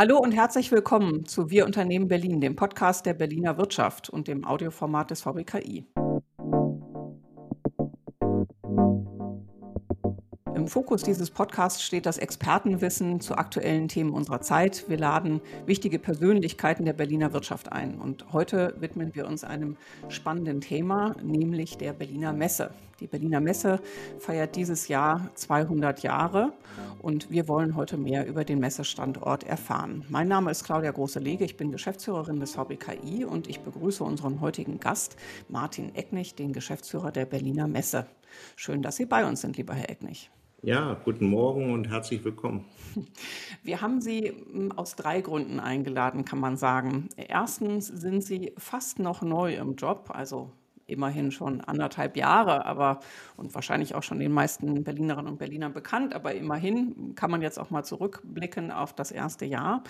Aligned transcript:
Hallo 0.00 0.16
und 0.16 0.32
herzlich 0.32 0.72
willkommen 0.72 1.26
zu 1.26 1.50
Wir 1.50 1.66
Unternehmen 1.66 2.08
Berlin, 2.08 2.40
dem 2.40 2.56
Podcast 2.56 3.04
der 3.04 3.12
Berliner 3.12 3.58
Wirtschaft 3.58 4.08
und 4.08 4.28
dem 4.28 4.46
Audioformat 4.46 5.10
des 5.10 5.20
VBKI. 5.20 5.84
Im 10.60 10.68
Fokus 10.68 11.02
dieses 11.02 11.30
Podcasts 11.30 11.82
steht 11.82 12.04
das 12.04 12.18
Expertenwissen 12.18 13.22
zu 13.22 13.34
aktuellen 13.34 13.88
Themen 13.88 14.12
unserer 14.12 14.42
Zeit. 14.42 14.84
Wir 14.88 14.98
laden 14.98 15.40
wichtige 15.64 15.98
Persönlichkeiten 15.98 16.84
der 16.84 16.92
Berliner 16.92 17.32
Wirtschaft 17.32 17.72
ein. 17.72 17.94
Und 17.98 18.34
heute 18.34 18.74
widmen 18.78 19.14
wir 19.14 19.26
uns 19.26 19.42
einem 19.42 19.78
spannenden 20.10 20.60
Thema, 20.60 21.16
nämlich 21.22 21.78
der 21.78 21.94
Berliner 21.94 22.34
Messe. 22.34 22.72
Die 23.00 23.06
Berliner 23.06 23.40
Messe 23.40 23.80
feiert 24.18 24.54
dieses 24.54 24.88
Jahr 24.88 25.30
200 25.34 26.02
Jahre 26.02 26.52
und 27.00 27.30
wir 27.30 27.48
wollen 27.48 27.74
heute 27.74 27.96
mehr 27.96 28.26
über 28.26 28.44
den 28.44 28.58
Messestandort 28.58 29.44
erfahren. 29.44 30.04
Mein 30.10 30.28
Name 30.28 30.50
ist 30.50 30.64
Claudia 30.64 30.90
Große-Lege, 30.90 31.46
ich 31.46 31.56
bin 31.56 31.72
Geschäftsführerin 31.72 32.38
des 32.38 32.52
VBKI 32.52 33.24
und 33.24 33.48
ich 33.48 33.60
begrüße 33.60 34.04
unseren 34.04 34.42
heutigen 34.42 34.78
Gast, 34.78 35.16
Martin 35.48 35.94
Ecknig, 35.94 36.34
den 36.34 36.52
Geschäftsführer 36.52 37.12
der 37.12 37.24
Berliner 37.24 37.66
Messe. 37.66 38.06
Schön, 38.56 38.82
dass 38.82 38.96
Sie 38.96 39.06
bei 39.06 39.24
uns 39.24 39.40
sind, 39.40 39.56
lieber 39.56 39.72
Herr 39.72 39.88
Ecknig. 39.88 40.30
Ja, 40.62 40.94
guten 41.06 41.24
Morgen 41.24 41.72
und 41.72 41.88
herzlich 41.88 42.22
willkommen. 42.22 42.66
Wir 43.62 43.80
haben 43.80 44.02
Sie 44.02 44.28
hm, 44.28 44.72
aus 44.72 44.94
drei 44.94 45.22
Gründen 45.22 45.58
eingeladen, 45.58 46.26
kann 46.26 46.38
man 46.38 46.58
sagen. 46.58 47.08
Erstens 47.16 47.86
sind 47.86 48.22
Sie 48.22 48.52
fast 48.58 48.98
noch 48.98 49.22
neu 49.22 49.54
im 49.54 49.76
Job, 49.76 50.10
also 50.12 50.52
immerhin 50.86 51.30
schon 51.30 51.62
anderthalb 51.62 52.14
Jahre, 52.14 52.66
aber 52.66 53.00
und 53.38 53.54
wahrscheinlich 53.54 53.94
auch 53.94 54.02
schon 54.02 54.18
den 54.18 54.32
meisten 54.32 54.84
Berlinerinnen 54.84 55.32
und 55.32 55.38
Berlinern 55.38 55.72
bekannt, 55.72 56.14
aber 56.14 56.34
immerhin 56.34 57.14
kann 57.14 57.30
man 57.30 57.40
jetzt 57.40 57.58
auch 57.58 57.70
mal 57.70 57.84
zurückblicken 57.84 58.70
auf 58.70 58.92
das 58.92 59.12
erste 59.12 59.46
Jahr. 59.46 59.82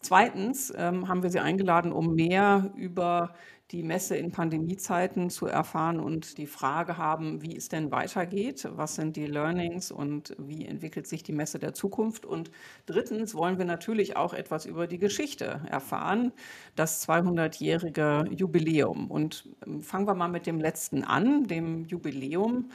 Zweitens 0.00 0.72
ähm, 0.76 1.06
haben 1.06 1.22
wir 1.22 1.30
Sie 1.30 1.40
eingeladen, 1.40 1.92
um 1.92 2.14
mehr 2.14 2.72
über 2.74 3.32
die 3.72 3.82
Messe 3.82 4.16
in 4.16 4.30
Pandemiezeiten 4.30 5.28
zu 5.28 5.46
erfahren 5.46 5.98
und 5.98 6.38
die 6.38 6.46
Frage 6.46 6.98
haben, 6.98 7.42
wie 7.42 7.56
es 7.56 7.68
denn 7.68 7.90
weitergeht, 7.90 8.68
was 8.72 8.94
sind 8.94 9.16
die 9.16 9.26
Learnings 9.26 9.90
und 9.90 10.36
wie 10.38 10.64
entwickelt 10.66 11.06
sich 11.08 11.24
die 11.24 11.32
Messe 11.32 11.58
der 11.58 11.74
Zukunft. 11.74 12.24
Und 12.26 12.50
drittens 12.86 13.34
wollen 13.34 13.58
wir 13.58 13.64
natürlich 13.64 14.16
auch 14.16 14.34
etwas 14.34 14.66
über 14.66 14.86
die 14.86 14.98
Geschichte 14.98 15.62
erfahren, 15.68 16.32
das 16.76 17.02
200-jährige 17.06 18.24
Jubiläum. 18.30 19.10
Und 19.10 19.48
ähm, 19.66 19.80
fangen 19.82 20.06
wir 20.06 20.14
mal 20.14 20.28
mit 20.28 20.46
dem 20.46 20.60
letzten 20.60 21.02
an, 21.02 21.44
dem 21.44 21.84
Jubiläum. 21.84 22.70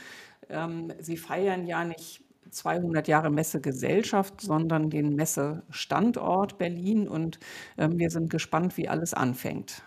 Ähm, 0.50 0.92
Sie 1.00 1.18
feiern 1.18 1.66
ja 1.66 1.86
nicht 1.86 2.22
200 2.50 3.08
Jahre 3.08 3.30
Messegesellschaft, 3.30 4.42
sondern 4.42 4.90
den 4.90 5.16
Messestandort 5.16 6.58
Berlin. 6.58 7.08
Und 7.08 7.40
ähm, 7.78 7.98
wir 7.98 8.10
sind 8.10 8.30
gespannt, 8.30 8.76
wie 8.78 8.90
alles 8.90 9.14
anfängt. 9.14 9.84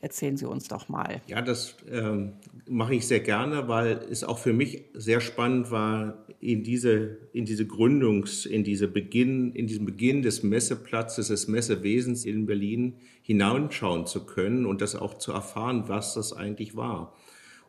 Erzählen 0.00 0.36
Sie 0.36 0.46
uns 0.46 0.68
doch 0.68 0.88
mal. 0.88 1.20
Ja, 1.26 1.42
das 1.42 1.76
ähm, 1.90 2.32
mache 2.68 2.94
ich 2.94 3.06
sehr 3.06 3.20
gerne, 3.20 3.68
weil 3.68 4.00
es 4.10 4.24
auch 4.24 4.38
für 4.38 4.52
mich 4.52 4.84
sehr 4.94 5.20
spannend 5.20 5.70
war, 5.70 6.26
in 6.40 6.62
diese, 6.62 7.18
in 7.32 7.44
diese 7.44 7.64
Gründungs-, 7.64 8.46
in, 8.46 8.64
diese 8.64 8.88
Beginn, 8.88 9.52
in 9.52 9.66
diesen 9.66 9.86
Beginn 9.86 10.22
des 10.22 10.42
Messeplatzes, 10.42 11.28
des 11.28 11.46
Messewesens 11.48 12.24
in 12.24 12.46
Berlin 12.46 12.94
hineinschauen 13.22 14.06
zu 14.06 14.24
können 14.26 14.66
und 14.66 14.80
das 14.80 14.96
auch 14.96 15.18
zu 15.18 15.32
erfahren, 15.32 15.84
was 15.86 16.14
das 16.14 16.32
eigentlich 16.32 16.74
war. 16.74 17.14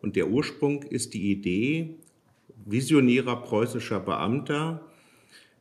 Und 0.02 0.15
der 0.15 0.30
Ursprung 0.30 0.83
ist 0.83 1.13
die 1.13 1.31
Idee 1.31 1.95
visionärer 2.65 3.41
preußischer 3.41 3.99
Beamter, 3.99 4.85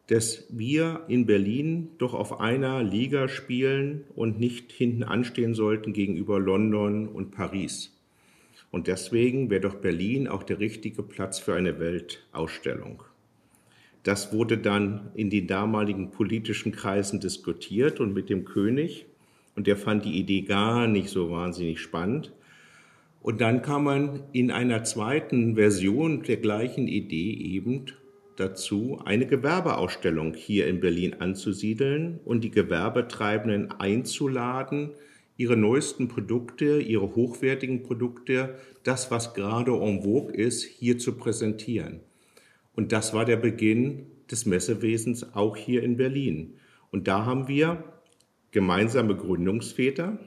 dass 0.08 0.46
wir 0.50 1.04
in 1.08 1.26
Berlin 1.26 1.90
doch 1.98 2.14
auf 2.14 2.40
einer 2.40 2.82
Liga 2.82 3.28
spielen 3.28 4.04
und 4.14 4.40
nicht 4.40 4.72
hinten 4.72 5.04
anstehen 5.04 5.54
sollten 5.54 5.92
gegenüber 5.92 6.40
London 6.40 7.08
und 7.08 7.30
Paris. 7.30 7.96
Und 8.70 8.86
deswegen 8.86 9.50
wäre 9.50 9.60
doch 9.60 9.74
Berlin 9.76 10.26
auch 10.26 10.42
der 10.42 10.58
richtige 10.58 11.02
Platz 11.02 11.38
für 11.38 11.54
eine 11.54 11.78
Weltausstellung. 11.78 13.04
Das 14.02 14.32
wurde 14.32 14.58
dann 14.58 15.10
in 15.14 15.30
den 15.30 15.46
damaligen 15.46 16.10
politischen 16.10 16.72
Kreisen 16.72 17.20
diskutiert 17.20 18.00
und 18.00 18.12
mit 18.14 18.28
dem 18.30 18.44
König. 18.44 19.06
Und 19.54 19.66
der 19.66 19.76
fand 19.76 20.04
die 20.04 20.18
Idee 20.18 20.42
gar 20.42 20.88
nicht 20.88 21.10
so 21.10 21.30
wahnsinnig 21.30 21.80
spannend. 21.80 22.32
Und 23.20 23.40
dann 23.40 23.62
kam 23.62 23.84
man 23.84 24.24
in 24.32 24.50
einer 24.50 24.82
zweiten 24.82 25.54
Version 25.54 26.22
der 26.22 26.38
gleichen 26.38 26.88
Idee 26.88 27.32
eben 27.32 27.86
dazu, 28.36 29.00
eine 29.04 29.26
Gewerbeausstellung 29.26 30.34
hier 30.34 30.66
in 30.66 30.80
Berlin 30.80 31.14
anzusiedeln 31.20 32.20
und 32.24 32.42
die 32.42 32.50
Gewerbetreibenden 32.50 33.70
einzuladen, 33.72 34.90
ihre 35.36 35.56
neuesten 35.56 36.08
Produkte, 36.08 36.80
ihre 36.80 37.14
hochwertigen 37.14 37.82
Produkte, 37.82 38.56
das, 38.82 39.10
was 39.10 39.34
gerade 39.34 39.72
en 39.72 40.02
vogue 40.02 40.34
ist, 40.34 40.64
hier 40.64 40.98
zu 40.98 41.16
präsentieren. 41.16 42.00
Und 42.74 42.92
das 42.92 43.12
war 43.12 43.24
der 43.24 43.36
Beginn 43.36 44.06
des 44.30 44.46
Messewesens 44.46 45.34
auch 45.34 45.56
hier 45.56 45.82
in 45.82 45.96
Berlin. 45.96 46.54
Und 46.90 47.08
da 47.08 47.24
haben 47.24 47.48
wir 47.48 47.84
gemeinsame 48.50 49.16
Gründungsväter, 49.16 50.18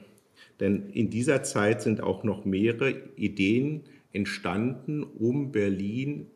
denn 0.60 0.90
in 0.90 1.10
dieser 1.10 1.42
Zeit 1.42 1.82
sind 1.82 2.02
auch 2.02 2.24
noch 2.24 2.44
mehrere 2.44 2.94
Ideen 3.16 3.84
entstanden, 4.12 5.02
um 5.02 5.52
Berlin 5.52 6.30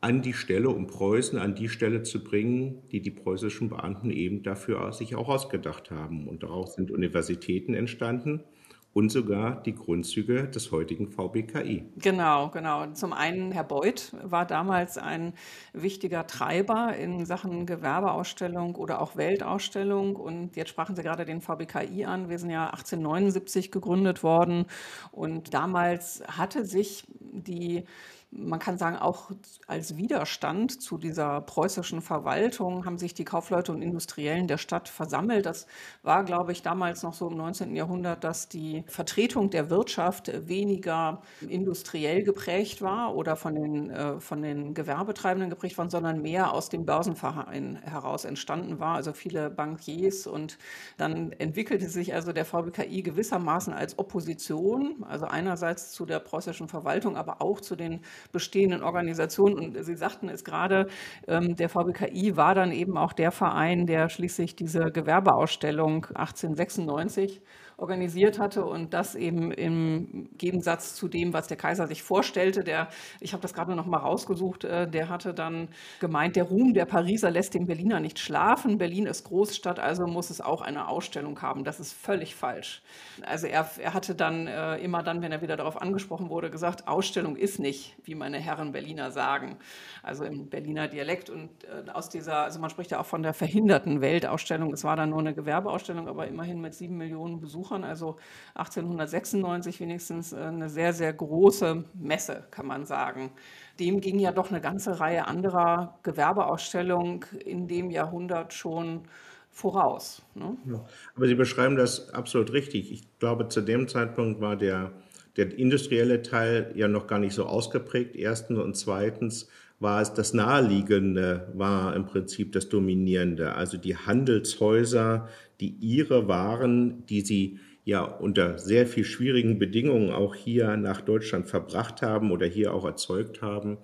an 0.00 0.22
die 0.22 0.32
Stelle, 0.32 0.70
um 0.70 0.86
Preußen 0.86 1.38
an 1.38 1.54
die 1.54 1.68
Stelle 1.68 2.02
zu 2.02 2.24
bringen, 2.24 2.82
die 2.90 3.02
die 3.02 3.10
preußischen 3.10 3.68
Beamten 3.68 4.10
eben 4.10 4.42
dafür 4.42 4.92
sich 4.92 5.14
auch 5.14 5.28
ausgedacht 5.28 5.90
haben. 5.90 6.26
Und 6.26 6.42
daraus 6.42 6.74
sind 6.74 6.90
Universitäten 6.90 7.74
entstanden 7.74 8.44
und 8.92 9.10
sogar 9.10 9.62
die 9.62 9.74
Grundzüge 9.74 10.48
des 10.48 10.72
heutigen 10.72 11.08
VBKI. 11.08 11.84
Genau, 11.96 12.48
genau. 12.48 12.86
Zum 12.92 13.12
einen, 13.12 13.52
Herr 13.52 13.62
Beuth 13.62 14.12
war 14.22 14.46
damals 14.46 14.98
ein 14.98 15.32
wichtiger 15.72 16.26
Treiber 16.26 16.96
in 16.96 17.24
Sachen 17.24 17.66
Gewerbeausstellung 17.66 18.74
oder 18.74 19.00
auch 19.00 19.16
Weltausstellung. 19.16 20.16
Und 20.16 20.56
jetzt 20.56 20.70
sprachen 20.70 20.96
Sie 20.96 21.02
gerade 21.02 21.24
den 21.24 21.40
VBKI 21.40 22.04
an. 22.04 22.28
Wir 22.28 22.38
sind 22.38 22.50
ja 22.50 22.64
1879 22.70 23.70
gegründet 23.70 24.24
worden. 24.24 24.66
Und 25.12 25.54
damals 25.54 26.22
hatte 26.26 26.64
sich 26.64 27.04
die 27.20 27.84
man 28.32 28.60
kann 28.60 28.78
sagen, 28.78 28.96
auch 28.96 29.30
als 29.66 29.96
Widerstand 29.96 30.80
zu 30.80 30.98
dieser 30.98 31.40
preußischen 31.40 32.00
Verwaltung 32.00 32.84
haben 32.86 32.96
sich 32.96 33.12
die 33.12 33.24
Kaufleute 33.24 33.72
und 33.72 33.82
Industriellen 33.82 34.46
der 34.46 34.58
Stadt 34.58 34.88
versammelt. 34.88 35.46
Das 35.46 35.66
war, 36.02 36.24
glaube 36.24 36.52
ich, 36.52 36.62
damals 36.62 37.02
noch 37.02 37.12
so 37.12 37.28
im 37.28 37.36
19. 37.36 37.74
Jahrhundert, 37.74 38.22
dass 38.22 38.48
die 38.48 38.84
Vertretung 38.86 39.50
der 39.50 39.68
Wirtschaft 39.68 40.30
weniger 40.46 41.22
industriell 41.40 42.22
geprägt 42.22 42.82
war 42.82 43.16
oder 43.16 43.34
von 43.34 43.54
den, 43.54 43.90
äh, 43.90 44.20
von 44.20 44.42
den 44.42 44.74
Gewerbetreibenden 44.74 45.50
geprägt 45.50 45.76
war, 45.76 45.90
sondern 45.90 46.22
mehr 46.22 46.52
aus 46.52 46.68
dem 46.68 46.84
Börsenverein 46.84 47.80
heraus 47.82 48.24
entstanden 48.24 48.78
war. 48.78 48.94
Also 48.94 49.12
viele 49.12 49.50
Bankiers 49.50 50.28
und 50.28 50.56
dann 50.98 51.32
entwickelte 51.32 51.88
sich 51.88 52.14
also 52.14 52.32
der 52.32 52.44
VBKI 52.44 53.02
gewissermaßen 53.02 53.72
als 53.72 53.98
Opposition, 53.98 55.04
also 55.08 55.26
einerseits 55.26 55.90
zu 55.90 56.06
der 56.06 56.20
preußischen 56.20 56.68
Verwaltung, 56.68 57.16
aber 57.16 57.42
auch 57.42 57.60
zu 57.60 57.74
den 57.74 58.00
bestehenden 58.32 58.82
Organisationen. 58.82 59.58
Und 59.58 59.84
Sie 59.84 59.96
sagten 59.96 60.28
es 60.28 60.44
gerade, 60.44 60.86
ähm, 61.26 61.56
der 61.56 61.68
VBKI 61.68 62.36
war 62.36 62.54
dann 62.54 62.72
eben 62.72 62.96
auch 62.96 63.12
der 63.12 63.30
Verein, 63.30 63.86
der 63.86 64.08
schließlich 64.08 64.56
diese 64.56 64.90
Gewerbeausstellung 64.90 66.06
1896 66.14 67.40
organisiert 67.80 68.38
hatte 68.38 68.64
und 68.64 68.92
das 68.94 69.14
eben 69.14 69.50
im 69.52 70.28
Gegensatz 70.36 70.94
zu 70.94 71.08
dem, 71.08 71.32
was 71.32 71.48
der 71.48 71.56
Kaiser 71.56 71.86
sich 71.86 72.02
vorstellte. 72.02 72.62
Der, 72.62 72.88
ich 73.20 73.32
habe 73.32 73.42
das 73.42 73.54
gerade 73.54 73.74
noch 73.74 73.86
mal 73.86 73.98
rausgesucht, 73.98 74.64
äh, 74.64 74.88
der 74.88 75.08
hatte 75.08 75.34
dann 75.34 75.68
gemeint, 75.98 76.36
der 76.36 76.44
Ruhm 76.44 76.74
der 76.74 76.84
Pariser 76.84 77.30
lässt 77.30 77.54
den 77.54 77.66
Berliner 77.66 78.00
nicht 78.00 78.18
schlafen. 78.18 78.78
Berlin 78.78 79.06
ist 79.06 79.24
Großstadt, 79.24 79.78
also 79.78 80.06
muss 80.06 80.30
es 80.30 80.40
auch 80.40 80.60
eine 80.60 80.88
Ausstellung 80.88 81.40
haben. 81.42 81.64
Das 81.64 81.80
ist 81.80 81.92
völlig 81.92 82.34
falsch. 82.34 82.82
Also 83.22 83.46
er, 83.46 83.68
er 83.78 83.94
hatte 83.94 84.14
dann 84.14 84.46
äh, 84.46 84.76
immer 84.76 85.02
dann, 85.02 85.22
wenn 85.22 85.32
er 85.32 85.42
wieder 85.42 85.56
darauf 85.56 85.80
angesprochen 85.80 86.28
wurde, 86.28 86.50
gesagt, 86.50 86.86
Ausstellung 86.86 87.36
ist 87.36 87.58
nicht, 87.58 87.96
wie 88.04 88.14
meine 88.14 88.38
Herren 88.38 88.72
Berliner 88.72 89.10
sagen, 89.10 89.56
also 90.02 90.24
im 90.24 90.48
Berliner 90.48 90.88
Dialekt. 90.88 91.30
Und 91.30 91.48
äh, 91.64 91.90
aus 91.90 92.08
dieser, 92.08 92.44
also 92.44 92.60
man 92.60 92.70
spricht 92.70 92.90
ja 92.90 93.00
auch 93.00 93.06
von 93.06 93.22
der 93.22 93.32
verhinderten 93.32 94.00
Weltausstellung. 94.00 94.72
Es 94.72 94.84
war 94.84 94.96
dann 94.96 95.10
nur 95.10 95.20
eine 95.20 95.34
Gewerbeausstellung, 95.34 96.08
aber 96.08 96.26
immerhin 96.26 96.60
mit 96.60 96.74
sieben 96.74 96.96
Millionen 96.96 97.40
Besuchern 97.40 97.69
Besuchern, 97.70 97.84
also 97.84 98.16
1896 98.54 99.80
wenigstens 99.80 100.32
äh, 100.32 100.36
eine 100.36 100.68
sehr, 100.68 100.92
sehr 100.92 101.12
große 101.12 101.84
Messe, 101.94 102.44
kann 102.50 102.66
man 102.66 102.86
sagen. 102.86 103.30
Dem 103.78 104.00
ging 104.00 104.18
ja 104.18 104.32
doch 104.32 104.50
eine 104.50 104.60
ganze 104.60 105.00
Reihe 105.00 105.26
anderer 105.26 105.98
Gewerbeausstellungen 106.02 107.24
in 107.44 107.68
dem 107.68 107.90
Jahrhundert 107.90 108.52
schon 108.52 109.02
voraus. 109.50 110.22
Ne? 110.34 110.56
Ja, 110.66 110.84
aber 111.16 111.26
Sie 111.26 111.34
beschreiben 111.34 111.76
das 111.76 112.10
absolut 112.10 112.52
richtig. 112.52 112.92
Ich 112.92 113.18
glaube, 113.18 113.48
zu 113.48 113.60
dem 113.60 113.88
Zeitpunkt 113.88 114.40
war 114.40 114.56
der, 114.56 114.92
der 115.36 115.56
industrielle 115.56 116.22
Teil 116.22 116.72
ja 116.74 116.88
noch 116.88 117.06
gar 117.06 117.18
nicht 117.18 117.34
so 117.34 117.46
ausgeprägt. 117.46 118.16
Erstens 118.16 118.58
und 118.58 118.76
zweitens 118.76 119.48
war 119.80 120.02
es 120.02 120.12
das 120.12 120.34
Naheliegende, 120.34 121.50
war 121.54 121.96
im 121.96 122.04
Prinzip 122.04 122.52
das 122.52 122.68
Dominierende. 122.68 123.54
Also 123.54 123.78
die 123.78 123.96
Handelshäuser, 123.96 125.28
die 125.58 125.74
ihre 125.80 126.28
Waren, 126.28 127.06
die 127.06 127.22
sie 127.22 127.58
ja 127.84 128.02
unter 128.02 128.58
sehr 128.58 128.86
viel 128.86 129.04
schwierigen 129.04 129.58
Bedingungen 129.58 130.10
auch 130.10 130.34
hier 130.34 130.76
nach 130.76 131.00
Deutschland 131.00 131.48
verbracht 131.48 132.02
haben 132.02 132.30
oder 132.30 132.46
hier 132.46 132.74
auch 132.74 132.84
erzeugt 132.84 133.40
haben, 133.40 133.78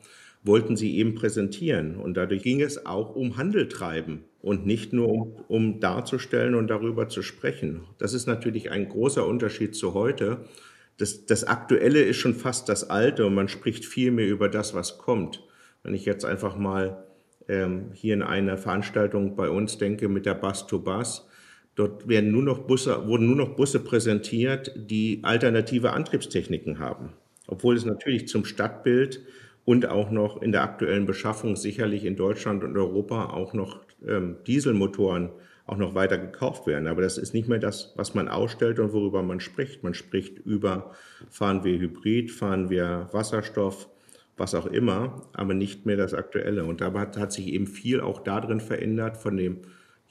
wollten 0.44 0.76
sie 0.76 0.96
eben 0.96 1.14
präsentieren. 1.14 1.96
Und 1.96 2.14
dadurch 2.19 2.42
ging 2.42 2.60
es 2.60 2.84
auch 2.84 3.16
um 3.16 3.38
Handel 3.38 3.66
treiben 3.66 4.25
und 4.42 4.66
nicht 4.66 4.92
nur 4.92 5.08
um, 5.08 5.32
um 5.49 5.81
darzustellen 5.81 6.54
und 6.54 6.69
darüber 6.69 7.08
zu 7.08 7.22
sprechen. 7.22 7.84
Das 7.99 8.12
ist 8.12 8.26
natürlich 8.26 8.70
ein 8.70 8.88
großer 8.88 9.26
Unterschied 9.26 9.75
zu 9.75 9.94
heute. 9.94 10.44
Das, 10.99 11.25
das 11.25 11.44
Aktuelle 11.44 12.02
ist 12.02 12.19
schon 12.19 12.34
fast 12.34 12.69
das 12.69 12.88
Alte 12.88 13.26
und 13.26 13.34
man 13.34 13.49
spricht 13.49 13.87
viel 13.87 14.10
mehr 14.10 14.28
über 14.28 14.50
das, 14.50 14.75
was 14.75 14.99
kommt. 14.99 15.45
Wenn 15.86 15.94
ich 15.94 16.04
jetzt 16.04 16.24
einfach 16.24 16.56
mal 16.56 17.04
ähm, 17.46 17.92
hier 17.94 18.14
in 18.14 18.22
einer 18.22 18.58
Veranstaltung 18.58 19.36
bei 19.36 19.48
uns 19.48 19.78
denke 19.78 20.08
mit 20.08 20.26
der 20.26 20.34
Bus 20.34 20.66
to 20.66 20.80
Bus, 20.80 21.28
dort 21.76 22.08
werden 22.08 22.32
nur 22.32 22.42
noch 22.42 22.66
Busse, 22.66 23.06
wurden 23.06 23.26
nur 23.26 23.36
noch 23.36 23.50
Busse 23.50 23.78
präsentiert, 23.78 24.72
die 24.74 25.20
alternative 25.22 25.92
Antriebstechniken 25.92 26.80
haben. 26.80 27.12
Obwohl 27.46 27.76
es 27.76 27.84
natürlich 27.84 28.26
zum 28.26 28.44
Stadtbild 28.44 29.22
und 29.64 29.86
auch 29.86 30.10
noch 30.10 30.42
in 30.42 30.50
der 30.50 30.64
aktuellen 30.64 31.06
Beschaffung 31.06 31.54
sicherlich 31.54 32.04
in 32.04 32.16
Deutschland 32.16 32.64
und 32.64 32.76
Europa 32.76 33.30
auch 33.30 33.54
noch 33.54 33.78
ähm, 34.04 34.38
Dieselmotoren 34.44 35.30
auch 35.66 35.76
noch 35.76 35.94
weiter 35.94 36.18
gekauft 36.18 36.66
werden. 36.66 36.88
Aber 36.88 37.02
das 37.02 37.16
ist 37.16 37.32
nicht 37.32 37.48
mehr 37.48 37.60
das, 37.60 37.92
was 37.94 38.12
man 38.12 38.26
ausstellt 38.26 38.80
und 38.80 38.92
worüber 38.92 39.22
man 39.22 39.38
spricht. 39.38 39.84
Man 39.84 39.94
spricht 39.94 40.40
über, 40.40 40.96
fahren 41.30 41.62
wir 41.62 41.78
Hybrid, 41.78 42.32
fahren 42.32 42.70
wir 42.70 43.08
Wasserstoff, 43.12 43.88
was 44.36 44.54
auch 44.54 44.66
immer, 44.66 45.28
aber 45.32 45.54
nicht 45.54 45.86
mehr 45.86 45.96
das 45.96 46.14
Aktuelle. 46.14 46.64
Und 46.64 46.80
dabei 46.80 47.00
hat, 47.00 47.16
hat 47.16 47.32
sich 47.32 47.48
eben 47.48 47.66
viel 47.66 48.00
auch 48.00 48.20
darin 48.20 48.60
verändert 48.60 49.16
von 49.16 49.36
dem 49.36 49.62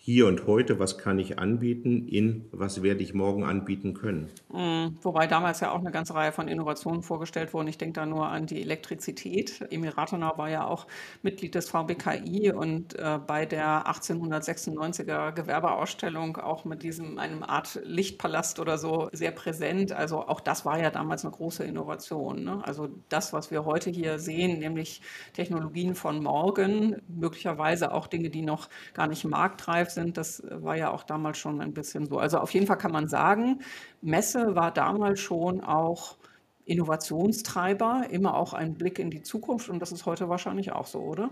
hier 0.05 0.27
und 0.27 0.45
heute, 0.45 0.77
was 0.77 0.99
kann 0.99 1.17
ich 1.17 1.39
anbieten, 1.39 2.07
in 2.07 2.45
was 2.51 2.83
werde 2.83 3.01
ich 3.01 3.15
morgen 3.15 3.43
anbieten 3.43 3.95
können. 3.95 4.29
Mhm. 4.53 4.99
Wobei 5.01 5.25
damals 5.25 5.61
ja 5.61 5.71
auch 5.71 5.79
eine 5.79 5.89
ganze 5.89 6.13
Reihe 6.13 6.31
von 6.31 6.47
Innovationen 6.47 7.01
vorgestellt 7.01 7.55
wurden. 7.55 7.67
Ich 7.69 7.79
denke 7.79 7.93
da 8.01 8.05
nur 8.05 8.27
an 8.27 8.45
die 8.45 8.61
Elektrizität. 8.61 9.65
Emil 9.71 9.89
Rathenau 9.89 10.37
war 10.37 10.47
ja 10.47 10.67
auch 10.67 10.85
Mitglied 11.23 11.55
des 11.55 11.71
VBKI 11.71 12.51
und 12.51 12.93
äh, 12.99 13.17
bei 13.25 13.47
der 13.47 13.87
1896er 13.87 15.31
Gewerbeausstellung 15.31 16.37
auch 16.37 16.65
mit 16.65 16.83
diesem 16.83 17.17
einem 17.17 17.41
Art 17.41 17.79
Lichtpalast 17.83 18.59
oder 18.59 18.77
so 18.77 19.09
sehr 19.11 19.31
präsent. 19.31 19.91
Also 19.91 20.19
auch 20.19 20.39
das 20.39 20.65
war 20.65 20.79
ja 20.79 20.91
damals 20.91 21.25
eine 21.25 21.31
große 21.33 21.63
Innovation. 21.63 22.43
Ne? 22.43 22.61
Also 22.63 22.89
das, 23.09 23.33
was 23.33 23.49
wir 23.49 23.65
heute 23.65 23.89
hier 23.89 24.19
sehen, 24.19 24.59
nämlich 24.59 25.01
Technologien 25.33 25.95
von 25.95 26.21
morgen, 26.21 26.97
möglicherweise 27.07 27.91
auch 27.91 28.05
Dinge, 28.05 28.29
die 28.29 28.43
noch 28.43 28.69
gar 28.93 29.07
nicht 29.07 29.25
marktreif 29.25 29.94
sind. 29.95 30.17
Das 30.17 30.43
war 30.49 30.77
ja 30.77 30.91
auch 30.91 31.03
damals 31.03 31.39
schon 31.39 31.59
ein 31.61 31.73
bisschen 31.73 32.05
so. 32.05 32.19
Also 32.19 32.37
auf 32.37 32.53
jeden 32.53 32.67
Fall 32.67 32.77
kann 32.77 32.91
man 32.91 33.07
sagen, 33.07 33.61
Messe 34.01 34.55
war 34.55 34.71
damals 34.71 35.19
schon 35.19 35.61
auch 35.61 36.17
Innovationstreiber, 36.65 38.07
immer 38.11 38.35
auch 38.35 38.53
ein 38.53 38.75
Blick 38.75 38.99
in 38.99 39.09
die 39.09 39.23
Zukunft 39.23 39.69
und 39.69 39.79
das 39.79 39.91
ist 39.91 40.05
heute 40.05 40.29
wahrscheinlich 40.29 40.71
auch 40.71 40.87
so, 40.87 40.99
oder? 40.99 41.31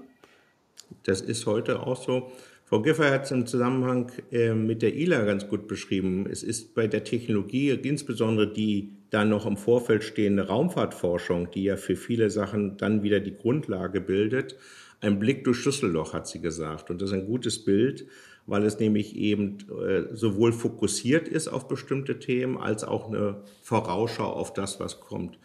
Das 1.04 1.22
ist 1.22 1.46
heute 1.46 1.86
auch 1.86 2.02
so. 2.02 2.32
Frau 2.66 2.82
Giffer 2.82 3.12
hat 3.12 3.26
es 3.26 3.32
im 3.32 3.46
Zusammenhang 3.46 4.12
äh, 4.32 4.54
mit 4.54 4.82
der 4.82 4.96
ILA 4.96 5.26
ganz 5.26 5.48
gut 5.48 5.68
beschrieben. 5.68 6.28
Es 6.30 6.44
ist 6.44 6.74
bei 6.74 6.88
der 6.88 7.04
Technologie, 7.04 7.70
insbesondere 7.70 8.52
die 8.52 8.98
da 9.10 9.26
noch 9.26 9.46
im 9.46 9.58
Vorfeld 9.58 10.04
stehende 10.04 10.48
Raumfahrtforschung, 10.48 11.52
die 11.52 11.66
ja 11.66 11.78
für 11.78 11.96
viele 11.96 12.30
Sachen 12.30 12.78
dann 12.78 13.04
wieder 13.04 13.20
die 13.20 13.36
Grundlage 13.36 14.02
bildet, 14.02 14.58
ein 15.02 15.20
Blick 15.20 15.44
durch 15.44 15.58
Schlüsselloch, 15.58 16.14
hat 16.14 16.28
sie 16.28 16.42
gesagt. 16.42 16.90
Und 16.90 17.02
das 17.02 17.10
ist 17.10 17.16
ein 17.16 17.28
gutes 17.28 17.64
Bild, 17.64 18.08
weil 18.46 18.64
es 18.64 18.80
nämlich 18.80 19.16
eben 19.16 19.58
äh, 19.70 20.14
sowohl 20.14 20.52
fokussiert 20.52 21.28
ist 21.28 21.48
auf 21.48 21.68
bestimmte 21.68 22.20
Themen 22.20 22.58
als 22.58 22.84
auch 22.84 23.08
eine 23.08 23.44
Vorausschau 23.62 24.26
auf 24.26 24.54
das, 24.54 24.80
was 24.80 25.00
kommt. 25.00 25.40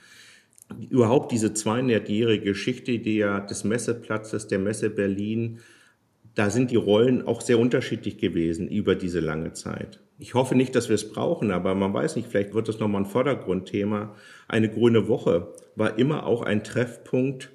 Überhaupt 0.91 1.33
diese 1.33 1.49
200-jährige 1.49 2.45
Geschichte 2.45 2.99
der, 2.99 3.41
des 3.41 3.65
Messeplatzes, 3.65 4.49
der 4.49 4.59
Messe 4.59 4.91
Berlin, 4.91 5.61
da 6.35 6.51
sind 6.51 6.71
die 6.71 6.77
Rollen 6.77 7.27
auch 7.27 7.41
sehr 7.41 7.59
unterschiedlich 7.59 8.19
gewesen 8.19 8.69
über 8.69 8.95
diese 8.95 9.21
lange 9.21 9.55
Zeit. 9.55 10.01
Ich 10.21 10.35
hoffe 10.35 10.55
nicht, 10.55 10.75
dass 10.75 10.89
wir 10.89 10.95
es 10.95 11.11
brauchen, 11.11 11.51
aber 11.53 11.75
man 11.75 11.95
weiß 11.95 12.17
nicht, 12.17 12.29
vielleicht 12.29 12.55
wird 12.55 12.69
das 12.69 12.81
nochmal 12.81 13.03
ein 13.03 13.07
Vordergrundthema. 13.07 14.15
Eine 14.47 14.69
grüne 14.69 15.09
Woche 15.09 15.55
war 15.75 15.99
immer 15.99 16.27
auch 16.27 16.43
ein 16.43 16.65
Treffpunkt 16.65 17.51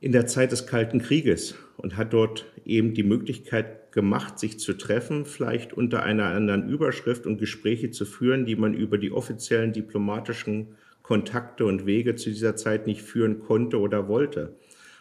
in 0.00 0.12
der 0.12 0.26
Zeit 0.26 0.52
des 0.52 0.66
Kalten 0.66 1.00
Krieges 1.00 1.54
und 1.76 1.96
hat 1.96 2.12
dort 2.12 2.46
eben 2.64 2.94
die 2.94 3.02
Möglichkeit 3.02 3.79
gemacht, 3.92 4.38
sich 4.38 4.58
zu 4.58 4.74
treffen, 4.74 5.24
vielleicht 5.24 5.72
unter 5.72 6.02
einer 6.02 6.26
anderen 6.26 6.68
Überschrift 6.68 7.26
und 7.26 7.38
Gespräche 7.38 7.90
zu 7.90 8.04
führen, 8.04 8.46
die 8.46 8.56
man 8.56 8.74
über 8.74 8.98
die 8.98 9.12
offiziellen 9.12 9.72
diplomatischen 9.72 10.76
Kontakte 11.02 11.64
und 11.64 11.86
Wege 11.86 12.14
zu 12.14 12.30
dieser 12.30 12.56
Zeit 12.56 12.86
nicht 12.86 13.02
führen 13.02 13.40
konnte 13.40 13.80
oder 13.80 14.08
wollte. 14.08 14.56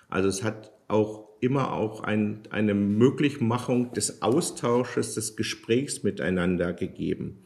Also 0.10 0.28
es 0.28 0.44
hat 0.44 0.72
auch 0.88 1.30
immer 1.40 1.74
auch 1.74 2.02
ein, 2.02 2.42
eine 2.50 2.74
Möglichmachung 2.74 3.94
des 3.94 4.22
Austausches, 4.22 5.16
des 5.16 5.36
Gesprächs 5.36 6.04
miteinander 6.04 6.74
gegeben. 6.74 7.44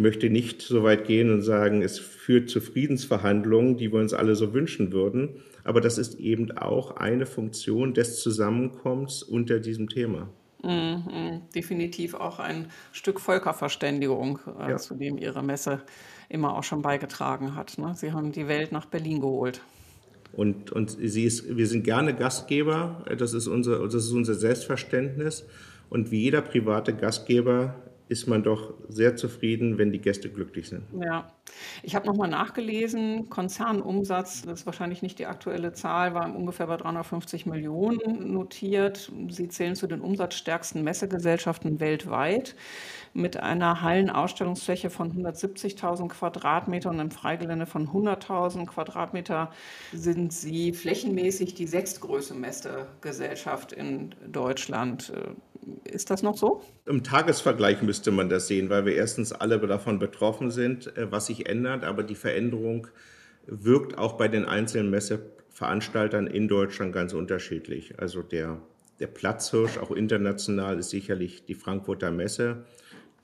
Ich 0.00 0.02
möchte 0.02 0.30
nicht 0.30 0.62
so 0.62 0.82
weit 0.82 1.04
gehen 1.04 1.30
und 1.30 1.42
sagen, 1.42 1.82
es 1.82 1.98
führt 1.98 2.48
zu 2.48 2.62
Friedensverhandlungen, 2.62 3.76
die 3.76 3.92
wir 3.92 4.00
uns 4.00 4.14
alle 4.14 4.34
so 4.34 4.54
wünschen 4.54 4.92
würden, 4.92 5.42
aber 5.62 5.82
das 5.82 5.98
ist 5.98 6.18
eben 6.18 6.56
auch 6.56 6.96
eine 6.96 7.26
Funktion 7.26 7.92
des 7.92 8.18
Zusammenkommens 8.22 9.22
unter 9.22 9.60
diesem 9.60 9.90
Thema. 9.90 10.30
Mhm, 10.62 11.42
definitiv 11.54 12.14
auch 12.14 12.38
ein 12.38 12.68
Stück 12.92 13.20
Völkerverständigung, 13.20 14.38
äh, 14.58 14.70
ja. 14.70 14.76
zu 14.78 14.94
dem 14.94 15.18
Ihre 15.18 15.42
Messe 15.42 15.82
immer 16.30 16.56
auch 16.56 16.64
schon 16.64 16.80
beigetragen 16.80 17.54
hat. 17.54 17.76
Ne? 17.76 17.92
Sie 17.94 18.12
haben 18.12 18.32
die 18.32 18.48
Welt 18.48 18.72
nach 18.72 18.86
Berlin 18.86 19.20
geholt. 19.20 19.60
Und, 20.32 20.72
und 20.72 20.96
sie 20.98 21.24
ist, 21.24 21.58
wir 21.58 21.66
sind 21.66 21.84
gerne 21.84 22.14
Gastgeber, 22.14 23.04
das 23.18 23.34
ist, 23.34 23.48
unser, 23.48 23.80
das 23.80 23.96
ist 23.96 24.12
unser 24.12 24.32
Selbstverständnis. 24.32 25.44
Und 25.90 26.10
wie 26.10 26.22
jeder 26.22 26.40
private 26.40 26.94
Gastgeber 26.94 27.74
ist 28.10 28.26
man 28.26 28.42
doch 28.42 28.74
sehr 28.88 29.14
zufrieden, 29.14 29.78
wenn 29.78 29.92
die 29.92 30.00
Gäste 30.00 30.28
glücklich 30.28 30.68
sind. 30.68 30.82
Ja, 31.00 31.28
ich 31.84 31.94
habe 31.94 32.08
nochmal 32.08 32.28
nachgelesen, 32.28 33.30
Konzernumsatz, 33.30 34.42
das 34.42 34.60
ist 34.60 34.66
wahrscheinlich 34.66 35.00
nicht 35.00 35.20
die 35.20 35.26
aktuelle 35.26 35.72
Zahl, 35.74 36.12
war 36.12 36.34
ungefähr 36.34 36.66
bei 36.66 36.76
350 36.76 37.46
Millionen 37.46 38.32
notiert. 38.32 39.12
Sie 39.28 39.46
zählen 39.46 39.76
zu 39.76 39.86
den 39.86 40.00
umsatzstärksten 40.00 40.82
Messegesellschaften 40.82 41.78
weltweit 41.78 42.56
mit 43.12 43.36
einer 43.36 43.82
Hallenausstellungsfläche 43.82 44.90
von 44.90 45.12
170.000 45.12 46.08
Quadratmeter 46.08 46.90
und 46.90 47.00
einem 47.00 47.10
Freigelände 47.10 47.66
von 47.66 47.88
100.000 47.88 48.66
Quadratmeter 48.66 49.50
sind 49.92 50.32
sie 50.32 50.72
flächenmäßig 50.72 51.54
die 51.54 51.66
sechstgrößte 51.66 52.34
Messegesellschaft 52.34 53.72
in 53.72 54.14
Deutschland. 54.26 55.12
Ist 55.84 56.10
das 56.10 56.22
noch 56.22 56.36
so? 56.36 56.62
Im 56.86 57.02
Tagesvergleich 57.02 57.82
müsste 57.82 58.10
man 58.10 58.28
das 58.28 58.46
sehen, 58.48 58.70
weil 58.70 58.86
wir 58.86 58.94
erstens 58.94 59.32
alle 59.32 59.58
davon 59.58 59.98
betroffen 59.98 60.50
sind, 60.50 60.96
äh, 60.96 61.10
was 61.10 61.26
sich 61.26 61.48
ändert, 61.48 61.84
aber 61.84 62.02
die 62.02 62.14
Veränderung 62.14 62.86
wirkt 63.46 63.98
auch 63.98 64.14
bei 64.14 64.28
den 64.28 64.44
einzelnen 64.44 64.90
Messeveranstaltern 64.90 66.26
in 66.26 66.48
Deutschland 66.48 66.92
ganz 66.92 67.12
unterschiedlich. 67.12 67.98
Also 67.98 68.22
der, 68.22 68.60
der 69.00 69.06
Platzhirsch, 69.08 69.78
auch 69.78 69.90
international, 69.90 70.78
ist 70.78 70.90
sicherlich 70.90 71.44
die 71.44 71.54
Frankfurter 71.54 72.10
Messe, 72.10 72.64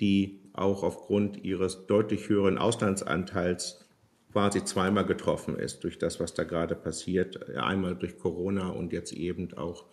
die 0.01 0.41
auch 0.53 0.83
aufgrund 0.83 1.45
ihres 1.45 1.87
deutlich 1.87 2.29
höheren 2.29 2.59
Auslandsanteils 2.59 3.85
quasi 4.33 4.65
zweimal 4.65 5.07
getroffen 5.07 5.57
ist 5.57 5.85
durch 5.85 5.99
das, 5.99 6.21
was 6.21 6.35
da 6.35 6.45
gerade 6.45 6.75
passiert. 6.75 7.57
Einmal 7.57 7.95
durch 7.95 8.19
Corona 8.19 8.69
und 8.69 8.93
jetzt 8.93 9.13
eben 9.13 9.53
auch 9.57 9.87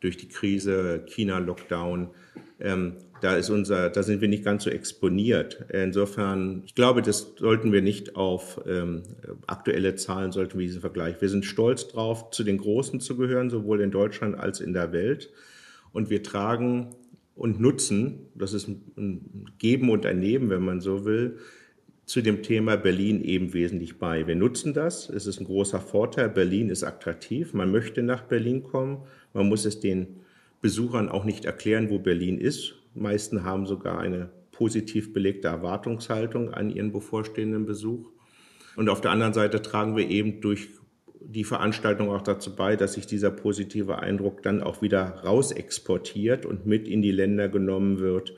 durch 0.00 0.16
die 0.16 0.28
Krise, 0.28 1.04
China-Lockdown. 1.06 2.10
Ähm, 2.60 2.96
da, 3.20 3.36
ist 3.36 3.50
unser, 3.50 3.90
da 3.90 4.02
sind 4.02 4.20
wir 4.20 4.28
nicht 4.28 4.44
ganz 4.44 4.64
so 4.64 4.70
exponiert. 4.70 5.64
Insofern, 5.72 6.62
ich 6.66 6.74
glaube, 6.74 7.02
das 7.02 7.34
sollten 7.36 7.72
wir 7.72 7.82
nicht 7.82 8.14
auf 8.14 8.60
ähm, 8.66 9.02
aktuelle 9.46 9.96
Zahlen, 9.96 10.32
sollten 10.32 10.58
wir 10.58 10.66
diesen 10.66 10.80
Vergleich. 10.80 11.20
Wir 11.20 11.28
sind 11.28 11.44
stolz 11.44 11.88
drauf, 11.88 12.30
zu 12.30 12.44
den 12.44 12.58
Großen 12.58 13.00
zu 13.00 13.16
gehören, 13.16 13.50
sowohl 13.50 13.80
in 13.80 13.90
Deutschland 13.90 14.38
als 14.38 14.60
in 14.60 14.72
der 14.72 14.92
Welt. 14.92 15.30
Und 15.92 16.10
wir 16.10 16.22
tragen 16.22 16.94
und 17.38 17.60
nutzen, 17.60 18.26
das 18.34 18.52
ist 18.52 18.68
ein 18.68 19.46
Geben 19.58 19.90
und 19.90 20.04
ein 20.04 20.18
Nehmen, 20.18 20.50
wenn 20.50 20.64
man 20.64 20.80
so 20.80 21.04
will, 21.04 21.38
zu 22.04 22.20
dem 22.20 22.42
Thema 22.42 22.76
Berlin 22.76 23.22
eben 23.22 23.52
wesentlich 23.52 23.98
bei. 23.98 24.26
Wir 24.26 24.34
nutzen 24.34 24.74
das, 24.74 25.08
es 25.08 25.26
ist 25.26 25.40
ein 25.40 25.44
großer 25.44 25.78
Vorteil, 25.80 26.28
Berlin 26.30 26.68
ist 26.68 26.82
attraktiv, 26.82 27.54
man 27.54 27.70
möchte 27.70 28.02
nach 28.02 28.22
Berlin 28.22 28.64
kommen, 28.64 29.04
man 29.34 29.48
muss 29.48 29.64
es 29.64 29.78
den 29.78 30.20
Besuchern 30.60 31.08
auch 31.08 31.24
nicht 31.24 31.44
erklären, 31.44 31.90
wo 31.90 32.00
Berlin 32.00 32.38
ist. 32.38 32.74
Die 32.94 33.00
meisten 33.00 33.44
haben 33.44 33.66
sogar 33.66 34.00
eine 34.00 34.30
positiv 34.50 35.12
belegte 35.12 35.46
Erwartungshaltung 35.46 36.52
an 36.52 36.70
ihren 36.70 36.90
bevorstehenden 36.90 37.66
Besuch. 37.66 38.10
Und 38.74 38.88
auf 38.88 39.00
der 39.00 39.12
anderen 39.12 39.34
Seite 39.34 39.62
tragen 39.62 39.96
wir 39.96 40.08
eben 40.08 40.40
durch 40.40 40.70
die 41.20 41.44
Veranstaltung 41.44 42.10
auch 42.10 42.22
dazu 42.22 42.54
bei, 42.54 42.76
dass 42.76 42.94
sich 42.94 43.06
dieser 43.06 43.30
positive 43.30 43.98
Eindruck 43.98 44.42
dann 44.42 44.62
auch 44.62 44.82
wieder 44.82 45.20
rausexportiert 45.24 46.46
und 46.46 46.66
mit 46.66 46.88
in 46.88 47.02
die 47.02 47.10
Länder 47.10 47.48
genommen 47.48 47.98
wird, 47.98 48.34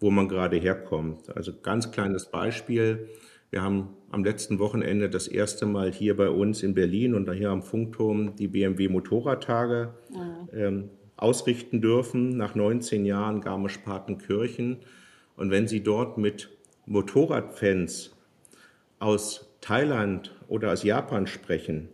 wo 0.00 0.10
man 0.10 0.28
gerade 0.28 0.56
herkommt. 0.56 1.34
Also 1.36 1.52
ganz 1.62 1.90
kleines 1.90 2.26
Beispiel. 2.26 3.08
Wir 3.50 3.62
haben 3.62 3.96
am 4.10 4.24
letzten 4.24 4.58
Wochenende 4.58 5.08
das 5.08 5.26
erste 5.26 5.66
Mal 5.66 5.90
hier 5.90 6.16
bei 6.16 6.28
uns 6.28 6.62
in 6.62 6.74
Berlin 6.74 7.14
und 7.14 7.30
hier 7.32 7.50
am 7.50 7.62
Funkturm 7.62 8.36
die 8.36 8.48
BMW 8.48 8.88
Motorradtage 8.88 9.94
mhm. 10.10 10.48
ähm, 10.52 10.90
ausrichten 11.16 11.80
dürfen, 11.80 12.36
nach 12.36 12.54
19 12.54 13.04
Jahren 13.04 13.40
Garmisch-Partenkirchen. 13.40 14.78
Und 15.36 15.50
wenn 15.50 15.66
Sie 15.66 15.82
dort 15.82 16.18
mit 16.18 16.50
Motorradfans 16.86 18.14
aus 18.98 19.56
Thailand 19.60 20.34
oder 20.46 20.72
aus 20.72 20.82
Japan 20.84 21.26
sprechen, 21.26 21.88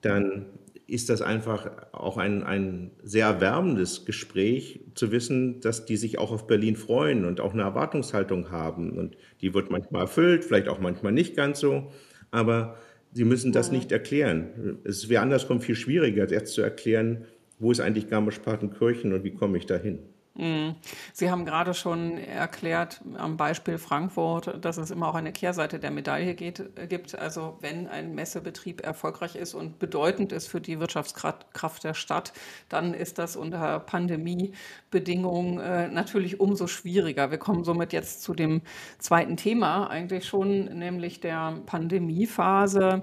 dann 0.00 0.46
ist 0.86 1.08
das 1.08 1.22
einfach 1.22 1.70
auch 1.92 2.16
ein, 2.16 2.42
ein 2.42 2.90
sehr 3.02 3.26
erwärmendes 3.26 4.04
Gespräch, 4.04 4.80
zu 4.94 5.12
wissen, 5.12 5.60
dass 5.60 5.84
die 5.84 5.96
sich 5.96 6.18
auch 6.18 6.32
auf 6.32 6.48
Berlin 6.48 6.74
freuen 6.74 7.24
und 7.24 7.40
auch 7.40 7.52
eine 7.52 7.62
Erwartungshaltung 7.62 8.50
haben. 8.50 8.98
Und 8.98 9.16
die 9.40 9.54
wird 9.54 9.70
manchmal 9.70 10.02
erfüllt, 10.02 10.44
vielleicht 10.44 10.68
auch 10.68 10.80
manchmal 10.80 11.12
nicht 11.12 11.36
ganz 11.36 11.60
so, 11.60 11.92
aber 12.32 12.76
sie 13.12 13.24
müssen 13.24 13.52
das 13.52 13.70
nicht 13.70 13.92
erklären. 13.92 14.78
Es 14.82 15.08
wäre 15.08 15.22
andersrum 15.22 15.60
viel 15.60 15.76
schwieriger, 15.76 16.28
jetzt 16.28 16.54
zu 16.54 16.62
erklären, 16.62 17.24
wo 17.60 17.70
ist 17.70 17.80
eigentlich 17.80 18.08
Garmisch-Partenkirchen 18.08 19.12
und 19.12 19.22
wie 19.22 19.32
komme 19.32 19.58
ich 19.58 19.66
dahin. 19.66 20.00
Mhm. 20.36 20.76
Sie 21.12 21.30
haben 21.30 21.44
gerade 21.44 21.74
schon 21.74 22.16
erklärt 22.16 23.00
am 23.16 23.36
Beispiel 23.36 23.78
Frankfurt, 23.78 24.64
dass 24.64 24.76
es 24.76 24.92
immer 24.92 25.08
auch 25.08 25.16
eine 25.16 25.32
Kehrseite 25.32 25.80
der 25.80 25.90
Medaille 25.90 26.34
geht, 26.34 26.88
gibt. 26.88 27.18
Also 27.18 27.58
wenn 27.60 27.88
ein 27.88 28.14
Messebetrieb 28.14 28.80
erfolgreich 28.80 29.34
ist 29.34 29.54
und 29.54 29.80
bedeutend 29.80 30.30
ist 30.32 30.46
für 30.46 30.60
die 30.60 30.78
Wirtschaftskraft 30.78 31.82
der 31.82 31.94
Stadt, 31.94 32.32
dann 32.68 32.94
ist 32.94 33.18
das 33.18 33.34
unter 33.34 33.80
Pandemiebedingungen 33.80 35.58
äh, 35.58 35.88
natürlich 35.88 36.38
umso 36.38 36.68
schwieriger. 36.68 37.32
Wir 37.32 37.38
kommen 37.38 37.64
somit 37.64 37.92
jetzt 37.92 38.22
zu 38.22 38.32
dem 38.32 38.62
zweiten 38.98 39.36
Thema 39.36 39.88
eigentlich 39.90 40.26
schon, 40.26 40.66
nämlich 40.78 41.20
der 41.20 41.58
Pandemiephase. 41.66 43.02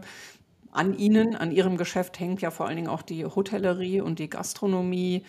An 0.72 0.98
Ihnen, 0.98 1.36
an 1.36 1.52
Ihrem 1.52 1.76
Geschäft 1.78 2.20
hängt 2.20 2.42
ja 2.42 2.52
vor 2.52 2.68
allen 2.68 2.76
Dingen 2.76 2.90
auch 2.90 3.02
die 3.02 3.26
Hotellerie 3.26 4.00
und 4.02 4.20
die 4.20 4.30
Gastronomie. 4.30 5.24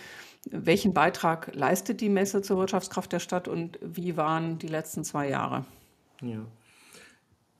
Welchen 0.50 0.94
Beitrag 0.94 1.54
leistet 1.54 2.00
die 2.00 2.08
Messe 2.08 2.42
zur 2.42 2.58
Wirtschaftskraft 2.58 3.12
der 3.12 3.20
Stadt 3.20 3.48
und 3.48 3.78
wie 3.82 4.16
waren 4.16 4.58
die 4.58 4.68
letzten 4.68 5.04
zwei 5.04 5.28
Jahre? 5.28 5.64
Ja. 6.22 6.46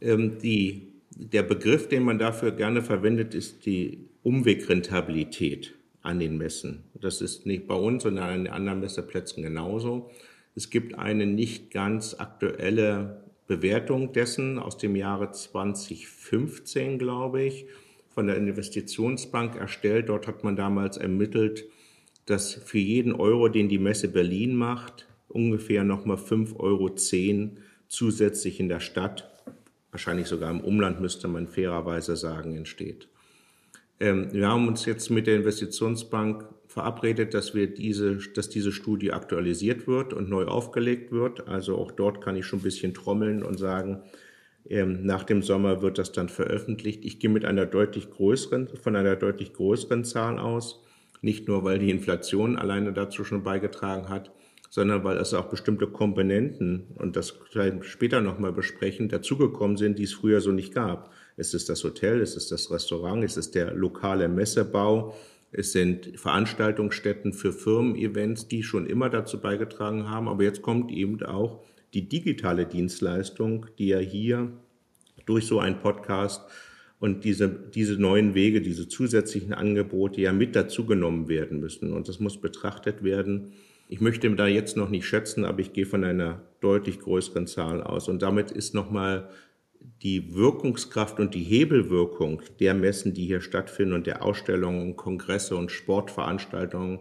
Ähm, 0.01 0.39
die, 0.39 0.93
der 1.11 1.43
Begriff, 1.43 1.89
den 1.89 2.03
man 2.03 2.19
dafür 2.19 2.53
gerne 2.53 2.83
verwendet, 2.83 3.35
ist 3.35 3.67
die 3.67 4.09
Umwegrentabilität 4.23 5.75
an 6.03 6.19
den 6.19 6.39
Messen. 6.39 6.85
Das 6.95 7.21
ist 7.21 7.47
nicht 7.47 7.67
bei 7.67 7.75
uns, 7.75 8.05
sondern 8.05 8.25
an 8.25 8.45
den 8.45 8.53
anderen 8.53 8.81
Messeplätzen 8.81 9.43
genauso. 9.43 10.11
Es 10.55 10.71
gibt 10.71 10.99
eine 10.99 11.27
nicht 11.27 11.71
ganz 11.71 12.15
aktuelle 12.19 13.23
Bewertung 13.47 14.13
dessen 14.13 14.59
aus 14.59 14.77
dem 14.77 14.97
Jahre 14.97 15.31
2015, 15.31 16.99
glaube 16.99 17.43
ich, 17.43 17.67
von 18.11 18.27
der 18.27 18.37
Investitionsbank 18.37 19.57
erstellt. 19.57 20.09
Dort 20.09 20.27
hat 20.27 20.45
man 20.45 20.57
damals 20.57 20.97
ermittelt, 20.97 21.67
dass 22.29 22.55
für 22.55 22.79
jeden 22.79 23.15
Euro, 23.15 23.49
den 23.49 23.69
die 23.69 23.79
Messe 23.79 24.09
Berlin 24.09 24.55
macht, 24.55 25.07
ungefähr 25.29 25.85
nochmal 25.85 26.17
5,10 26.17 26.57
Euro 26.59 26.91
zusätzlich 27.89 28.61
in 28.61 28.69
der 28.69 28.81
Stadt, 28.81 29.31
wahrscheinlich 29.91 30.27
sogar 30.27 30.51
im 30.51 30.61
Umland 30.61 31.01
müsste 31.01 31.29
man 31.29 31.47
fairerweise 31.47 32.17
sagen, 32.17 32.55
entsteht. 32.55 33.09
Ähm, 34.01 34.29
wir 34.33 34.49
haben 34.49 34.69
uns 34.69 34.85
jetzt 34.85 35.11
mit 35.11 35.27
der 35.27 35.37
Investitionsbank 35.37 36.45
verabredet, 36.67 37.33
dass 37.33 37.55
wir 37.55 37.67
diese, 37.67 38.19
dass 38.35 38.49
diese 38.49 38.73
Studie 38.73 39.13
aktualisiert 39.13 39.87
wird 39.87 40.13
und 40.13 40.29
neu 40.29 40.45
aufgelegt 40.45 41.11
wird. 41.11 41.49
Also 41.49 41.77
auch 41.77 41.91
dort 41.93 42.21
kann 42.21 42.37
ich 42.37 42.47
schon 42.47 42.61
ein 42.61 42.63
bisschen 42.63 42.95
trommeln 42.95 43.43
und 43.43 43.59
sagen, 43.59 44.03
ähm, 44.69 45.05
nach 45.05 45.25
dem 45.25 45.43
Sommer 45.43 45.81
wird 45.81 45.99
das 45.99 46.13
dann 46.13 46.29
veröffentlicht. 46.29 47.05
Ich 47.05 47.19
gehe 47.19 47.31
mit 47.31 47.47
einer 47.47 47.65
deutlich 47.65 48.11
größeren, 48.11 48.69
von 48.77 48.97
einer 48.97 49.17
deutlich 49.17 49.55
größeren 49.55 50.05
Zahl 50.05 50.39
aus. 50.39 50.85
Nicht 51.21 51.49
nur, 51.49 51.65
weil 51.65 51.79
die 51.79 51.91
Inflation 51.91 52.57
alleine 52.57 52.93
dazu 52.93 53.25
schon 53.25 53.43
beigetragen 53.43 54.09
hat, 54.09 54.31
sondern 54.71 55.03
weil 55.05 55.17
es 55.17 55.35
auch 55.35 55.47
bestimmte 55.47 55.87
Komponenten, 55.87 56.89
und 56.97 57.17
das 57.17 57.35
vielleicht 57.51 57.85
später 57.85 58.21
nochmal 58.21 58.53
besprechen, 58.53 59.09
dazugekommen 59.09 59.77
sind, 59.77 59.99
die 59.99 60.05
es 60.05 60.13
früher 60.13 60.41
so 60.41 60.53
nicht 60.53 60.75
gab. 60.75 61.11
Es 61.37 61.55
ist 61.55 61.69
das 61.69 61.83
Hotel, 61.85 62.21
es 62.21 62.37
ist 62.37 62.53
das 62.53 62.71
Restaurant, 62.71 63.25
es 63.25 63.37
ist 63.37 63.55
der 63.55 63.73
lokale 63.73 64.29
Messebau, 64.29 65.15
es 65.51 65.73
sind 65.73 66.19
Veranstaltungsstätten 66.19 67.33
für 67.33 67.53
Firmen-Events, 67.53 68.49
die 68.49 68.63
schon 68.63 68.87
immer 68.87 69.09
dazu 69.09 69.41
beigetragen 69.41 70.11
haben. 70.11 70.29
Aber 70.29 70.45
jetzt 70.45 70.61
kommt 70.61 70.91
eben 70.91 71.23
auch 71.25 71.65
die 71.95 72.07
digitale 72.07 72.67
Dienstleistung, 72.67 73.67
die 73.79 73.89
ja 73.89 73.99
hier 73.99 74.53
durch 75.25 75.47
so 75.47 75.59
einen 75.59 75.81
Podcast 75.81 76.43
und 77.01 77.25
diese, 77.25 77.49
diese 77.49 78.01
neuen 78.01 78.35
Wege, 78.35 78.61
diese 78.61 78.89
zusätzlichen 78.89 79.53
Angebote 79.53 80.21
ja 80.21 80.33
mit 80.33 80.57
dazugenommen 80.57 81.29
werden 81.29 81.61
müssen. 81.61 81.93
Und 81.93 82.09
das 82.09 82.19
muss 82.19 82.41
betrachtet 82.41 83.05
werden. 83.05 83.53
Ich 83.89 84.01
möchte 84.01 84.29
da 84.35 84.47
jetzt 84.47 84.77
noch 84.77 84.91
nicht 84.91 85.07
schätzen, 85.07 85.45
aber 85.45 85.61
ich 85.61 85.73
gehe 85.73 85.87
von 85.87 86.05
einer 86.05 86.43
deutlich 86.61 86.99
größeren 86.99 87.47
Zahl 87.47 87.83
aus. 87.83 88.09
Und 88.09 88.23
damit 88.23 88.51
ist 88.51 88.75
nochmal 88.75 89.29
die 90.03 90.35
Wirkungskraft 90.35 91.21
und 91.21 91.35
die 91.35 91.43
Hebelwirkung 91.43 92.43
der 92.61 92.75
Messen, 92.75 93.15
die 93.15 93.27
hier 93.27 93.41
stattfinden 93.41 93.95
und 93.95 94.07
der 94.07 94.23
Ausstellungen, 94.23 94.97
Kongresse 94.97 95.57
und 95.57 95.71
Sportveranstaltungen, 95.71 97.01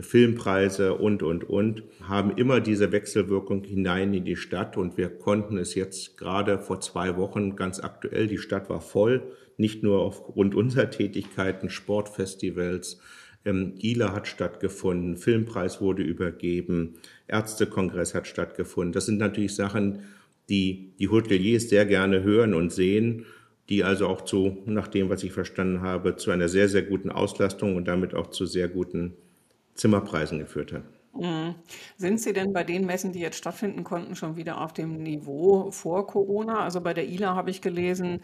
Filmpreise 0.00 0.94
und, 0.94 1.22
und, 1.22 1.44
und, 1.44 1.82
haben 2.02 2.36
immer 2.36 2.60
diese 2.60 2.92
Wechselwirkung 2.92 3.64
hinein 3.64 4.12
in 4.12 4.24
die 4.24 4.36
Stadt. 4.36 4.76
Und 4.76 4.98
wir 4.98 5.08
konnten 5.08 5.56
es 5.56 5.74
jetzt 5.74 6.18
gerade 6.18 6.58
vor 6.58 6.80
zwei 6.80 7.16
Wochen 7.16 7.56
ganz 7.56 7.80
aktuell, 7.80 8.26
die 8.26 8.38
Stadt 8.38 8.68
war 8.68 8.82
voll, 8.82 9.22
nicht 9.56 9.82
nur 9.82 10.00
aufgrund 10.00 10.54
unserer 10.54 10.90
Tätigkeiten, 10.90 11.70
Sportfestivals, 11.70 13.00
ähm, 13.44 13.74
ILA 13.78 14.12
hat 14.12 14.28
stattgefunden, 14.28 15.16
Filmpreis 15.16 15.80
wurde 15.80 16.02
übergeben, 16.02 16.94
Ärztekongress 17.26 18.14
hat 18.14 18.26
stattgefunden. 18.26 18.92
Das 18.92 19.06
sind 19.06 19.18
natürlich 19.18 19.54
Sachen, 19.54 20.00
die 20.50 20.92
die 20.98 21.08
Hoteliers 21.08 21.68
sehr 21.68 21.86
gerne 21.86 22.22
hören 22.22 22.52
und 22.52 22.72
sehen, 22.72 23.24
die 23.68 23.84
also 23.84 24.06
auch 24.06 24.22
zu, 24.22 24.62
nach 24.66 24.88
dem, 24.88 25.08
was 25.08 25.22
ich 25.22 25.32
verstanden 25.32 25.82
habe, 25.82 26.16
zu 26.16 26.30
einer 26.30 26.48
sehr, 26.48 26.68
sehr 26.68 26.82
guten 26.82 27.10
Auslastung 27.10 27.76
und 27.76 27.86
damit 27.86 28.14
auch 28.14 28.28
zu 28.28 28.44
sehr 28.46 28.68
guten 28.68 29.14
Zimmerpreisen 29.78 30.38
geführt 30.40 30.72
hat. 30.72 30.82
Mhm. 31.18 31.56
Sind 31.96 32.20
Sie 32.20 32.32
denn 32.32 32.52
bei 32.52 32.62
den 32.64 32.86
Messen, 32.86 33.12
die 33.12 33.18
jetzt 33.18 33.36
stattfinden 33.36 33.82
konnten, 33.82 34.14
schon 34.14 34.36
wieder 34.36 34.60
auf 34.60 34.72
dem 34.72 35.02
Niveau 35.02 35.70
vor 35.70 36.06
Corona? 36.06 36.60
Also 36.60 36.80
bei 36.80 36.94
der 36.94 37.08
ILA 37.08 37.34
habe 37.34 37.50
ich 37.50 37.60
gelesen, 37.60 38.20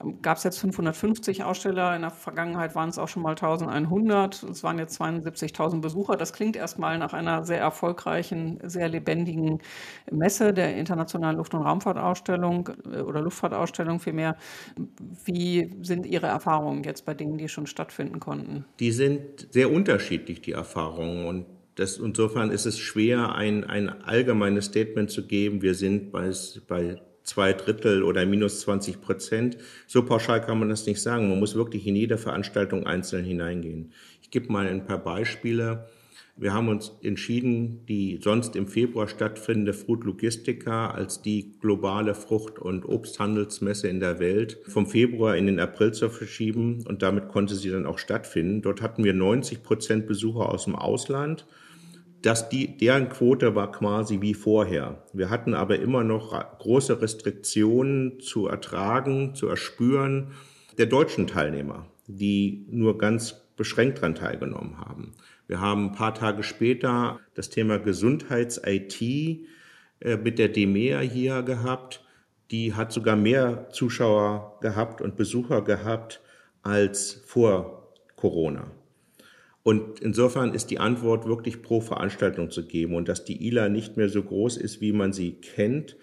ähm, 0.00 0.22
gab 0.22 0.38
es 0.38 0.44
jetzt 0.44 0.58
550 0.60 1.42
Aussteller. 1.42 1.96
In 1.96 2.02
der 2.02 2.10
Vergangenheit 2.10 2.74
waren 2.74 2.88
es 2.88 2.98
auch 2.98 3.08
schon 3.08 3.22
mal 3.22 3.34
1100. 3.34 4.44
Es 4.44 4.62
waren 4.62 4.78
jetzt 4.78 5.00
72.000 5.00 5.80
Besucher. 5.80 6.16
Das 6.16 6.32
klingt 6.32 6.56
erstmal 6.56 6.98
nach 6.98 7.12
einer 7.12 7.44
sehr 7.44 7.58
erfolgreichen, 7.58 8.60
sehr 8.62 8.88
lebendigen 8.88 9.60
Messe 10.10 10.52
der 10.52 10.76
Internationalen 10.76 11.36
Luft- 11.36 11.54
und 11.54 11.62
Raumfahrtausstellung 11.62 12.70
äh, 12.92 13.00
oder 13.00 13.22
Luftfahrtausstellung 13.22 13.98
vielmehr. 13.98 14.36
Wie 15.24 15.74
sind 15.82 16.06
Ihre 16.06 16.26
Erfahrungen 16.26 16.84
jetzt 16.84 17.04
bei 17.04 17.14
denen, 17.14 17.38
die 17.38 17.48
schon 17.48 17.66
stattfinden 17.66 18.20
konnten? 18.20 18.64
Die 18.78 18.92
sind 18.92 19.48
sehr 19.50 19.72
unterschiedlich, 19.72 20.42
die 20.42 20.52
Erfahrungen. 20.52 21.26
Und 21.26 21.55
das, 21.76 21.98
insofern 21.98 22.50
ist 22.50 22.64
es 22.64 22.78
schwer, 22.78 23.34
ein, 23.34 23.64
ein 23.64 23.88
allgemeines 24.02 24.66
Statement 24.66 25.10
zu 25.10 25.26
geben. 25.26 25.60
Wir 25.60 25.74
sind 25.74 26.10
bei, 26.10 26.32
bei 26.66 27.02
zwei 27.22 27.52
Drittel 27.52 28.02
oder 28.02 28.24
minus 28.24 28.60
20 28.60 29.02
Prozent. 29.02 29.58
So 29.86 30.02
pauschal 30.02 30.40
kann 30.40 30.58
man 30.58 30.70
das 30.70 30.86
nicht 30.86 31.02
sagen. 31.02 31.28
Man 31.28 31.38
muss 31.38 31.54
wirklich 31.54 31.86
in 31.86 31.94
jede 31.94 32.16
Veranstaltung 32.16 32.86
einzeln 32.86 33.24
hineingehen. 33.24 33.92
Ich 34.22 34.30
gebe 34.30 34.50
mal 34.50 34.66
ein 34.66 34.86
paar 34.86 35.04
Beispiele. 35.04 35.86
Wir 36.38 36.54
haben 36.54 36.68
uns 36.68 36.92
entschieden, 37.02 37.84
die 37.86 38.20
sonst 38.22 38.56
im 38.56 38.68
Februar 38.68 39.08
stattfindende 39.08 39.72
Fruit 39.74 40.04
Logistica 40.04 40.90
als 40.90 41.20
die 41.20 41.58
globale 41.60 42.14
Frucht- 42.14 42.58
und 42.58 42.84
Obsthandelsmesse 42.86 43.88
in 43.88 44.00
der 44.00 44.18
Welt 44.18 44.58
vom 44.66 44.86
Februar 44.86 45.36
in 45.36 45.46
den 45.46 45.60
April 45.60 45.92
zu 45.92 46.08
verschieben 46.08 46.84
und 46.86 47.02
damit 47.02 47.28
konnte 47.28 47.54
sie 47.54 47.70
dann 47.70 47.86
auch 47.86 47.98
stattfinden. 47.98 48.62
Dort 48.62 48.82
hatten 48.82 49.04
wir 49.04 49.14
90 49.14 49.62
Prozent 49.62 50.06
Besucher 50.06 50.50
aus 50.50 50.64
dem 50.64 50.76
Ausland 50.76 51.46
dass 52.22 52.48
die, 52.48 52.76
deren 52.76 53.08
Quote 53.08 53.54
war 53.54 53.70
quasi 53.70 54.20
wie 54.20 54.34
vorher. 54.34 55.04
Wir 55.12 55.30
hatten 55.30 55.54
aber 55.54 55.78
immer 55.78 56.02
noch 56.02 56.32
große 56.58 57.00
Restriktionen 57.00 58.20
zu 58.20 58.48
ertragen, 58.48 59.34
zu 59.34 59.46
erspüren 59.48 60.32
der 60.78 60.86
deutschen 60.86 61.26
Teilnehmer, 61.26 61.86
die 62.06 62.66
nur 62.70 62.98
ganz 62.98 63.42
beschränkt 63.56 63.98
daran 63.98 64.14
teilgenommen 64.14 64.78
haben. 64.78 65.12
Wir 65.46 65.60
haben 65.60 65.86
ein 65.86 65.92
paar 65.92 66.14
Tage 66.14 66.42
später 66.42 67.20
das 67.34 67.50
Thema 67.50 67.78
Gesundheits-IT 67.78 69.00
äh, 69.02 70.16
mit 70.16 70.38
der 70.38 70.48
DEMEA 70.48 71.00
hier 71.00 71.42
gehabt. 71.42 72.04
Die 72.50 72.74
hat 72.74 72.92
sogar 72.92 73.16
mehr 73.16 73.68
Zuschauer 73.70 74.58
gehabt 74.60 75.00
und 75.00 75.16
Besucher 75.16 75.62
gehabt 75.62 76.20
als 76.62 77.22
vor 77.26 77.92
Corona. 78.16 78.70
Und 79.66 79.98
insofern 79.98 80.54
ist 80.54 80.70
die 80.70 80.78
Antwort 80.78 81.26
wirklich 81.26 81.60
pro 81.60 81.80
Veranstaltung 81.80 82.52
zu 82.52 82.68
geben. 82.68 82.94
Und 82.94 83.08
dass 83.08 83.24
die 83.24 83.48
ILA 83.48 83.68
nicht 83.68 83.96
mehr 83.96 84.08
so 84.08 84.22
groß 84.22 84.58
ist, 84.58 84.80
wie 84.80 84.92
man 84.92 85.12
sie 85.12 85.32
kennt, 85.32 85.96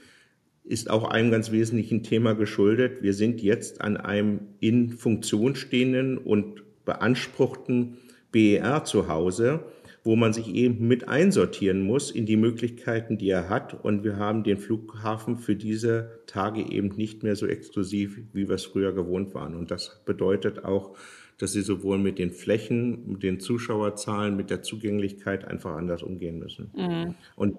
ist 0.65 0.89
auch 0.89 1.05
einem 1.05 1.31
ganz 1.31 1.49
wesentlichen 1.49 2.03
Thema 2.03 2.33
geschuldet. 2.33 3.01
Wir 3.01 3.13
sind 3.13 3.41
jetzt 3.41 3.79
an 3.79 3.95
einem 3.95 4.41
in 4.59 4.89
Funktion 4.89 5.55
stehenden 5.55 6.17
und 6.17 6.61
beanspruchten 6.83 7.99
BER 8.33 8.83
zu 8.83 9.07
Hause, 9.07 9.63
wo 10.03 10.17
man 10.17 10.33
sich 10.33 10.53
eben 10.53 10.85
mit 10.89 11.07
einsortieren 11.07 11.83
muss 11.83 12.11
in 12.11 12.25
die 12.25 12.35
Möglichkeiten, 12.35 13.17
die 13.17 13.29
er 13.29 13.47
hat. 13.47 13.81
Und 13.85 14.03
wir 14.03 14.17
haben 14.17 14.43
den 14.43 14.57
Flughafen 14.57 15.37
für 15.37 15.55
diese 15.55 16.19
Tage 16.27 16.69
eben 16.69 16.89
nicht 16.89 17.23
mehr 17.23 17.37
so 17.37 17.47
exklusiv, 17.47 18.19
wie 18.33 18.49
wir 18.49 18.55
es 18.55 18.65
früher 18.65 18.91
gewohnt 18.91 19.33
waren. 19.33 19.55
Und 19.55 19.71
das 19.71 20.01
bedeutet 20.05 20.65
auch, 20.65 20.97
dass 21.37 21.53
sie 21.53 21.61
sowohl 21.61 21.97
mit 21.97 22.19
den 22.19 22.31
Flächen, 22.31 23.07
mit 23.07 23.23
den 23.23 23.39
Zuschauerzahlen, 23.39 24.35
mit 24.35 24.49
der 24.49 24.61
Zugänglichkeit 24.61 25.45
einfach 25.45 25.75
anders 25.75 26.03
umgehen 26.03 26.39
müssen. 26.39 26.71
Mhm. 26.75 27.15
Und 27.35 27.57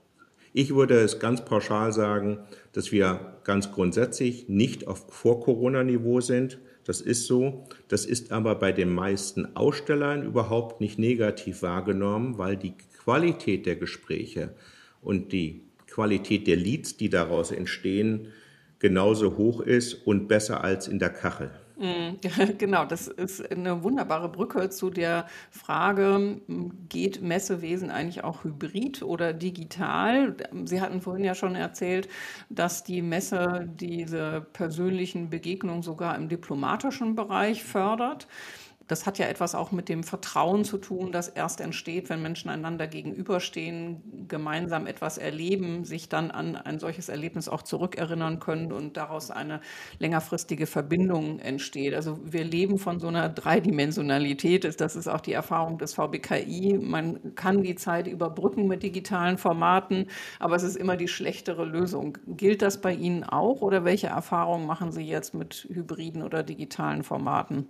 ich 0.52 0.75
würde 0.75 1.00
es 1.00 1.19
ganz 1.19 1.45
pauschal 1.45 1.93
sagen, 1.93 2.38
dass 2.73 2.93
wir 2.93 3.38
ganz 3.43 3.73
grundsätzlich 3.73 4.49
nicht 4.49 4.87
auf 4.87 5.07
Vor-Corona-Niveau 5.09 6.21
sind. 6.21 6.59
Das 6.85 7.00
ist 7.00 7.26
so. 7.26 7.64
Das 7.88 8.04
ist 8.04 8.31
aber 8.31 8.54
bei 8.54 8.71
den 8.71 8.95
meisten 8.95 9.57
Ausstellern 9.57 10.25
überhaupt 10.25 10.81
nicht 10.81 10.99
negativ 10.99 11.62
wahrgenommen, 11.62 12.38
weil 12.38 12.57
die 12.57 12.75
Qualität 13.02 13.66
der 13.66 13.75
Gespräche 13.75 14.54
und 15.02 15.33
die 15.33 15.62
Qualität 15.88 16.47
der 16.47 16.57
Leads, 16.57 16.97
die 16.97 17.09
daraus 17.09 17.50
entstehen, 17.50 18.28
genauso 18.78 19.37
hoch 19.37 19.61
ist 19.61 19.95
und 20.07 20.28
besser 20.28 20.62
als 20.62 20.88
in 20.88 20.99
der 20.99 21.11
Kachel. 21.11 21.50
Mm, 21.76 22.21
genau, 22.59 22.85
das 22.85 23.09
ist 23.09 23.50
eine 23.50 23.83
wunderbare 23.83 24.28
Brücke 24.28 24.71
zu 24.71 24.90
der 24.90 25.26
Frage, 25.50 26.40
geht 26.88 27.21
Messewesen 27.21 27.90
eigentlich 27.90 28.23
auch 28.23 28.45
hybrid 28.45 29.02
oder 29.02 29.33
digital? 29.33 30.37
Sie 30.66 30.81
hatten 30.81 31.00
vorhin 31.00 31.25
ja 31.25 31.35
schon 31.35 31.57
erzählt, 31.57 32.09
dass 32.49 32.85
die 32.85 33.02
Messe 33.02 33.69
diese 33.75 34.47
persönlichen 34.52 35.31
Begegnungen 35.31 35.83
sogar 35.83 36.16
im 36.16 36.28
diplomatischen 36.28 37.16
Bereich 37.16 37.64
fördert. 37.64 38.28
Das 38.86 39.06
hat 39.06 39.18
ja 39.18 39.26
etwas 39.26 39.54
auch 39.54 39.72
mit 39.72 39.88
dem 39.88 40.04
Vertrauen 40.04 40.62
zu 40.64 40.76
tun, 40.76 41.10
das 41.10 41.28
erst 41.28 41.62
entsteht, 41.62 42.10
wenn 42.10 42.20
Menschen 42.20 42.50
einander 42.50 42.86
gegenüberstehen, 42.86 44.26
gemeinsam 44.28 44.86
etwas 44.86 45.16
erleben, 45.16 45.84
sich 45.84 46.10
dann 46.10 46.30
an 46.30 46.54
ein 46.56 46.78
solches 46.78 47.08
Erlebnis 47.08 47.48
auch 47.48 47.62
zurückerinnern 47.62 48.40
können 48.40 48.72
und 48.72 48.98
daraus 48.98 49.30
eine 49.30 49.60
längerfristige 49.98 50.66
Verbindung 50.66 51.38
entsteht. 51.38 51.94
Also 51.94 52.18
wir 52.24 52.44
leben 52.44 52.78
von 52.78 53.00
so 53.00 53.08
einer 53.08 53.30
Dreidimensionalität. 53.30 54.78
Das 54.80 54.96
ist 54.96 55.08
auch 55.08 55.20
die 55.22 55.32
Erfahrung 55.32 55.78
des 55.78 55.94
VBKI. 55.94 56.78
Man 56.78 57.34
kann 57.34 57.62
die 57.62 57.76
Zeit 57.76 58.06
überbrücken 58.06 58.66
mit 58.66 58.82
digitalen 58.82 59.38
Formaten, 59.38 60.08
aber 60.38 60.56
es 60.56 60.62
ist 60.62 60.76
immer 60.76 60.98
die 60.98 61.08
schlechtere 61.08 61.64
Lösung. 61.64 62.18
Gilt 62.26 62.60
das 62.60 62.80
bei 62.82 62.92
Ihnen 62.92 63.24
auch 63.24 63.62
oder 63.62 63.84
welche 63.84 64.08
Erfahrungen 64.08 64.66
machen 64.66 64.92
Sie 64.92 65.06
jetzt 65.06 65.32
mit 65.32 65.66
hybriden 65.70 66.22
oder 66.22 66.42
digitalen 66.42 67.02
Formaten? 67.02 67.68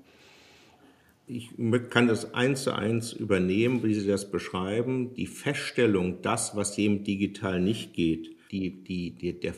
Ich 1.26 1.50
kann 1.90 2.09
das 2.09 2.35
eins 2.35 2.64
zu 2.64 2.75
eins 2.75 3.12
übernehmen, 3.12 3.83
wie 3.83 3.95
Sie 3.95 4.07
das 4.07 4.31
beschreiben. 4.31 5.14
Die 5.14 5.26
Feststellung, 5.26 6.21
das, 6.23 6.54
was 6.54 6.76
eben 6.76 7.02
digital 7.04 7.61
nicht 7.61 7.95
geht, 7.95 8.31
die, 8.50 8.85
die, 8.85 9.11
die, 9.12 9.40
der 9.40 9.54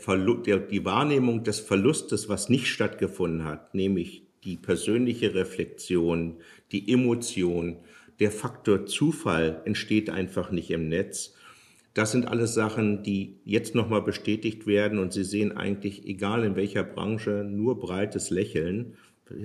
der, 0.47 0.59
die 0.59 0.85
Wahrnehmung 0.85 1.45
des 1.45 1.61
Verlustes, 1.61 2.29
was 2.29 2.49
nicht 2.49 2.69
stattgefunden 2.69 3.45
hat, 3.45 3.75
nämlich 3.75 4.23
die 4.45 4.57
persönliche 4.57 5.35
Reflexion, 5.35 6.37
die 6.73 6.93
Emotion, 6.93 7.79
der 8.21 8.31
Faktor 8.31 8.87
Zufall 8.87 9.61
entsteht 9.65 10.09
einfach 10.09 10.51
nicht 10.51 10.71
im 10.71 10.89
Netz. 10.89 11.35
Das 11.95 12.13
sind 12.13 12.29
alles 12.29 12.55
Sachen, 12.55 13.03
die 13.03 13.37
jetzt 13.45 13.75
nochmal 13.75 14.03
bestätigt 14.03 14.67
werden 14.67 14.99
und 14.99 15.13
Sie 15.13 15.25
sehen 15.25 15.53
eigentlich, 15.53 16.07
egal 16.07 16.45
in 16.45 16.55
welcher 16.55 16.85
Branche, 16.85 17.45
nur 17.45 17.81
breites 17.81 18.31
Lächeln 18.31 18.95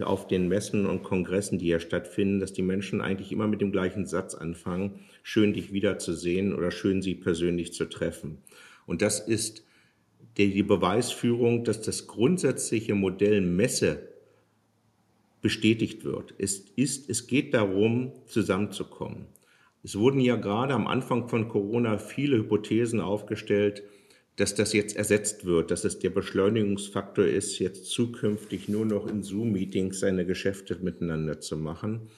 auf 0.02 0.28
den 0.28 0.48
Messen 0.48 0.86
und 0.86 1.04
Kongressen, 1.04 1.58
die 1.58 1.68
ja 1.68 1.80
stattfinden, 1.80 2.40
dass 2.40 2.54
die 2.54 2.62
Menschen 2.62 3.02
eigentlich 3.02 3.32
immer 3.32 3.48
mit 3.48 3.62
dem 3.62 3.72
gleichen 3.72 4.06
Satz 4.06 4.36
anfangen, 4.36 5.00
schön 5.24 5.54
dich 5.54 5.74
wiederzusehen 5.74 6.54
oder 6.54 6.72
schön 6.72 7.02
sie 7.02 7.16
persönlich 7.16 7.74
zu 7.74 7.86
treffen. 7.86 8.38
Und 8.86 9.02
das 9.02 9.20
ist 9.20 9.66
die 10.38 10.64
Beweisführung, 10.64 11.64
dass 11.64 11.82
das 11.82 12.08
grundsätzliche 12.08 12.96
Modell 12.96 13.42
Messe 13.42 14.08
bestätigt 15.42 16.06
wird. 16.06 16.36
Es, 16.38 16.60
ist, 16.76 17.10
es 17.10 17.28
geht 17.28 17.54
darum, 17.54 18.14
zusammenzukommen. 18.28 19.26
Es 19.84 19.98
wurden 19.98 20.20
ja 20.20 20.36
gerade 20.36 20.74
am 20.76 20.88
Anfang 20.88 21.28
von 21.28 21.48
Corona 21.48 21.98
viele 21.98 22.38
Hypothesen 22.38 23.00
aufgestellt, 23.00 23.84
dass 24.38 24.56
das 24.56 24.74
jetzt 24.74 24.96
ersetzt 24.96 25.46
wird, 25.46 25.72
dass 25.72 25.84
es 25.84 26.00
der 26.00 26.10
Beschleunigungsfaktor 26.10 27.26
ist, 27.26 27.60
jetzt 27.60 27.86
zukünftig 27.92 28.70
nur 28.70 28.86
noch 28.86 29.08
in 29.08 29.24
Zoom-Meetings 29.24 30.00
seine 30.00 30.26
Geschäfte 30.26 30.78
miteinander 30.82 31.40
zu 31.40 31.58
machen. 31.58 32.10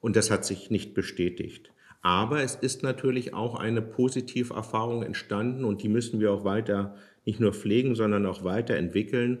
Und 0.00 0.16
das 0.16 0.30
hat 0.30 0.44
sich 0.44 0.70
nicht 0.70 0.94
bestätigt. 0.94 1.72
Aber 2.02 2.42
es 2.42 2.54
ist 2.54 2.84
natürlich 2.84 3.34
auch 3.34 3.56
eine 3.56 3.82
positive 3.82 4.54
Erfahrung 4.54 5.02
entstanden 5.02 5.64
und 5.64 5.82
die 5.82 5.88
müssen 5.88 6.20
wir 6.20 6.32
auch 6.32 6.44
weiter 6.44 6.94
nicht 7.24 7.40
nur 7.40 7.52
pflegen, 7.52 7.96
sondern 7.96 8.26
auch 8.26 8.44
weiterentwickeln. 8.44 9.40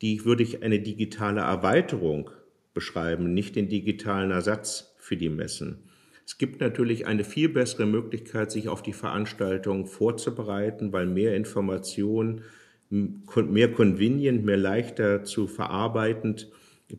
Die 0.00 0.24
würde 0.24 0.42
ich 0.42 0.64
eine 0.64 0.80
digitale 0.80 1.42
Erweiterung 1.42 2.30
beschreiben, 2.74 3.32
nicht 3.34 3.54
den 3.54 3.68
digitalen 3.68 4.32
Ersatz 4.32 4.94
für 4.98 5.16
die 5.16 5.28
Messen. 5.28 5.84
Es 6.24 6.38
gibt 6.38 6.60
natürlich 6.60 7.06
eine 7.06 7.24
viel 7.24 7.48
bessere 7.48 7.86
Möglichkeit, 7.86 8.52
sich 8.52 8.68
auf 8.68 8.82
die 8.82 8.92
Veranstaltung 8.92 9.86
vorzubereiten, 9.86 10.92
weil 10.92 11.06
mehr 11.06 11.36
Informationen, 11.36 12.42
mehr 12.90 13.72
convenient, 13.72 14.44
mehr 14.44 14.56
leichter 14.56 15.24
zu 15.24 15.46
verarbeitend 15.46 16.50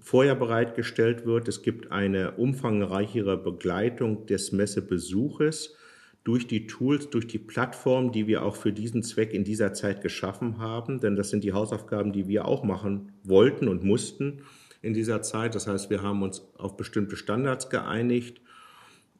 vorher 0.02 0.36
bereitgestellt 0.36 1.26
wird. 1.26 1.48
Es 1.48 1.62
gibt 1.62 1.92
eine 1.92 2.32
umfangreichere 2.32 3.38
Begleitung 3.38 4.26
des 4.26 4.52
Messebesuches 4.52 5.76
durch 6.24 6.48
die 6.48 6.68
Tools, 6.68 7.10
durch 7.10 7.28
die 7.28 7.40
Plattform, 7.40 8.12
die 8.12 8.28
wir 8.28 8.44
auch 8.44 8.56
für 8.56 8.72
diesen 8.72 9.04
Zweck 9.04 9.34
in 9.34 9.44
dieser 9.44 9.74
Zeit 9.74 10.02
geschaffen 10.02 10.58
haben. 10.58 11.00
Denn 11.00 11.16
das 11.16 11.30
sind 11.30 11.44
die 11.44 11.54
Hausaufgaben, 11.54 12.14
die 12.14 12.28
wir 12.28 12.46
auch 12.46 12.64
machen 12.64 13.12
wollten 13.24 13.68
und 13.68 13.84
mussten 13.84 14.42
in 14.82 14.94
dieser 14.94 15.22
Zeit. 15.22 15.54
Das 15.54 15.68
heißt, 15.68 15.90
wir 15.90 16.02
haben 16.02 16.24
uns 16.24 16.42
auf 16.58 16.76
bestimmte 16.78 17.16
Standards 17.16 17.70
geeinigt 17.70 18.42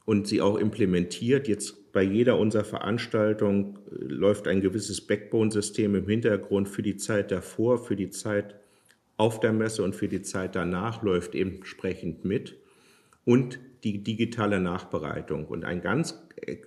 und 0.06 0.28
sie 0.28 0.42
auch 0.42 0.58
implementiert. 0.58 1.48
Jetzt 1.48 1.92
bei 1.94 2.04
jeder 2.04 2.38
unserer 2.40 2.66
Veranstaltungen 2.66 3.80
äh, 3.92 4.04
läuft 4.06 4.48
ein 4.48 4.62
gewisses 4.62 5.02
Backbone-System 5.02 5.96
im 5.96 6.08
Hintergrund 6.08 6.70
für 6.70 6.82
die 6.82 6.98
Zeit 6.98 7.32
davor, 7.32 7.78
für 7.78 7.96
die 7.96 8.10
Zeit 8.10 8.56
auf 9.18 9.40
der 9.40 9.54
Messe 9.54 9.84
und 9.84 9.96
für 9.96 10.08
die 10.08 10.22
Zeit 10.22 10.56
danach 10.56 11.04
läuft 11.04 11.36
entsprechend 11.36 12.26
mit. 12.26 12.58
Und 13.26 13.60
die 13.84 14.04
digitale 14.04 14.60
Nachbereitung. 14.60 15.46
Und 15.46 15.66
ein 15.66 15.82
ganz 15.82 16.22
äh, 16.38 16.58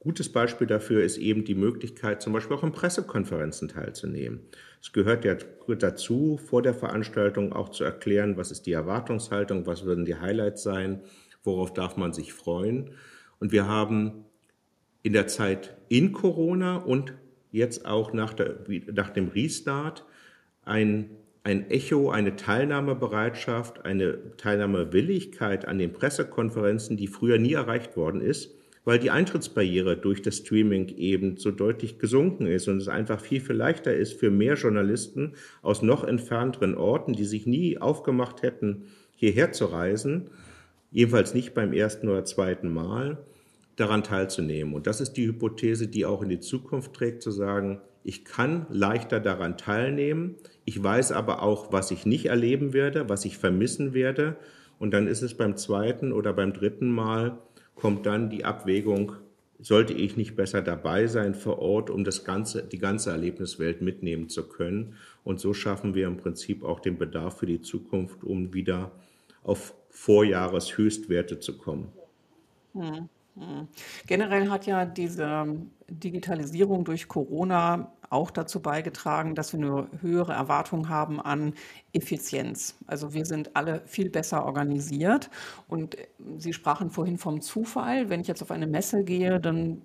gutes 0.00 0.30
Beispiel 0.30 0.66
dafür 0.66 1.02
ist 1.02 1.18
eben 1.18 1.44
die 1.44 1.54
Möglichkeit, 1.54 2.22
zum 2.22 2.32
Beispiel 2.32 2.56
auch 2.56 2.64
in 2.64 2.72
Pressekonferenzen 2.72 3.68
teilzunehmen. 3.68 4.40
Es 4.80 4.92
gehört 4.92 5.24
ja 5.24 5.36
dazu, 5.78 6.38
vor 6.38 6.62
der 6.62 6.74
Veranstaltung 6.74 7.52
auch 7.52 7.68
zu 7.68 7.84
erklären, 7.84 8.36
was 8.36 8.50
ist 8.50 8.66
die 8.66 8.72
Erwartungshaltung, 8.72 9.66
was 9.66 9.84
würden 9.84 10.04
die 10.04 10.16
Highlights 10.16 10.62
sein 10.62 11.00
worauf 11.44 11.72
darf 11.72 11.96
man 11.96 12.12
sich 12.12 12.32
freuen. 12.32 12.90
Und 13.38 13.52
wir 13.52 13.66
haben 13.66 14.24
in 15.02 15.12
der 15.12 15.26
Zeit 15.26 15.76
in 15.88 16.12
Corona 16.12 16.76
und 16.76 17.14
jetzt 17.52 17.86
auch 17.86 18.12
nach, 18.12 18.34
der, 18.34 18.56
nach 18.92 19.10
dem 19.10 19.28
Restart 19.28 20.04
ein, 20.64 21.10
ein 21.42 21.70
Echo, 21.70 22.10
eine 22.10 22.36
Teilnahmebereitschaft, 22.36 23.84
eine 23.84 24.36
Teilnahmewilligkeit 24.36 25.66
an 25.66 25.78
den 25.78 25.92
Pressekonferenzen, 25.92 26.96
die 26.96 27.06
früher 27.06 27.38
nie 27.38 27.54
erreicht 27.54 27.96
worden 27.96 28.20
ist, 28.20 28.54
weil 28.84 28.98
die 28.98 29.10
Eintrittsbarriere 29.10 29.96
durch 29.96 30.22
das 30.22 30.38
Streaming 30.38 30.88
eben 30.96 31.36
so 31.36 31.50
deutlich 31.50 31.98
gesunken 31.98 32.46
ist 32.46 32.68
und 32.68 32.78
es 32.78 32.88
einfach 32.88 33.20
viel, 33.20 33.40
viel 33.40 33.56
leichter 33.56 33.94
ist 33.94 34.14
für 34.14 34.30
mehr 34.30 34.54
Journalisten 34.54 35.34
aus 35.62 35.82
noch 35.82 36.04
entfernteren 36.04 36.74
Orten, 36.76 37.12
die 37.14 37.24
sich 37.24 37.46
nie 37.46 37.78
aufgemacht 37.78 38.42
hätten, 38.42 38.84
hierher 39.16 39.52
zu 39.52 39.66
reisen, 39.66 40.30
jedenfalls 40.90 41.34
nicht 41.34 41.54
beim 41.54 41.72
ersten 41.72 42.08
oder 42.08 42.24
zweiten 42.24 42.72
Mal, 42.72 43.18
daran 43.76 44.02
teilzunehmen. 44.02 44.74
Und 44.74 44.86
das 44.86 45.00
ist 45.00 45.14
die 45.14 45.26
Hypothese, 45.26 45.88
die 45.88 46.04
auch 46.04 46.22
in 46.22 46.28
die 46.28 46.40
Zukunft 46.40 46.92
trägt, 46.92 47.22
zu 47.22 47.30
sagen, 47.30 47.80
ich 48.04 48.24
kann 48.24 48.66
leichter 48.70 49.20
daran 49.20 49.56
teilnehmen, 49.56 50.36
ich 50.64 50.82
weiß 50.82 51.12
aber 51.12 51.42
auch, 51.42 51.72
was 51.72 51.90
ich 51.90 52.06
nicht 52.06 52.26
erleben 52.26 52.72
werde, 52.72 53.08
was 53.08 53.24
ich 53.24 53.38
vermissen 53.38 53.92
werde. 53.92 54.36
Und 54.78 54.92
dann 54.92 55.06
ist 55.06 55.22
es 55.22 55.36
beim 55.36 55.56
zweiten 55.56 56.12
oder 56.12 56.32
beim 56.32 56.52
dritten 56.52 56.90
Mal, 56.90 57.38
kommt 57.74 58.06
dann 58.06 58.30
die 58.30 58.44
Abwägung, 58.44 59.12
sollte 59.58 59.92
ich 59.92 60.16
nicht 60.16 60.36
besser 60.36 60.62
dabei 60.62 61.06
sein 61.06 61.34
vor 61.34 61.58
Ort, 61.58 61.90
um 61.90 62.04
das 62.04 62.24
ganze, 62.24 62.62
die 62.62 62.78
ganze 62.78 63.10
Erlebniswelt 63.10 63.82
mitnehmen 63.82 64.28
zu 64.28 64.48
können. 64.48 64.94
Und 65.24 65.40
so 65.40 65.52
schaffen 65.52 65.94
wir 65.94 66.06
im 66.06 66.16
Prinzip 66.16 66.64
auch 66.64 66.80
den 66.80 66.96
Bedarf 66.96 67.38
für 67.38 67.46
die 67.46 67.60
Zukunft, 67.60 68.24
um 68.24 68.54
wieder 68.54 68.92
auf 69.42 69.74
Vorjahreshöchstwerte 69.90 71.40
zu 71.40 71.58
kommen. 71.58 71.92
Hm, 72.72 73.08
hm. 73.36 73.68
Generell 74.06 74.48
hat 74.48 74.66
ja 74.66 74.84
diese 74.86 75.46
Digitalisierung 75.88 76.84
durch 76.84 77.08
Corona 77.08 77.92
auch 78.10 78.30
dazu 78.30 78.60
beigetragen, 78.60 79.34
dass 79.34 79.52
wir 79.52 79.60
eine 79.60 79.88
höhere 80.00 80.32
Erwartung 80.32 80.88
haben 80.88 81.20
an 81.20 81.54
Effizienz. 81.92 82.76
Also 82.86 83.14
wir 83.14 83.24
sind 83.24 83.54
alle 83.54 83.82
viel 83.86 84.10
besser 84.10 84.44
organisiert. 84.44 85.30
Und 85.68 85.96
Sie 86.38 86.52
sprachen 86.52 86.90
vorhin 86.90 87.18
vom 87.18 87.40
Zufall. 87.40 88.10
Wenn 88.10 88.20
ich 88.20 88.26
jetzt 88.26 88.42
auf 88.42 88.50
eine 88.50 88.66
Messe 88.66 89.04
gehe, 89.04 89.38
dann 89.40 89.82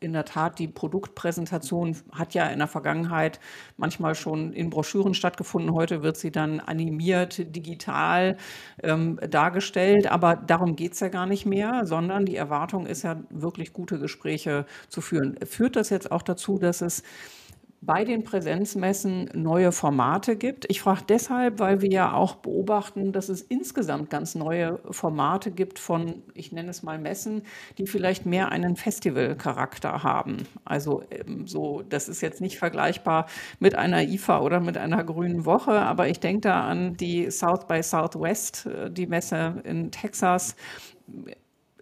in 0.00 0.14
der 0.14 0.24
Tat, 0.24 0.58
die 0.58 0.66
Produktpräsentation 0.66 1.94
hat 2.12 2.32
ja 2.32 2.46
in 2.46 2.58
der 2.58 2.68
Vergangenheit 2.68 3.38
manchmal 3.76 4.14
schon 4.14 4.52
in 4.54 4.70
Broschüren 4.70 5.12
stattgefunden. 5.12 5.74
Heute 5.74 6.02
wird 6.02 6.16
sie 6.16 6.32
dann 6.32 6.58
animiert, 6.58 7.54
digital 7.54 8.38
ähm, 8.82 9.20
dargestellt. 9.28 10.10
Aber 10.10 10.36
darum 10.36 10.74
geht 10.74 10.94
es 10.94 11.00
ja 11.00 11.08
gar 11.08 11.26
nicht 11.26 11.44
mehr, 11.44 11.84
sondern 11.84 12.24
die 12.24 12.36
Erwartung 12.36 12.86
ist 12.86 13.02
ja 13.02 13.20
wirklich 13.28 13.74
gute 13.74 13.98
Gespräche 13.98 14.64
zu 14.88 15.02
führen. 15.02 15.36
Führt 15.44 15.76
das 15.76 15.90
jetzt 15.90 16.10
auch 16.10 16.22
dazu, 16.22 16.58
dass 16.58 16.80
es 16.80 17.02
bei 17.82 18.04
den 18.04 18.24
Präsenzmessen 18.24 19.30
neue 19.32 19.72
Formate 19.72 20.36
gibt. 20.36 20.66
Ich 20.68 20.82
frage 20.82 21.04
deshalb, 21.08 21.58
weil 21.60 21.80
wir 21.80 21.90
ja 21.90 22.12
auch 22.12 22.36
beobachten, 22.36 23.12
dass 23.12 23.30
es 23.30 23.40
insgesamt 23.40 24.10
ganz 24.10 24.34
neue 24.34 24.78
Formate 24.90 25.50
gibt 25.50 25.78
von, 25.78 26.22
ich 26.34 26.52
nenne 26.52 26.70
es 26.70 26.82
mal 26.82 26.98
Messen, 26.98 27.42
die 27.78 27.86
vielleicht 27.86 28.26
mehr 28.26 28.52
einen 28.52 28.76
Festivalcharakter 28.76 30.02
haben. 30.02 30.46
Also 30.64 31.04
ähm, 31.10 31.46
so, 31.46 31.82
das 31.88 32.10
ist 32.10 32.20
jetzt 32.20 32.42
nicht 32.42 32.58
vergleichbar 32.58 33.26
mit 33.60 33.74
einer 33.74 34.02
IFA 34.02 34.40
oder 34.40 34.60
mit 34.60 34.76
einer 34.76 35.02
Grünen 35.02 35.46
Woche, 35.46 35.72
aber 35.72 36.08
ich 36.08 36.20
denke 36.20 36.42
da 36.42 36.68
an 36.68 36.98
die 36.98 37.30
South 37.30 37.66
by 37.66 37.82
Southwest, 37.82 38.66
äh, 38.66 38.90
die 38.90 39.06
Messe 39.06 39.62
in 39.64 39.90
Texas 39.90 40.54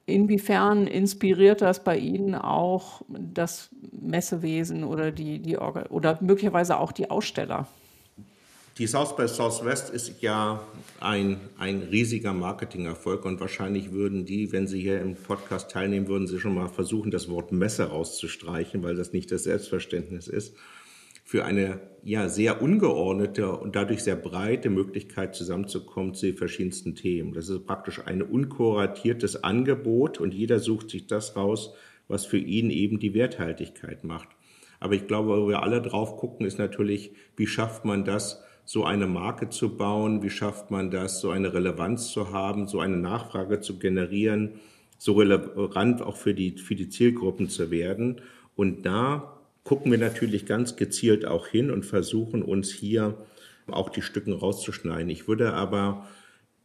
Inwiefern 0.09 0.87
inspiriert 0.87 1.61
das 1.61 1.85
bei 1.85 1.99
Ihnen 1.99 2.35
auch 2.35 3.03
das 3.09 3.69
Messewesen 3.93 4.83
oder, 4.85 5.13
die, 5.13 5.39
die 5.39 5.59
oder 5.59 6.19
möglicherweise 6.23 6.79
auch 6.79 6.93
die 6.93 7.11
Aussteller? 7.11 7.69
Die 8.79 8.87
South 8.87 9.17
by 9.17 9.29
Southwest 9.29 9.91
ist 9.91 10.23
ja 10.23 10.63
ein, 11.01 11.39
ein 11.59 11.83
riesiger 11.91 12.33
Marketingerfolg 12.33 13.27
und 13.27 13.39
wahrscheinlich 13.41 13.93
würden 13.93 14.25
die, 14.25 14.51
wenn 14.51 14.67
sie 14.67 14.81
hier 14.81 15.01
im 15.03 15.15
Podcast 15.15 15.71
teilnehmen, 15.71 16.09
würden 16.09 16.27
sie 16.27 16.39
schon 16.39 16.55
mal 16.55 16.69
versuchen, 16.69 17.11
das 17.11 17.29
Wort 17.29 17.53
Messe 17.53 17.91
rauszustreichen, 17.91 18.83
weil 18.83 18.95
das 18.97 19.13
nicht 19.13 19.31
das 19.31 19.43
Selbstverständnis 19.43 20.27
ist 20.27 20.55
für 21.29 21.45
eine 21.45 21.79
ja 22.03 22.31
sehr 22.31 22.63
ungeordnete 22.63 23.53
und 23.53 23.77
dadurch 23.77 24.03
sehr 24.03 24.17
breite 24.17 24.71
Möglichkeit 24.71 25.35
zusammenzukommen 25.35 26.15
zu 26.15 26.25
den 26.25 26.39
verschiedensten 26.39 26.95
Themen. 26.95 27.35
Das 27.35 27.51
ist 27.51 27.67
praktisch 27.67 28.01
ein 28.07 28.23
unkuratiertes 28.23 29.45
Angebot 29.45 30.21
und 30.21 30.33
jeder 30.33 30.59
sucht 30.59 30.89
sich 30.89 31.07
das 31.07 31.37
raus, 31.37 31.75
was 32.09 32.25
für 32.25 32.39
ihn 32.39 32.71
eben 32.71 32.99
die 32.99 33.13
Werthaltigkeit 33.13 34.05
macht. 34.05 34.29
Aber 34.81 34.95
ich 34.95 35.07
glaube, 35.07 35.43
wo 35.43 35.49
wir 35.51 35.63
alle 35.63 35.83
drauf 35.83 36.17
gucken, 36.17 36.47
ist 36.47 36.59
natürlich, 36.59 37.13
wie 37.37 37.47
schafft 37.47 37.85
man 37.85 38.07
das, 38.07 38.43
so 38.65 38.87
eine 38.87 39.07
Marke 39.07 39.51
zu 39.51 39.77
bauen? 39.77 40.23
Wie 40.23 40.31
schafft 40.31 40.71
man 40.71 40.91
das, 40.91 41.21
so 41.21 41.29
eine 41.29 41.53
Relevanz 41.53 42.11
zu 42.11 42.33
haben, 42.33 42.69
so 42.69 42.81
eine 42.81 42.97
Nachfrage 42.97 43.61
zu 43.61 43.79
generieren, 43.79 44.53
so 44.97 45.13
relevant 45.13 46.01
auch 46.01 46.17
für 46.17 46.33
die, 46.33 46.53
für 46.53 46.75
die 46.75 46.89
Zielgruppen 46.89 47.51
zu 47.51 47.71
werden? 47.71 48.23
Und 48.57 48.87
da 48.87 49.38
gucken 49.69 49.91
wir 49.91 49.99
natürlich 49.99 50.47
ganz 50.47 50.77
gezielt 50.77 51.27
auch 51.27 51.47
hin 51.47 51.71
und 51.71 51.85
versuchen 51.85 52.43
uns 52.43 52.73
hier 52.73 53.19
auch 53.67 53.91
die 53.91 54.01
Stücken 54.01 54.33
rauszuschneiden. 54.33 55.11
Ich 55.11 55.29
würde 55.29 55.53
aber 55.53 56.09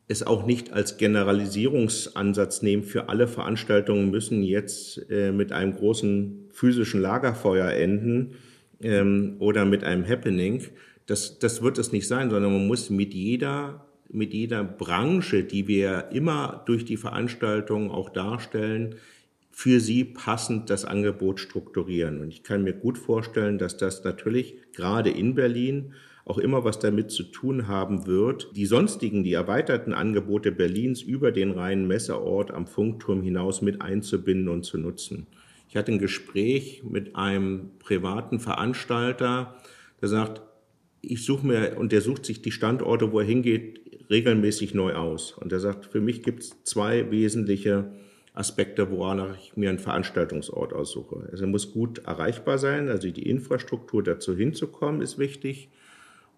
es 0.08 0.24
auch 0.24 0.46
nicht 0.46 0.72
als 0.72 0.96
Generalisierungsansatz 0.96 2.62
nehmen. 2.62 2.84
Für 2.84 3.10
alle 3.10 3.28
Veranstaltungen 3.28 4.10
müssen 4.10 4.42
jetzt 4.42 5.06
äh, 5.10 5.34
mit 5.34 5.52
einem 5.52 5.76
großen 5.76 6.46
physischen 6.54 7.02
Lagerfeuer 7.02 7.72
enden 7.72 8.36
ähm, 8.82 9.36
oder 9.40 9.66
mit 9.66 9.84
einem 9.84 10.08
Happening. 10.08 10.64
Das, 11.06 11.40
das 11.40 11.62
wird 11.62 11.80
es 11.80 11.92
nicht 11.92 12.08
sein, 12.08 12.30
sondern 12.30 12.54
man 12.54 12.68
muss 12.68 12.90
mit 12.90 13.14
jeder, 13.14 13.86
mit 14.10 14.34
jeder 14.34 14.64
Branche, 14.64 15.44
die 15.44 15.68
wir 15.68 16.08
immer 16.14 16.64
durch 16.68 16.86
die 16.86 16.96
Veranstaltung 16.96 17.92
auch 17.92 18.10
darstellen, 18.10 18.96
für 19.56 19.80
sie 19.80 20.04
passend 20.04 20.72
das 20.72 20.84
Angebot 20.84 21.40
strukturieren. 21.40 22.20
Und 22.20 22.30
ich 22.30 22.42
kann 22.42 22.64
mir 22.64 22.74
gut 22.74 22.98
vorstellen, 22.98 23.60
dass 23.60 23.78
das 23.78 24.04
natürlich 24.04 24.56
gerade 24.74 25.12
in 25.12 25.36
Berlin 25.36 25.94
auch 26.26 26.40
immer 26.40 26.64
was 26.64 26.80
damit 26.80 27.12
zu 27.12 27.24
tun 27.24 27.68
haben 27.68 28.08
wird, 28.08 28.50
die 28.56 28.66
sonstigen, 28.66 29.24
die 29.24 29.34
erweiterten 29.34 29.94
Angebote 29.94 30.52
Berlins 30.52 31.04
über 31.04 31.32
den 31.32 31.52
reinen 31.52 31.88
Messeort 31.88 32.50
am 32.52 32.66
Funkturm 32.66 33.22
hinaus 33.22 33.62
mit 33.62 33.82
einzubinden 33.82 34.50
und 34.50 34.64
zu 34.64 34.80
nutzen. 34.80 35.28
Ich 35.70 35.78
hatte 35.78 35.92
ein 35.92 36.00
Gespräch 36.00 36.82
mit 36.84 37.16
einem 37.16 37.72
privaten 37.78 38.40
Veranstalter, 38.40 39.56
der 40.02 40.10
sagt, 40.10 40.42
ich 41.02 41.24
suche 41.24 41.46
mir, 41.46 41.78
und 41.78 41.92
der 41.92 42.02
sucht 42.02 42.26
sich 42.26 42.42
die 42.42 42.52
Standorte, 42.52 43.12
wo 43.12 43.20
er 43.20 43.26
hingeht, 43.26 43.82
regelmäßig 44.10 44.74
neu 44.74 44.96
aus. 44.96 45.34
Und 45.34 45.52
er 45.52 45.60
sagt, 45.60 45.86
für 45.86 46.02
mich 46.02 46.24
gibt 46.24 46.44
es 46.44 46.64
zwei 46.64 47.12
wesentliche 47.12 47.92
Aspekte, 48.34 48.90
woran 48.90 49.36
ich 49.40 49.56
mir 49.56 49.70
einen 49.70 49.80
Veranstaltungsort 49.80 50.74
aussuche. 50.74 51.28
Also 51.32 51.46
muss 51.46 51.72
gut 51.72 52.00
erreichbar 52.00 52.58
sein, 52.58 52.90
also 52.90 53.10
die 53.10 53.30
Infrastruktur 53.30 54.04
dazu 54.04 54.36
hinzukommen 54.36 55.02
ist 55.02 55.20
wichtig 55.20 55.70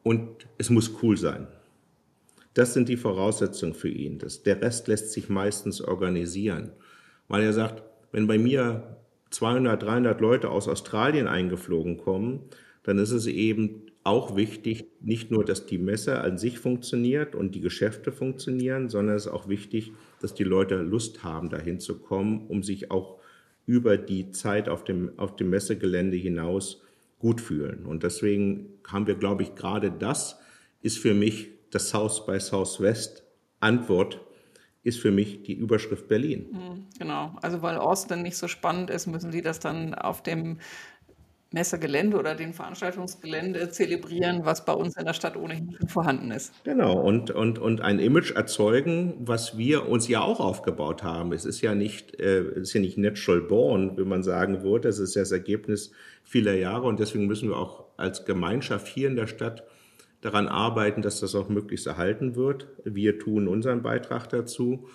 und 0.04 0.48
es 0.58 0.70
muss 0.70 0.92
cool 1.02 1.16
sein. 1.18 1.48
Das 2.54 2.74
sind 2.74 2.90
die 2.90 2.98
Voraussetzungen 2.98 3.74
für 3.74 3.90
ihn. 3.90 4.20
Das, 4.20 4.44
der 4.44 4.62
Rest 4.62 4.88
lässt 4.88 5.12
sich 5.12 5.30
meistens 5.30 5.82
organisieren, 5.82 6.72
weil 7.28 7.44
er 7.44 7.54
sagt, 7.54 7.84
wenn 8.12 8.28
bei 8.28 8.38
mir 8.38 8.98
200, 9.32 9.82
300 9.82 10.22
Leute 10.22 10.50
aus 10.50 10.68
Australien 10.68 11.28
eingeflogen 11.28 11.98
kommen, 11.98 12.42
dann 12.84 12.98
ist 12.98 13.12
es 13.12 13.26
eben 13.26 13.85
auch 14.06 14.36
wichtig, 14.36 14.86
nicht 15.02 15.32
nur, 15.32 15.44
dass 15.44 15.66
die 15.66 15.80
Messe 15.80 16.22
an 16.22 16.38
sich 16.38 16.60
funktioniert 16.60 17.34
und 17.34 17.56
die 17.56 17.60
Geschäfte 17.62 18.12
funktionieren, 18.12 18.88
sondern 18.88 19.16
es 19.16 19.26
ist 19.26 19.32
auch 19.32 19.50
wichtig, 19.50 19.92
dass 20.22 20.36
die 20.36 20.44
Leute 20.44 20.76
Lust 20.76 21.24
haben, 21.24 21.50
dahin 21.50 21.80
zu 21.80 21.98
kommen, 22.00 22.46
um 22.48 22.62
sich 22.62 22.92
auch 22.92 23.20
über 23.66 23.98
die 23.98 24.30
Zeit 24.30 24.70
auf 24.70 24.84
dem, 24.84 25.18
auf 25.18 25.36
dem 25.36 25.50
Messegelände 25.50 26.18
hinaus 26.18 26.84
gut 27.18 27.42
fühlen. 27.42 27.88
Und 27.88 28.04
deswegen 28.04 28.68
haben 28.88 29.08
wir, 29.08 29.16
glaube 29.16 29.42
ich, 29.42 29.56
gerade 29.56 29.92
das 29.92 30.40
ist 30.84 31.00
für 31.00 31.16
mich 31.16 31.50
das 31.72 31.90
South 31.90 32.28
by 32.28 32.40
Southwest 32.40 33.24
Antwort 33.60 34.22
ist 34.86 35.00
für 35.00 35.10
mich 35.10 35.42
die 35.42 35.54
Überschrift 35.54 36.08
Berlin. 36.08 36.46
Hm, 36.52 36.86
genau, 37.00 37.36
also 37.42 37.64
weil 37.64 37.76
Austin 37.78 38.22
nicht 38.22 38.38
so 38.38 38.48
spannend 38.48 38.92
ist, 38.92 39.08
müssen 39.08 39.32
Sie 39.32 39.42
das 39.42 39.60
dann 39.60 39.96
auf 39.96 40.22
dem 40.22 40.60
Messegelände 41.52 42.18
oder 42.18 42.36
den 42.36 42.54
Veranstaltungsgelände 42.54 43.70
zelebrieren, 43.70 44.42
was 44.44 44.66
bei 44.66 44.74
uns 44.74 44.98
in 44.98 45.06
der 45.06 45.14
Stadt 45.14 45.38
ohnehin 45.38 45.76
schon 45.78 45.88
vorhanden 45.88 46.32
ist. 46.32 46.54
Genau, 46.64 47.00
und, 47.00 47.32
und, 47.32 47.60
und 47.60 47.82
ein 47.82 48.00
Image 48.00 48.32
erzeugen, 48.32 49.14
was 49.20 49.58
wir 49.58 49.88
uns 49.88 50.08
ja 50.08 50.22
auch 50.22 50.40
aufgebaut 50.40 51.04
haben. 51.04 51.32
Es 51.32 51.46
ist 51.46 51.62
ja 51.62 51.76
nicht, 51.76 52.20
äh, 52.20 52.40
es 52.40 52.70
ist 52.70 52.74
ja 52.74 52.82
nicht 52.82 52.98
natural 52.98 53.42
born, 53.42 53.98
wie 53.98 54.04
man 54.04 54.24
sagen 54.24 54.64
würde. 54.64 54.90
Es 54.90 55.00
ist 55.00 55.16
ja 55.16 55.22
das 55.22 55.32
Ergebnis 55.32 55.92
vieler 56.24 56.56
Jahre 56.56 56.88
und 56.88 57.00
deswegen 57.00 57.28
müssen 57.28 57.50
wir 57.50 57.58
auch 57.58 57.86
als 57.96 58.26
Gemeinschaft 58.26 58.88
hier 58.88 59.08
in 59.08 59.16
der 59.16 59.28
Stadt 59.28 59.64
daran 60.22 60.48
arbeiten, 60.48 61.04
dass 61.04 61.20
das 61.20 61.36
auch 61.36 61.50
möglichst 61.50 61.86
erhalten 61.86 62.36
wird. 62.36 62.68
Wir 62.84 63.20
tun 63.20 63.48
unseren 63.48 63.84
Beitrag 63.84 64.28
dazu 64.28 64.88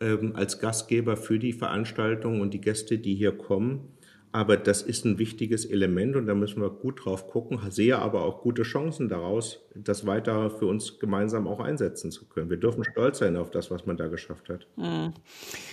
ähm, 0.00 0.34
als 0.34 0.58
Gastgeber 0.58 1.16
für 1.16 1.38
die 1.38 1.52
Veranstaltung 1.52 2.40
und 2.40 2.52
die 2.52 2.60
Gäste, 2.60 2.98
die 2.98 3.14
hier 3.14 3.32
kommen. 3.32 3.91
Aber 4.32 4.56
das 4.56 4.80
ist 4.80 5.04
ein 5.04 5.18
wichtiges 5.18 5.66
Element 5.66 6.16
und 6.16 6.26
da 6.26 6.34
müssen 6.34 6.62
wir 6.62 6.70
gut 6.70 7.04
drauf 7.04 7.28
gucken, 7.28 7.58
sehe 7.70 7.98
aber 7.98 8.24
auch 8.24 8.40
gute 8.40 8.62
Chancen 8.62 9.08
daraus, 9.10 9.60
das 9.74 10.06
weiter 10.06 10.50
für 10.50 10.66
uns 10.66 10.98
gemeinsam 10.98 11.46
auch 11.46 11.60
einsetzen 11.60 12.10
zu 12.10 12.26
können. 12.26 12.48
Wir 12.48 12.56
dürfen 12.56 12.82
stolz 12.82 13.18
sein 13.18 13.36
auf 13.36 13.50
das, 13.50 13.70
was 13.70 13.84
man 13.84 13.98
da 13.98 14.08
geschafft 14.08 14.48
hat. 14.48 14.66
Hm. 14.76 15.12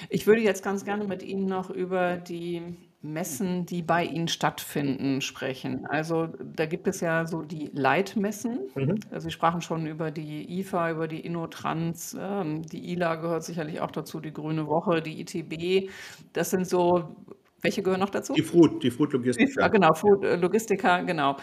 Ich 0.10 0.28
würde 0.28 0.42
jetzt 0.42 0.64
ganz 0.64 0.84
gerne 0.84 1.06
mit 1.06 1.24
Ihnen 1.24 1.46
noch 1.46 1.70
über 1.70 2.18
die 2.18 2.62
Messen, 3.02 3.66
die 3.66 3.82
bei 3.82 4.04
Ihnen 4.04 4.28
stattfinden, 4.28 5.22
sprechen. 5.22 5.86
Also 5.86 6.28
da 6.44 6.66
gibt 6.66 6.86
es 6.88 7.00
ja 7.00 7.26
so 7.26 7.44
die 7.44 7.70
Leitmessen. 7.72 8.70
Mhm. 8.76 9.00
Also 9.10 9.30
Sie 9.30 9.32
sprachen 9.32 9.62
schon 9.62 9.86
über 9.86 10.12
die 10.12 10.60
IFA, 10.60 10.92
über 10.92 11.08
die 11.08 11.22
Innotrans, 11.22 12.18
ähm, 12.20 12.64
die 12.64 12.92
ILA 12.92 13.16
gehört 13.16 13.46
sicherlich 13.46 13.80
auch 13.80 13.92
dazu, 13.92 14.20
die 14.20 14.34
Grüne 14.34 14.68
Woche, 14.68 15.02
die 15.02 15.22
ITB. 15.22 15.90
Das 16.34 16.50
sind 16.50 16.68
so 16.68 17.16
welche 17.62 17.84
gehören 17.84 18.00
noch 18.00 18.10
dazu? 18.10 18.34
Die 18.34 18.42
Food, 18.42 18.84
die 18.84 18.92
Food 18.92 19.14
Logistica. 19.14 19.68
Genau, 19.68 19.92
Logistica, 20.36 21.02
genau. 21.02 21.38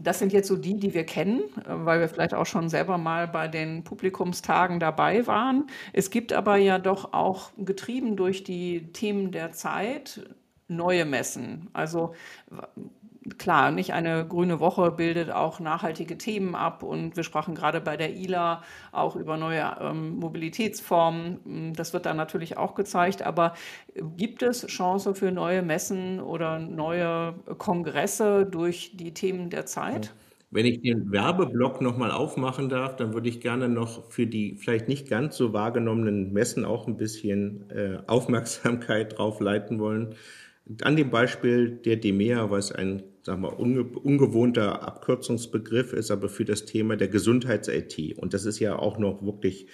Das 0.00 0.20
sind 0.20 0.32
jetzt 0.32 0.46
so 0.46 0.56
die, 0.56 0.78
die 0.78 0.94
wir 0.94 1.04
kennen, 1.04 1.40
äh, 1.64 1.64
weil 1.66 2.00
wir 2.00 2.08
vielleicht 2.08 2.34
auch 2.34 2.46
schon 2.46 2.68
selber 2.68 2.98
mal 2.98 3.26
bei 3.26 3.48
den 3.48 3.82
Publikumstagen 3.84 4.78
dabei 4.78 5.26
waren. 5.26 5.66
Es 5.92 6.10
gibt 6.10 6.32
aber 6.32 6.56
ja 6.56 6.78
doch 6.78 7.12
auch 7.12 7.50
getrieben 7.58 8.16
durch 8.16 8.44
die 8.44 8.92
Themen 8.92 9.32
der 9.32 9.52
Zeit 9.52 10.20
neue 10.68 11.04
Messen. 11.06 11.68
Also 11.72 12.14
klar, 13.36 13.70
nicht 13.70 13.92
eine 13.92 14.26
grüne 14.26 14.60
Woche 14.60 14.90
bildet 14.90 15.30
auch 15.30 15.60
nachhaltige 15.60 16.16
Themen 16.16 16.54
ab 16.54 16.82
und 16.82 17.16
wir 17.16 17.24
sprachen 17.24 17.54
gerade 17.54 17.80
bei 17.80 17.96
der 17.96 18.14
ILA 18.14 18.62
auch 18.92 19.16
über 19.16 19.36
neue 19.36 19.76
ähm, 19.80 20.16
Mobilitätsformen. 20.18 21.74
Das 21.74 21.92
wird 21.92 22.06
dann 22.06 22.16
natürlich 22.16 22.56
auch 22.56 22.74
gezeigt, 22.74 23.22
aber 23.22 23.54
gibt 24.16 24.42
es 24.42 24.66
Chance 24.66 25.14
für 25.14 25.32
neue 25.32 25.62
Messen 25.62 26.20
oder 26.20 26.58
neue 26.58 27.34
Kongresse 27.58 28.46
durch 28.46 28.96
die 28.96 29.12
Themen 29.12 29.50
der 29.50 29.66
Zeit? 29.66 30.14
Wenn 30.50 30.64
ich 30.64 30.80
den 30.80 31.12
Werbeblock 31.12 31.82
nochmal 31.82 32.10
aufmachen 32.10 32.70
darf, 32.70 32.96
dann 32.96 33.12
würde 33.12 33.28
ich 33.28 33.40
gerne 33.40 33.68
noch 33.68 34.10
für 34.10 34.26
die 34.26 34.56
vielleicht 34.56 34.88
nicht 34.88 35.06
ganz 35.08 35.36
so 35.36 35.52
wahrgenommenen 35.52 36.32
Messen 36.32 36.64
auch 36.64 36.86
ein 36.86 36.96
bisschen 36.96 37.68
äh, 37.70 37.98
Aufmerksamkeit 38.06 39.18
drauf 39.18 39.40
leiten 39.40 39.78
wollen. 39.78 40.14
An 40.82 40.96
dem 40.96 41.10
Beispiel 41.10 41.70
der 41.84 41.96
DEMEA, 41.96 42.50
was 42.50 42.72
ein 42.72 43.02
sagen 43.28 43.42
wir, 43.42 43.60
unge 43.60 43.84
ungewohnter 43.84 44.82
Abkürzungsbegriff 44.88 45.92
ist, 45.92 46.10
aber 46.10 46.30
für 46.30 46.46
das 46.46 46.64
Thema 46.64 46.96
der 46.96 47.08
Gesundheits-IT. 47.08 48.16
Und 48.16 48.32
das 48.32 48.46
ist 48.46 48.58
ja 48.58 48.78
auch 48.78 48.98
noch 48.98 49.22
wirklich 49.22 49.66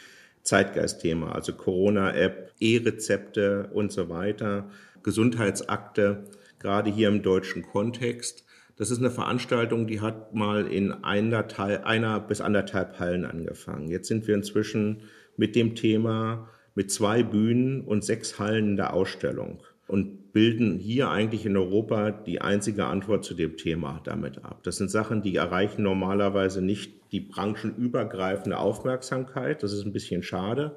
Zeitgeistthema, 0.43 1.31
also 1.31 1.53
Corona-App, 1.53 2.53
E-Rezepte 2.59 3.71
und 3.73 3.93
so 3.93 4.09
weiter, 4.09 4.71
Gesundheitsakte, 5.05 6.25
gerade 6.59 6.91
hier 6.91 7.07
im 7.07 7.23
deutschen 7.23 7.63
Kontext. 7.63 8.45
Das 8.75 8.91
ist 8.91 8.99
eine 8.99 9.13
Veranstaltung, 9.13 9.87
die 9.87 10.01
hat 10.01 10.35
mal 10.35 10.67
in 10.67 10.91
einer, 10.91 11.47
einer 11.87 12.19
bis 12.19 12.41
anderthalb 12.41 12.99
Hallen 12.99 13.25
angefangen. 13.25 13.89
Jetzt 13.89 14.09
sind 14.09 14.27
wir 14.27 14.35
inzwischen 14.35 15.03
mit 15.37 15.55
dem 15.55 15.77
Thema 15.77 16.49
mit 16.75 16.91
zwei 16.91 17.23
Bühnen 17.23 17.83
und 17.83 18.05
sechs 18.05 18.41
Hallen 18.41 18.71
in 18.71 18.77
der 18.77 18.95
Ausstellung 18.95 19.63
und 19.87 20.33
bilden 20.33 20.79
hier 20.79 21.11
eigentlich 21.11 21.47
in 21.47 21.57
Europa 21.57 22.11
die 22.11 22.41
einzige 22.41 22.87
Antwort 22.87 23.25
zu 23.25 23.35
dem 23.35 23.57
Thema 23.57 24.01
damit 24.05 24.45
ab. 24.45 24.61
Das 24.63 24.77
sind 24.77 24.91
Sachen, 24.91 25.23
die 25.23 25.37
erreichen 25.37 25.83
normalerweise 25.83 26.63
nicht 26.63 26.93
die 27.13 27.21
branchenübergreifende 27.21 28.59
Aufmerksamkeit. 28.59 29.63
Das 29.63 29.73
ist 29.73 29.85
ein 29.85 29.93
bisschen 29.93 30.23
schade. 30.23 30.77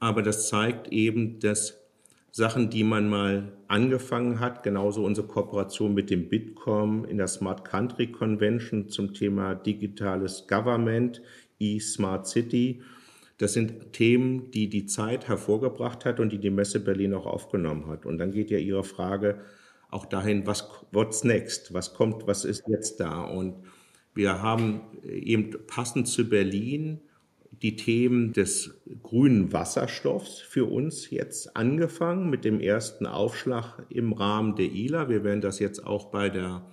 Aber 0.00 0.22
das 0.22 0.48
zeigt 0.48 0.88
eben, 0.88 1.38
dass 1.40 1.78
Sachen, 2.30 2.70
die 2.70 2.84
man 2.84 3.08
mal 3.08 3.52
angefangen 3.68 4.40
hat, 4.40 4.62
genauso 4.62 5.04
unsere 5.04 5.26
Kooperation 5.26 5.94
mit 5.94 6.10
dem 6.10 6.28
Bitkom 6.28 7.04
in 7.04 7.18
der 7.18 7.26
Smart 7.26 7.64
Country 7.64 8.08
Convention 8.12 8.88
zum 8.88 9.14
Thema 9.14 9.54
digitales 9.54 10.46
Government, 10.48 11.22
e-Smart 11.58 12.26
City, 12.26 12.82
das 13.38 13.52
sind 13.52 13.92
Themen, 13.92 14.50
die 14.50 14.68
die 14.68 14.86
Zeit 14.86 15.28
hervorgebracht 15.28 16.04
hat 16.04 16.20
und 16.20 16.30
die 16.32 16.38
die 16.38 16.50
Messe 16.50 16.80
Berlin 16.80 17.14
auch 17.14 17.26
aufgenommen 17.26 17.86
hat. 17.86 18.04
Und 18.04 18.18
dann 18.18 18.32
geht 18.32 18.50
ja 18.50 18.58
Ihre 18.58 18.84
Frage 18.84 19.40
auch 19.90 20.06
dahin, 20.06 20.46
was 20.46 20.68
what's 20.92 21.24
next? 21.24 21.72
Was 21.72 21.94
kommt, 21.94 22.26
was 22.26 22.44
ist 22.44 22.64
jetzt 22.68 23.00
da? 23.00 23.22
Und 23.22 23.54
wir 24.14 24.42
haben 24.42 24.80
eben 25.04 25.50
passend 25.66 26.08
zu 26.08 26.28
Berlin 26.28 27.00
die 27.62 27.76
Themen 27.76 28.32
des 28.32 28.82
grünen 29.02 29.52
Wasserstoffs 29.52 30.40
für 30.40 30.66
uns 30.66 31.10
jetzt 31.10 31.56
angefangen 31.56 32.30
mit 32.30 32.44
dem 32.44 32.60
ersten 32.60 33.06
Aufschlag 33.06 33.86
im 33.88 34.12
Rahmen 34.12 34.56
der 34.56 34.66
ILA. 34.66 35.08
Wir 35.08 35.24
werden 35.24 35.40
das 35.40 35.58
jetzt 35.58 35.86
auch 35.86 36.10
bei 36.10 36.28
der 36.28 36.66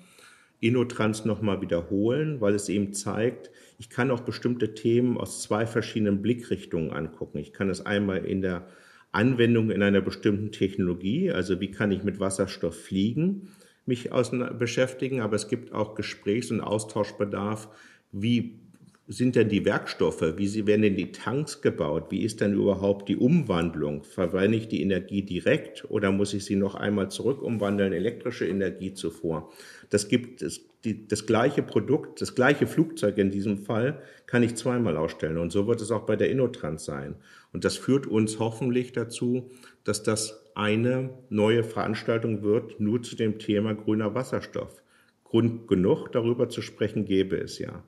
Innotrans 0.59 1.25
nochmal 1.25 1.61
wiederholen, 1.61 2.41
weil 2.41 2.55
es 2.55 2.69
eben 2.69 2.93
zeigt, 2.93 3.51
ich 3.77 3.89
kann 3.89 4.11
auch 4.11 4.21
bestimmte 4.21 4.73
Themen 4.73 5.17
aus 5.17 5.41
zwei 5.41 5.65
verschiedenen 5.65 6.21
Blickrichtungen 6.21 6.91
angucken. 6.91 7.39
Ich 7.39 7.53
kann 7.53 7.69
es 7.69 7.85
einmal 7.85 8.25
in 8.25 8.41
der 8.41 8.67
Anwendung 9.11 9.71
in 9.71 9.81
einer 9.81 10.01
bestimmten 10.01 10.51
Technologie, 10.51 11.31
also 11.31 11.61
wie 11.61 11.71
kann 11.71 11.91
ich 11.91 12.03
mit 12.03 12.19
Wasserstoff 12.19 12.75
fliegen, 12.75 13.49
mich 13.85 14.09
beschäftigen, 14.57 15.21
aber 15.21 15.35
es 15.35 15.47
gibt 15.47 15.71
auch 15.71 15.95
Gesprächs- 15.95 16.51
und 16.51 16.61
Austauschbedarf, 16.61 17.69
wie 18.11 18.59
sind 19.07 19.35
denn 19.35 19.49
die 19.49 19.65
Werkstoffe? 19.65 20.33
Wie 20.37 20.65
werden 20.65 20.81
denn 20.81 20.95
die 20.95 21.11
Tanks 21.11 21.61
gebaut? 21.61 22.07
Wie 22.09 22.23
ist 22.23 22.41
denn 22.41 22.53
überhaupt 22.53 23.07
die 23.07 23.17
Umwandlung? 23.17 24.03
Verwende 24.03 24.57
ich 24.57 24.67
die 24.67 24.81
Energie 24.81 25.21
direkt 25.21 25.85
oder 25.89 26.11
muss 26.11 26.33
ich 26.33 26.43
sie 26.43 26.55
noch 26.55 26.73
einmal 26.73 27.11
zurück 27.11 27.43
umwandeln, 27.43 27.93
elektrische 27.93 28.47
Energie 28.47 28.93
zuvor? 28.93 29.51
Das 29.91 30.07
gibt 30.07 30.41
es, 30.41 30.65
die, 30.85 31.07
das 31.07 31.25
gleiche 31.25 31.63
Produkt, 31.63 32.21
das 32.21 32.35
gleiche 32.35 32.67
Flugzeug 32.67 33.17
in 33.17 33.31
diesem 33.31 33.57
Fall, 33.57 34.01
kann 34.27 34.43
ich 34.43 34.55
zweimal 34.55 34.95
ausstellen. 34.95 35.37
Und 35.37 35.51
so 35.51 35.67
wird 35.67 35.81
es 35.81 35.91
auch 35.91 36.05
bei 36.05 36.15
der 36.15 36.29
Innotrans 36.29 36.85
sein. 36.85 37.15
Und 37.51 37.65
das 37.65 37.75
führt 37.75 38.07
uns 38.07 38.39
hoffentlich 38.39 38.93
dazu, 38.93 39.51
dass 39.83 40.03
das 40.03 40.45
eine 40.55 41.09
neue 41.29 41.63
Veranstaltung 41.63 42.43
wird, 42.43 42.79
nur 42.79 43.01
zu 43.01 43.15
dem 43.15 43.39
Thema 43.39 43.73
grüner 43.73 44.13
Wasserstoff. 44.13 44.81
Grund 45.23 45.67
genug, 45.67 46.11
darüber 46.11 46.47
zu 46.49 46.61
sprechen, 46.61 47.05
gäbe 47.05 47.37
es 47.37 47.59
ja. 47.59 47.83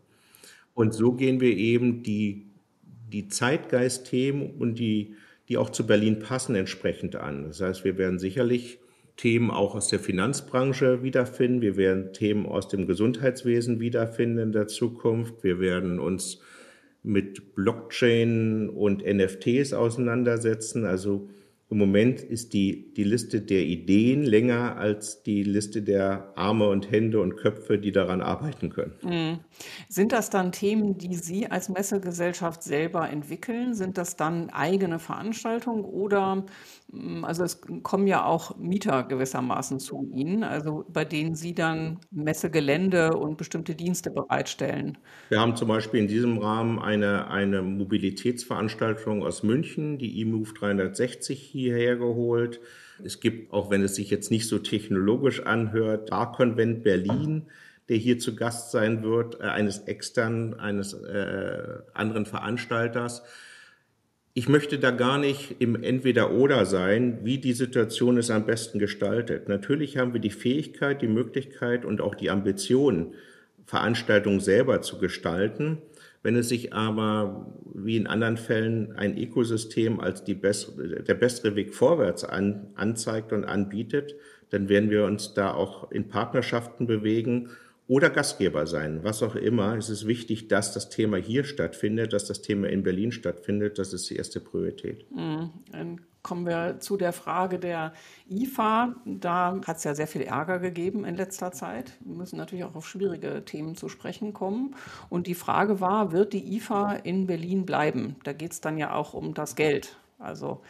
Und 0.73 0.93
so 0.93 1.13
gehen 1.13 1.39
wir 1.39 1.55
eben 1.55 2.03
die, 2.03 2.47
die 3.12 3.29
Zeitgeistthemen 3.29 4.55
und 4.57 4.79
die, 4.79 5.15
die 5.47 5.57
auch 5.57 5.69
zu 5.69 5.88
Berlin 5.88 6.19
passen, 6.19 6.55
entsprechend 6.55 7.15
an. 7.15 7.45
Das 7.45 7.62
heißt, 7.62 7.86
wir 7.86 7.97
werden 7.97 8.19
sicherlich 8.19 8.79
Themen 9.17 9.49
auch 9.49 9.75
aus 9.75 9.88
der 9.89 9.99
Finanzbranche 9.99 11.01
wiederfinden. 11.01 11.62
Wir 11.62 11.75
werden 11.75 12.13
Themen 12.13 12.45
aus 12.45 12.67
dem 12.67 12.86
Gesundheitswesen 12.86 13.80
wiederfinden 13.80 14.38
in 14.38 14.51
der 14.51 14.67
Zukunft. 14.67 15.43
Wir 15.43 15.60
werden 15.60 15.99
uns 15.99 16.39
mit 17.03 17.56
Blockchain 17.56 18.69
und 18.69 19.03
NFTs 19.03 19.73
auseinandersetzen. 19.73 20.86
Also 20.86 21.30
im 21.69 21.80
Moment 21.80 22.21
ist 22.21 22.53
die, 22.53 22.93
die 22.93 23.03
Liste 23.03 23.41
der 23.41 23.63
Ideen 23.63 24.23
länger 24.23 24.77
als 24.77 25.23
die 25.23 25.43
Liste 25.43 25.82
der 25.82 26.32
Arme 26.36 26.69
und 26.69 26.91
Hände 26.91 27.19
und 27.19 27.36
Köpfe, 27.36 27.77
die 27.77 27.91
daran 27.91 28.21
arbeiten 28.21 28.69
können. 28.69 28.93
Mhm. 29.01 29.39
Sind 29.89 30.13
das 30.13 30.30
dann 30.30 30.53
Themen, 30.53 30.97
die 30.97 31.15
Sie 31.15 31.47
als 31.47 31.67
Messegesellschaft 31.67 32.63
selber 32.63 33.10
entwickeln? 33.10 33.73
Sind 33.73 33.97
das 33.97 34.15
dann 34.15 34.49
eigene 34.49 34.97
Veranstaltungen 34.97 35.84
oder 35.84 36.45
also 37.23 37.43
es 37.43 37.60
kommen 37.84 38.08
ja 38.08 38.23
auch 38.23 38.58
Mieter 38.58 39.04
gewissermaßen 39.04 39.80
zu 39.80 40.10
Ihnen, 40.13 40.43
also 40.43 40.86
bei 40.88 41.04
denen 41.04 41.36
Sie 41.36 41.54
dann 41.54 42.00
Messegelände 42.12 43.17
und 43.17 43.38
bestimmte 43.38 43.76
Dienste 43.76 44.10
bereitstellen? 44.10 44.97
Wir 45.30 45.41
haben 45.41 45.56
zum 45.58 45.67
Beispiel 45.67 46.00
in 46.00 46.08
diesem 46.08 46.38
Rahmen 46.38 46.80
eine, 46.80 47.30
eine 47.30 47.62
Mobilitätsveranstaltung 47.62 49.23
aus 49.23 49.43
München, 49.43 49.97
die 49.97 50.21
eMove 50.21 50.54
360 50.54 51.39
hierher 51.39 51.97
geholt. 51.97 52.62
Es 53.04 53.19
gibt, 53.19 53.52
auch 53.52 53.69
wenn 53.69 53.84
es 53.84 53.95
sich 53.95 54.10
jetzt 54.10 54.32
nicht 54.32 54.47
so 54.47 54.58
technologisch 54.58 55.45
anhört, 55.45 56.10
Bar-Konvent 56.10 56.84
Berlin, 56.84 57.47
der 57.89 57.97
hier 57.97 58.17
zu 58.17 58.36
Gast 58.36 58.71
sein 58.71 59.04
wird, 59.04 59.39
äh, 59.39 59.43
eines 59.43 59.80
externen, 59.80 60.54
eines 60.54 60.93
äh, 60.93 61.80
anderen 61.93 62.26
Veranstalters. 62.26 63.23
Ich 64.38 64.47
möchte 64.47 64.78
da 64.78 64.91
gar 64.91 65.17
nicht 65.17 65.56
im 65.58 65.82
Entweder-Oder 65.82 66.67
sein, 66.67 67.21
wie 67.23 67.39
die 67.39 67.54
Situation 67.54 68.19
es 68.19 68.30
am 68.30 68.45
besten 68.45 68.78
gestaltet. 68.78 69.50
Natürlich 69.50 69.97
haben 69.97 70.13
wir 70.13 70.19
die 70.19 70.30
Fähigkeit, 70.30 71.02
die 71.02 71.08
Möglichkeit 71.08 71.86
und 71.86 72.02
auch 72.02 72.13
die 72.13 72.30
Ambition, 72.30 73.15
Veranstaltungen 73.65 74.39
selber 74.39 74.84
zu 74.84 75.00
gestalten. 75.00 75.80
Wenn 76.21 76.36
es 76.36 76.50
sich 76.50 76.71
aber, 76.71 77.52
wie 77.73 77.97
in 77.97 78.06
anderen 78.06 78.38
Fällen, 78.38 78.91
ein 78.91 79.17
Ökosystem 79.17 80.00
als 80.00 80.23
bessere, 80.23 81.02
der 81.02 81.15
bessere 81.15 81.56
Weg 81.56 81.73
vorwärts 81.73 82.23
an, 82.23 82.67
anzeigt 82.76 83.34
und 83.34 83.43
anbietet, 83.43 84.13
dann 84.52 84.69
werden 84.69 84.91
wir 84.91 85.06
uns 85.06 85.34
da 85.34 85.52
auch 85.52 85.91
in 85.91 86.10
Partnerschaften 86.10 86.86
bewegen 86.86 87.50
oder 87.88 88.10
Gastgeber 88.10 88.67
sein, 88.67 89.04
was 89.04 89.23
auch 89.23 89.36
immer. 89.36 89.78
Es 89.78 89.89
ist 89.89 90.08
wichtig, 90.08 90.50
dass 90.50 90.73
das 90.73 90.89
Thema 90.89 91.17
hier 91.17 91.45
stattfindet, 91.45 92.12
dass 92.12 92.26
das 92.26 92.41
Thema 92.41 92.67
in 92.67 92.84
Berlin 92.84 93.12
stattfindet. 93.12 93.80
Das 93.80 93.93
ist 93.93 94.10
die 94.10 94.17
erste 94.17 94.41
Priorität. 94.41 95.10
Mhm. 95.12 95.52
Dann 95.71 96.02
kommen 96.21 96.45
wir 96.45 96.82
zu 96.82 96.97
der 96.97 97.13
Frage 97.13 97.60
der 97.60 97.93
IFA. 98.30 98.95
Da 99.06 99.62
hat 99.65 99.78
es 99.78 99.86
ja 99.86 99.95
sehr 99.95 100.08
viel 100.08 100.23
Ärger 100.23 100.60
gegeben 100.60 101.06
in 101.06 101.15
letzter 101.15 101.54
Zeit. 101.54 101.93
Wir 102.02 102.15
müssen 102.15 102.36
natürlich 102.36 102.65
auch 102.65 102.76
auf 102.76 102.88
schwierige 102.88 103.45
Themen 103.45 103.78
zu 103.78 103.88
sprechen 103.88 104.34
kommen. 104.34 104.76
Und 105.08 105.28
die 105.28 105.36
Frage 105.36 105.80
war, 105.80 106.12
wird 106.12 106.34
die 106.34 106.58
IFA 106.58 106.93
in 106.95 107.28
Berlin 107.28 107.65
bleiben? 107.65 108.17
Da 108.26 108.34
geht 108.34 108.52
es 108.52 108.60
dann 108.60 108.78
ja 108.78 108.93
auch 108.93 109.13
um 109.13 109.34
das 109.34 109.56
Geld. 109.56 109.95
Also 110.19 110.62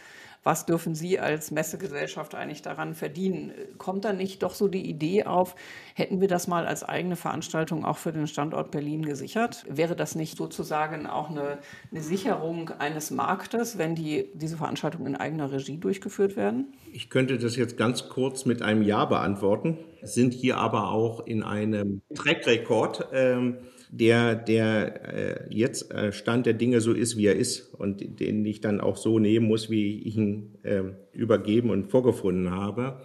was 0.47 0.65
dürfen 0.65 0.95
Sie 0.95 1.19
als 1.19 1.51
Messegesellschaft 1.51 2.33
eigentlich 2.33 2.61
daran 2.61 2.93
verdienen? 2.93 3.51
Kommt 3.77 4.05
da 4.05 4.13
nicht 4.13 4.43
doch 4.43 4.53
so 4.53 4.69
die 4.69 4.89
Idee 4.89 5.25
auf, 5.25 5.55
hätten 5.93 6.21
wir 6.21 6.29
das 6.29 6.47
mal 6.47 6.65
als 6.65 6.85
eigene 6.85 7.17
Veranstaltung 7.17 7.83
auch 7.83 7.97
für 7.97 8.13
den 8.13 8.27
Standort 8.27 8.71
Berlin 8.71 9.03
gesichert? 9.03 9.65
Wäre 9.67 9.93
das 9.93 10.15
nicht 10.15 10.37
sozusagen 10.37 11.05
auch 11.05 11.29
eine, 11.29 11.57
eine 11.91 12.01
Sicherung 12.01 12.69
eines 12.79 13.11
Marktes, 13.11 13.77
wenn 13.77 13.93
die, 13.93 14.29
diese 14.35 14.55
Veranstaltungen 14.55 15.07
in 15.07 15.15
eigener 15.17 15.51
Regie 15.51 15.79
durchgeführt 15.79 16.37
werden? 16.37 16.73
Ich 16.93 17.09
könnte 17.09 17.37
das 17.37 17.57
jetzt 17.57 17.75
ganz 17.75 18.07
kurz 18.07 18.45
mit 18.45 18.61
einem 18.61 18.83
Ja 18.83 19.03
beantworten, 19.03 19.77
sind 20.01 20.33
hier 20.33 20.59
aber 20.59 20.91
auch 20.91 21.27
in 21.27 21.43
einem 21.43 22.01
Track-Rekord. 22.15 23.09
Ähm, 23.11 23.57
der, 23.89 24.35
der 24.35 25.13
äh, 25.13 25.55
jetzt 25.55 25.91
äh, 25.91 26.11
Stand 26.11 26.45
der 26.45 26.53
Dinge 26.53 26.81
so 26.81 26.93
ist, 26.93 27.17
wie 27.17 27.27
er 27.27 27.35
ist 27.35 27.73
und 27.73 28.19
den 28.19 28.45
ich 28.45 28.61
dann 28.61 28.81
auch 28.81 28.97
so 28.97 29.19
nehmen 29.19 29.47
muss, 29.47 29.69
wie 29.69 30.01
ich 30.01 30.17
ihn 30.17 30.55
äh, 30.63 30.83
übergeben 31.13 31.69
und 31.69 31.89
vorgefunden 31.89 32.51
habe. 32.51 33.01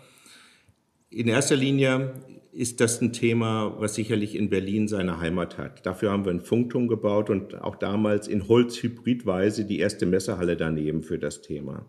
In 1.11 1.29
erster 1.29 1.57
Linie 1.57 2.15
ist 2.53 2.81
das 2.81 3.01
ein 3.01 3.13
Thema, 3.13 3.77
was 3.79 3.95
sicherlich 3.95 4.35
in 4.35 4.51
Berlin 4.51 4.89
seine 4.89 5.21
Heimat 5.21 5.57
hat. 5.57 5.87
Dafür 5.87 6.11
haben 6.11 6.25
wir 6.25 6.31
einen 6.31 6.41
Funkturm 6.41 6.89
gebaut 6.89 7.31
und 7.31 7.61
auch 7.63 7.77
damals 7.77 8.29
in 8.29 8.47
Holzhybridweise 8.49 9.65
die 9.65 9.79
erste 9.79 10.05
Messehalle 10.05 10.57
daneben 10.57 11.03
für 11.03 11.19
das 11.19 11.41
Thema. 11.41 11.87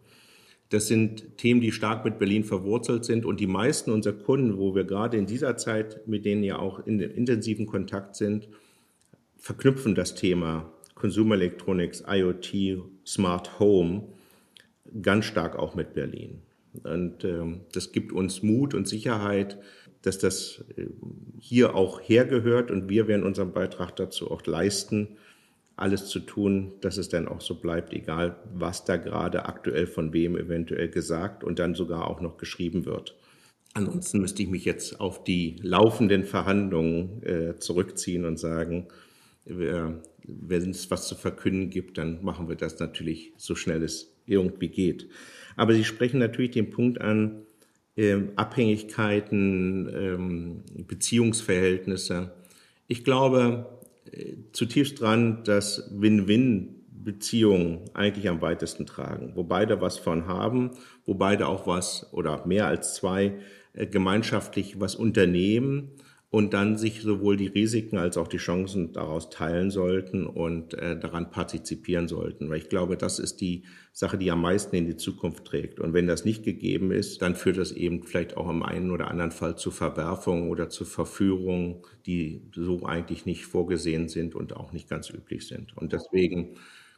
Das 0.69 0.87
sind 0.87 1.37
Themen, 1.37 1.61
die 1.61 1.71
stark 1.71 2.05
mit 2.05 2.17
Berlin 2.17 2.43
verwurzelt 2.43 3.05
sind 3.05 3.25
und 3.25 3.39
die 3.39 3.47
meisten 3.47 3.91
unserer 3.91 4.13
Kunden, 4.13 4.57
wo 4.57 4.73
wir 4.73 4.85
gerade 4.85 5.17
in 5.17 5.25
dieser 5.25 5.57
Zeit 5.57 6.07
mit 6.07 6.25
denen 6.25 6.43
ja 6.43 6.57
auch 6.59 6.85
in 6.87 6.99
intensiven 6.99 7.65
Kontakt 7.65 8.15
sind, 8.15 8.47
verknüpfen 9.43 9.93
das 9.93 10.15
Thema 10.15 10.71
Consumer 10.95 11.35
Electronics, 11.35 12.01
IoT, 12.07 12.81
Smart 13.05 13.59
Home 13.59 14.07
ganz 15.01 15.25
stark 15.25 15.57
auch 15.57 15.75
mit 15.75 15.93
Berlin. 15.93 16.41
Und 16.83 17.25
ähm, 17.25 17.61
das 17.73 17.91
gibt 17.91 18.13
uns 18.13 18.41
Mut 18.41 18.73
und 18.73 18.87
Sicherheit, 18.87 19.59
dass 20.01 20.17
das 20.17 20.63
äh, 20.77 20.85
hier 21.39 21.75
auch 21.75 21.99
hergehört 22.01 22.71
und 22.71 22.87
wir 22.87 23.09
werden 23.09 23.23
unseren 23.23 23.51
Beitrag 23.51 23.97
dazu 23.97 24.31
auch 24.31 24.45
leisten, 24.45 25.17
alles 25.75 26.05
zu 26.05 26.19
tun, 26.19 26.71
dass 26.79 26.97
es 26.97 27.09
dann 27.09 27.27
auch 27.27 27.41
so 27.41 27.55
bleibt, 27.55 27.91
egal 27.91 28.37
was 28.53 28.85
da 28.85 28.95
gerade 28.95 29.45
aktuell 29.45 29.87
von 29.87 30.13
wem 30.13 30.37
eventuell 30.37 30.87
gesagt 30.87 31.43
und 31.43 31.59
dann 31.59 31.75
sogar 31.75 32.07
auch 32.07 32.21
noch 32.21 32.37
geschrieben 32.37 32.85
wird. 32.85 33.17
Ansonsten 33.73 34.21
müsste 34.21 34.41
ich 34.43 34.49
mich 34.49 34.63
jetzt 34.63 35.01
auf 35.01 35.25
die 35.25 35.57
laufenden 35.61 36.23
Verhandlungen 36.23 37.23
äh, 37.23 37.55
zurückziehen 37.57 38.23
und 38.23 38.39
sagen, 38.39 38.87
wenn 39.45 40.69
es 40.69 40.89
was 40.89 41.07
zu 41.07 41.15
verkünden 41.15 41.69
gibt, 41.69 41.97
dann 41.97 42.23
machen 42.23 42.47
wir 42.47 42.55
das 42.55 42.79
natürlich 42.79 43.33
so 43.37 43.55
schnell 43.55 43.83
es 43.83 44.13
irgendwie 44.25 44.69
geht. 44.69 45.09
Aber 45.55 45.73
Sie 45.73 45.83
sprechen 45.83 46.19
natürlich 46.19 46.51
den 46.51 46.69
Punkt 46.69 47.01
an, 47.01 47.43
äh, 47.95 48.17
Abhängigkeiten, 48.35 49.89
ähm, 49.93 50.63
Beziehungsverhältnisse. 50.87 52.31
Ich 52.87 53.03
glaube 53.03 53.81
äh, 54.11 54.33
zutiefst 54.51 55.01
dran, 55.01 55.43
dass 55.43 55.89
Win-Win-Beziehungen 55.93 57.81
eigentlich 57.93 58.29
am 58.29 58.41
weitesten 58.41 58.85
tragen, 58.85 59.33
wo 59.35 59.43
beide 59.43 59.81
was 59.81 59.99
von 59.99 60.25
haben, 60.27 60.71
wo 61.05 61.13
beide 61.13 61.47
auch 61.47 61.67
was 61.67 62.11
oder 62.13 62.45
mehr 62.47 62.67
als 62.67 62.95
zwei 62.95 63.33
äh, 63.73 63.85
gemeinschaftlich 63.85 64.79
was 64.79 64.95
unternehmen 64.95 65.91
und 66.33 66.55
dann 66.55 66.77
sich 66.79 67.01
sowohl 67.03 67.37
die 67.37 67.45
Risiken 67.45 67.99
als 67.99 68.17
auch 68.17 68.27
die 68.27 68.37
Chancen 68.37 68.91
daraus 68.91 69.29
teilen 69.29 69.69
sollten 69.69 70.25
und 70.25 70.73
äh, 70.73 70.99
daran 70.99 71.29
partizipieren 71.29 72.07
sollten. 72.07 72.49
Weil 72.49 72.57
ich 72.57 72.69
glaube, 72.69 72.97
das 72.97 73.19
ist 73.19 73.39
die 73.39 73.65
Sache, 73.91 74.17
die 74.17 74.31
am 74.31 74.41
meisten 74.41 74.75
in 74.75 74.87
die 74.87 74.97
Zukunft 74.97 75.45
trägt. 75.45 75.79
Und 75.79 75.93
wenn 75.93 76.07
das 76.07 76.25
nicht 76.25 76.43
gegeben 76.43 76.91
ist, 76.91 77.21
dann 77.21 77.35
führt 77.35 77.57
das 77.59 77.71
eben 77.71 78.01
vielleicht 78.01 78.35
auch 78.35 78.49
im 78.49 78.63
einen 78.63 78.89
oder 78.89 79.11
anderen 79.11 79.29
Fall 79.29 79.59
zu 79.59 79.69
Verwerfungen 79.69 80.49
oder 80.49 80.69
zu 80.69 80.85
Verführungen, 80.85 81.83
die 82.07 82.49
so 82.55 82.83
eigentlich 82.83 83.27
nicht 83.27 83.45
vorgesehen 83.45 84.09
sind 84.09 84.33
und 84.33 84.55
auch 84.55 84.73
nicht 84.73 84.89
ganz 84.89 85.11
üblich 85.11 85.45
sind. 85.47 85.77
Und 85.77 85.93
deswegen 85.93 86.55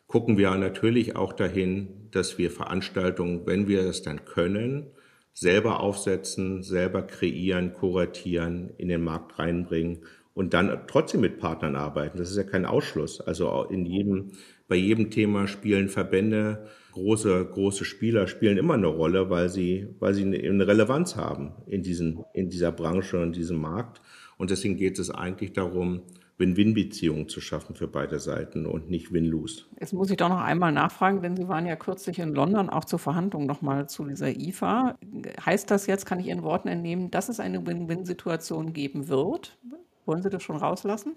gucken 0.07 0.37
wir 0.37 0.55
natürlich 0.55 1.17
auch 1.17 1.33
dahin, 1.33 2.07
dass 2.11 2.37
wir 2.37 2.51
Veranstaltungen, 2.51 3.45
wenn 3.45 3.67
wir 3.67 3.81
es 3.81 4.01
dann 4.01 4.23
können, 4.23 4.94
selber 5.35 5.81
aufsetzen, 5.81 6.63
selber 6.63 7.03
kreieren, 7.03 7.73
kuratieren, 7.73 8.71
in 8.77 8.87
den 8.87 9.03
Markt 9.03 9.37
reinbringen 9.37 9.99
und 10.33 10.53
dann 10.53 10.83
trotzdem 10.87 11.21
mit 11.21 11.39
Partnern 11.39 11.75
arbeiten. 11.75 12.17
Das 12.17 12.31
ist 12.31 12.37
ja 12.37 12.43
kein 12.43 12.65
Ausschluss. 12.65 13.19
Also 13.19 13.65
in 13.69 13.85
jedem, 13.85 14.31
bei 14.69 14.77
jedem 14.77 15.11
Thema 15.11 15.47
spielen 15.47 15.89
Verbände, 15.89 16.67
große, 16.93 17.45
große 17.51 17.83
Spieler 17.83 18.27
spielen 18.27 18.57
immer 18.57 18.75
eine 18.75 18.87
Rolle, 18.87 19.29
weil 19.29 19.49
sie, 19.49 19.89
weil 19.99 20.13
sie 20.13 20.23
eine 20.23 20.67
Relevanz 20.67 21.17
haben 21.17 21.51
in 21.67 21.83
diesen, 21.83 22.23
in 22.33 22.49
dieser 22.49 22.71
Branche 22.71 23.21
und 23.21 23.35
diesem 23.35 23.57
Markt. 23.57 24.01
Und 24.37 24.51
deswegen 24.51 24.77
geht 24.77 24.99
es 24.99 25.09
eigentlich 25.09 25.51
darum, 25.51 26.03
Win-Win-Beziehungen 26.37 27.29
zu 27.29 27.39
schaffen 27.39 27.75
für 27.75 27.87
beide 27.87 28.19
Seiten 28.19 28.65
und 28.65 28.89
nicht 28.89 29.13
Win-Lose. 29.13 29.63
Jetzt 29.79 29.93
muss 29.93 30.09
ich 30.09 30.17
doch 30.17 30.27
noch 30.27 30.41
einmal 30.41 30.73
nachfragen, 30.73 31.21
denn 31.21 31.37
Sie 31.37 31.47
waren 31.47 31.65
ja 31.65 31.77
kürzlich 31.77 32.19
in 32.19 32.33
London 32.33 32.69
auch 32.69 32.83
zur 32.83 32.99
Verhandlung 32.99 33.45
nochmal 33.45 33.87
zu 33.87 34.03
dieser 34.03 34.35
IFA. 34.35 34.97
Heißt 35.45 35.71
das 35.71 35.87
jetzt, 35.87 36.05
kann 36.05 36.19
ich 36.19 36.27
Ihren 36.27 36.43
Worten 36.43 36.67
entnehmen, 36.67 37.09
dass 37.09 37.29
es 37.29 37.39
eine 37.39 37.65
Win-Win-Situation 37.65 38.73
geben 38.73 39.07
wird? 39.07 39.57
Wollen 40.05 40.21
Sie 40.21 40.29
das 40.29 40.43
schon 40.43 40.57
rauslassen? 40.57 41.15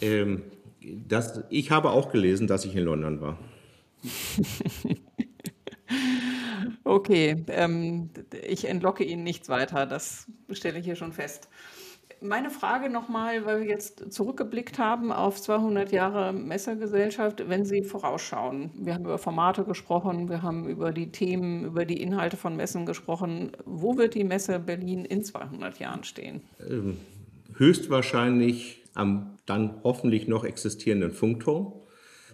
Ähm, 0.00 0.42
das, 1.08 1.42
ich 1.48 1.70
habe 1.70 1.90
auch 1.90 2.12
gelesen, 2.12 2.46
dass 2.46 2.66
ich 2.66 2.76
in 2.76 2.84
London 2.84 3.22
war. 3.22 3.38
okay, 6.84 7.42
ähm, 7.48 8.10
ich 8.46 8.68
entlocke 8.68 9.02
Ihnen 9.02 9.24
nichts 9.24 9.48
weiter, 9.48 9.86
das 9.86 10.26
stelle 10.52 10.78
ich 10.78 10.84
hier 10.84 10.94
schon 10.94 11.14
fest 11.14 11.48
meine 12.20 12.50
Frage 12.50 12.90
nochmal, 12.90 13.44
weil 13.46 13.60
wir 13.60 13.68
jetzt 13.68 14.12
zurückgeblickt 14.12 14.78
haben 14.78 15.12
auf 15.12 15.40
200 15.40 15.92
Jahre 15.92 16.32
Messergesellschaft, 16.32 17.48
wenn 17.48 17.64
Sie 17.64 17.82
vorausschauen. 17.82 18.70
Wir 18.74 18.94
haben 18.94 19.04
über 19.04 19.18
Formate 19.18 19.64
gesprochen, 19.64 20.28
wir 20.28 20.42
haben 20.42 20.68
über 20.68 20.92
die 20.92 21.10
Themen, 21.10 21.64
über 21.64 21.84
die 21.84 22.00
Inhalte 22.02 22.36
von 22.36 22.56
Messen 22.56 22.86
gesprochen. 22.86 23.52
Wo 23.64 23.96
wird 23.96 24.14
die 24.14 24.24
Messe 24.24 24.58
Berlin 24.58 25.04
in 25.04 25.22
200 25.22 25.78
Jahren 25.78 26.04
stehen? 26.04 26.42
Ähm, 26.68 26.98
höchstwahrscheinlich 27.56 28.84
am 28.94 29.36
dann 29.46 29.80
hoffentlich 29.84 30.28
noch 30.28 30.44
existierenden 30.44 31.12
Funkturm. 31.12 31.72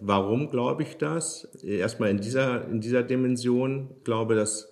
Warum 0.01 0.49
glaube 0.49 0.83
ich 0.83 0.97
das? 0.97 1.45
Erstmal 1.63 2.09
in 2.09 2.19
dieser, 2.19 2.67
in 2.67 2.81
dieser 2.81 3.03
Dimension 3.03 3.89
glaube, 4.03 4.35
dass 4.35 4.69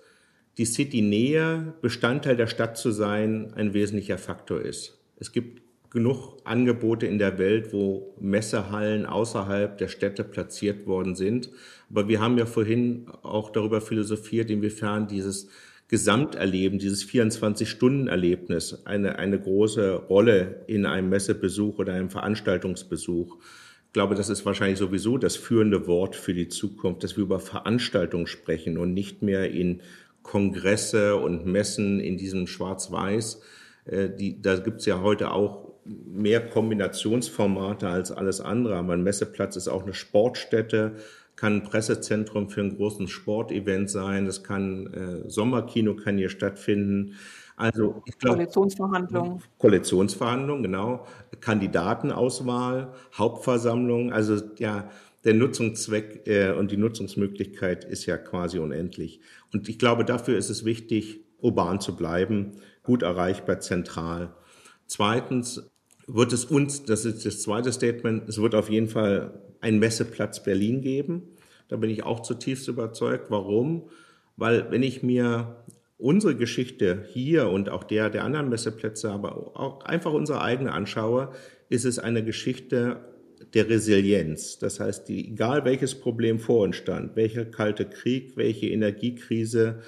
die 0.58 0.66
City-Nähe, 0.66 1.74
Bestandteil 1.80 2.36
der 2.36 2.46
Stadt 2.46 2.76
zu 2.76 2.90
sein, 2.90 3.52
ein 3.54 3.74
wesentlicher 3.74 4.18
Faktor 4.18 4.60
ist. 4.60 4.98
Es 5.16 5.32
gibt 5.32 5.62
genug 5.90 6.38
Angebote 6.44 7.06
in 7.06 7.18
der 7.18 7.38
Welt, 7.38 7.72
wo 7.72 8.14
Messehallen 8.20 9.06
außerhalb 9.06 9.78
der 9.78 9.88
Städte 9.88 10.24
platziert 10.24 10.86
worden 10.86 11.14
sind. 11.14 11.50
Aber 11.88 12.08
wir 12.08 12.20
haben 12.20 12.36
ja 12.36 12.46
vorhin 12.46 13.06
auch 13.22 13.50
darüber 13.50 13.80
philosophiert, 13.80 14.50
inwiefern 14.50 15.06
dieses 15.06 15.48
Gesamterleben, 15.86 16.80
dieses 16.80 17.06
24-Stunden-Erlebnis 17.08 18.84
eine, 18.84 19.18
eine 19.20 19.38
große 19.38 19.94
Rolle 19.94 20.64
in 20.66 20.86
einem 20.86 21.10
Messebesuch 21.10 21.78
oder 21.78 21.92
einem 21.92 22.10
Veranstaltungsbesuch. 22.10 23.36
Ich 23.86 23.92
glaube, 23.92 24.16
das 24.16 24.28
ist 24.28 24.44
wahrscheinlich 24.44 24.80
sowieso 24.80 25.18
das 25.18 25.36
führende 25.36 25.86
Wort 25.86 26.16
für 26.16 26.34
die 26.34 26.48
Zukunft, 26.48 27.04
dass 27.04 27.16
wir 27.16 27.22
über 27.22 27.38
Veranstaltungen 27.38 28.26
sprechen 28.26 28.78
und 28.78 28.92
nicht 28.92 29.22
mehr 29.22 29.52
in 29.52 29.82
Kongresse 30.24 31.14
und 31.14 31.46
Messen 31.46 32.00
in 32.00 32.16
diesem 32.16 32.48
Schwarz-Weiß, 32.48 33.42
die, 33.86 34.40
da 34.40 34.56
gibt 34.56 34.80
es 34.80 34.86
ja 34.86 35.02
heute 35.02 35.32
auch 35.32 35.64
mehr 35.84 36.46
Kombinationsformate 36.48 37.88
als 37.88 38.10
alles 38.10 38.40
andere. 38.40 38.76
Aber 38.76 38.94
ein 38.94 39.02
Messeplatz 39.02 39.56
ist 39.56 39.68
auch 39.68 39.82
eine 39.82 39.94
Sportstätte, 39.94 40.92
kann 41.36 41.56
ein 41.56 41.62
Pressezentrum 41.62 42.48
für 42.48 42.60
ein 42.60 42.76
großes 42.76 43.10
Sportevent 43.10 43.90
sein, 43.90 44.24
das 44.24 44.44
kann 44.44 44.86
äh, 45.26 45.28
Sommerkino 45.28 45.94
kann 45.94 46.16
hier 46.16 46.28
stattfinden. 46.28 47.16
Also 47.56 48.02
ich 48.06 48.18
glaube 48.18 48.36
Koalitionsverhandlungen. 48.36 49.42
Koalitionsverhandlungen, 49.58 50.62
genau. 50.62 51.06
Kandidatenauswahl, 51.40 52.92
Hauptversammlung. 53.16 54.12
Also 54.12 54.40
ja, 54.58 54.90
der 55.24 55.34
Nutzungszweck 55.34 56.26
äh, 56.26 56.52
und 56.52 56.70
die 56.70 56.76
Nutzungsmöglichkeit 56.76 57.84
ist 57.84 58.06
ja 58.06 58.16
quasi 58.16 58.58
unendlich. 58.58 59.20
Und 59.52 59.68
ich 59.68 59.78
glaube, 59.78 60.04
dafür 60.04 60.36
ist 60.36 60.50
es 60.50 60.64
wichtig, 60.64 61.20
urban 61.40 61.80
zu 61.80 61.94
bleiben 61.94 62.52
gut 62.84 63.02
erreichbar, 63.02 63.58
zentral. 63.58 64.32
Zweitens 64.86 65.68
wird 66.06 66.32
es 66.32 66.44
uns, 66.44 66.84
das 66.84 67.04
ist 67.04 67.26
das 67.26 67.42
zweite 67.42 67.72
Statement, 67.72 68.28
es 68.28 68.40
wird 68.40 68.54
auf 68.54 68.70
jeden 68.70 68.88
Fall 68.88 69.42
einen 69.60 69.80
Messeplatz 69.80 70.44
Berlin 70.44 70.82
geben. 70.82 71.22
Da 71.68 71.76
bin 71.76 71.90
ich 71.90 72.04
auch 72.04 72.20
zutiefst 72.20 72.68
überzeugt. 72.68 73.30
Warum? 73.30 73.88
Weil 74.36 74.70
wenn 74.70 74.82
ich 74.82 75.02
mir 75.02 75.64
unsere 75.96 76.36
Geschichte 76.36 77.06
hier 77.08 77.48
und 77.48 77.70
auch 77.70 77.84
der 77.84 78.10
der 78.10 78.24
anderen 78.24 78.50
Messeplätze, 78.50 79.10
aber 79.10 79.58
auch 79.58 79.84
einfach 79.84 80.12
unsere 80.12 80.42
eigene 80.42 80.72
anschaue, 80.72 81.32
ist 81.70 81.86
es 81.86 81.98
eine 81.98 82.22
Geschichte 82.22 83.00
der 83.54 83.68
Resilienz. 83.68 84.58
Das 84.58 84.80
heißt, 84.80 85.08
die, 85.08 85.28
egal 85.28 85.64
welches 85.64 85.94
Problem 85.94 86.38
vor 86.38 86.64
uns 86.64 86.76
stand, 86.76 87.16
welcher 87.16 87.44
kalte 87.44 87.86
Krieg, 87.86 88.36
welche 88.36 88.68
Energiekrise, 88.68 89.80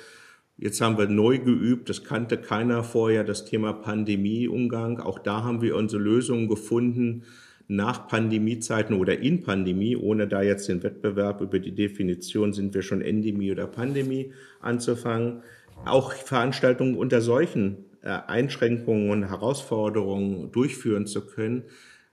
Jetzt 0.58 0.80
haben 0.80 0.96
wir 0.96 1.06
neu 1.06 1.38
geübt, 1.38 1.90
das 1.90 2.02
kannte 2.02 2.38
keiner 2.38 2.82
vorher, 2.82 3.24
das 3.24 3.44
Thema 3.44 3.74
Pandemieumgang. 3.74 5.00
Auch 5.00 5.18
da 5.18 5.44
haben 5.44 5.60
wir 5.60 5.76
unsere 5.76 6.02
Lösungen 6.02 6.48
gefunden 6.48 7.24
nach 7.68 8.08
Pandemiezeiten 8.08 8.96
oder 8.96 9.18
in 9.18 9.42
Pandemie, 9.42 9.96
ohne 9.96 10.28
da 10.28 10.40
jetzt 10.40 10.68
den 10.68 10.82
Wettbewerb 10.82 11.42
über 11.42 11.58
die 11.58 11.74
Definition, 11.74 12.52
sind 12.52 12.74
wir 12.74 12.82
schon 12.82 13.02
Endemie 13.02 13.52
oder 13.52 13.66
Pandemie 13.66 14.32
anzufangen. 14.60 15.42
Auch 15.84 16.12
Veranstaltungen 16.12 16.96
unter 16.96 17.20
solchen 17.20 17.84
äh, 18.02 18.08
Einschränkungen 18.08 19.10
und 19.10 19.24
Herausforderungen 19.24 20.52
durchführen 20.52 21.06
zu 21.06 21.26
können. 21.26 21.64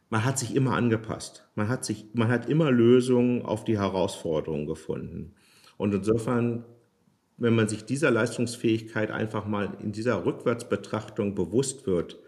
Man 0.09 0.25
hat 0.25 0.37
sich 0.37 0.55
immer 0.55 0.73
angepasst. 0.73 1.47
Man 1.55 1.69
hat 1.69 1.85
sich, 1.85 2.07
man 2.13 2.27
hat 2.27 2.49
immer 2.49 2.71
Lösungen 2.71 3.43
auf 3.43 3.63
die 3.63 3.77
Herausforderungen 3.77 4.65
gefunden. 4.65 5.33
Und 5.77 5.93
insofern 5.93 6.65
wenn 7.37 7.55
man 7.55 7.67
sich 7.67 7.85
dieser 7.85 8.11
Leistungsfähigkeit 8.11 9.11
einfach 9.11 9.45
mal 9.45 9.77
in 9.81 9.91
dieser 9.91 10.25
Rückwärtsbetrachtung 10.25 11.35
bewusst 11.35 11.87
wird, 11.87 12.19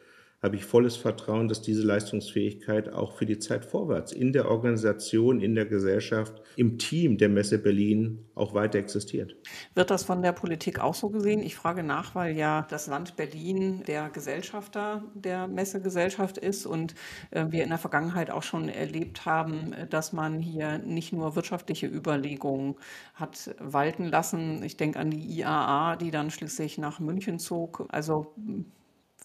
habe 0.45 0.55
ich 0.57 0.65
volles 0.65 0.95
Vertrauen, 0.95 1.47
dass 1.47 1.61
diese 1.61 1.81
Leistungsfähigkeit 1.81 2.93
auch 2.93 3.13
für 3.13 3.25
die 3.25 3.39
Zeit 3.39 3.65
vorwärts 3.65 4.11
in 4.11 4.31
der 4.31 4.49
Organisation, 4.49 5.41
in 5.41 5.55
der 5.55 5.65
Gesellschaft, 5.65 6.39
im 6.55 6.77
Team 6.77 7.17
der 7.17 7.29
Messe 7.29 7.57
Berlin 7.57 8.23
auch 8.35 8.53
weiter 8.53 8.77
existiert. 8.77 9.35
Wird 9.73 9.89
das 9.89 10.03
von 10.03 10.21
der 10.21 10.33
Politik 10.33 10.79
auch 10.79 10.93
so 10.93 11.09
gesehen? 11.09 11.41
Ich 11.41 11.55
frage 11.55 11.81
nach, 11.81 12.13
weil 12.13 12.37
ja 12.37 12.67
das 12.69 12.85
Land 12.85 13.15
Berlin 13.15 13.83
der 13.87 14.09
Gesellschafter 14.09 15.03
der 15.15 15.47
Messegesellschaft 15.47 16.37
ist 16.37 16.67
und 16.67 16.93
äh, 17.31 17.45
wir 17.49 17.63
in 17.63 17.69
der 17.69 17.79
Vergangenheit 17.79 18.29
auch 18.29 18.43
schon 18.43 18.69
erlebt 18.69 19.25
haben, 19.25 19.73
dass 19.89 20.13
man 20.13 20.39
hier 20.39 20.77
nicht 20.77 21.11
nur 21.11 21.35
wirtschaftliche 21.35 21.87
Überlegungen 21.87 22.75
hat 23.15 23.55
walten 23.59 24.05
lassen. 24.05 24.61
Ich 24.63 24.77
denke 24.77 24.99
an 24.99 25.09
die 25.09 25.39
IAA, 25.39 25.95
die 25.95 26.11
dann 26.11 26.29
schließlich 26.29 26.77
nach 26.77 26.99
München 26.99 27.39
zog. 27.39 27.87
Also 27.89 28.35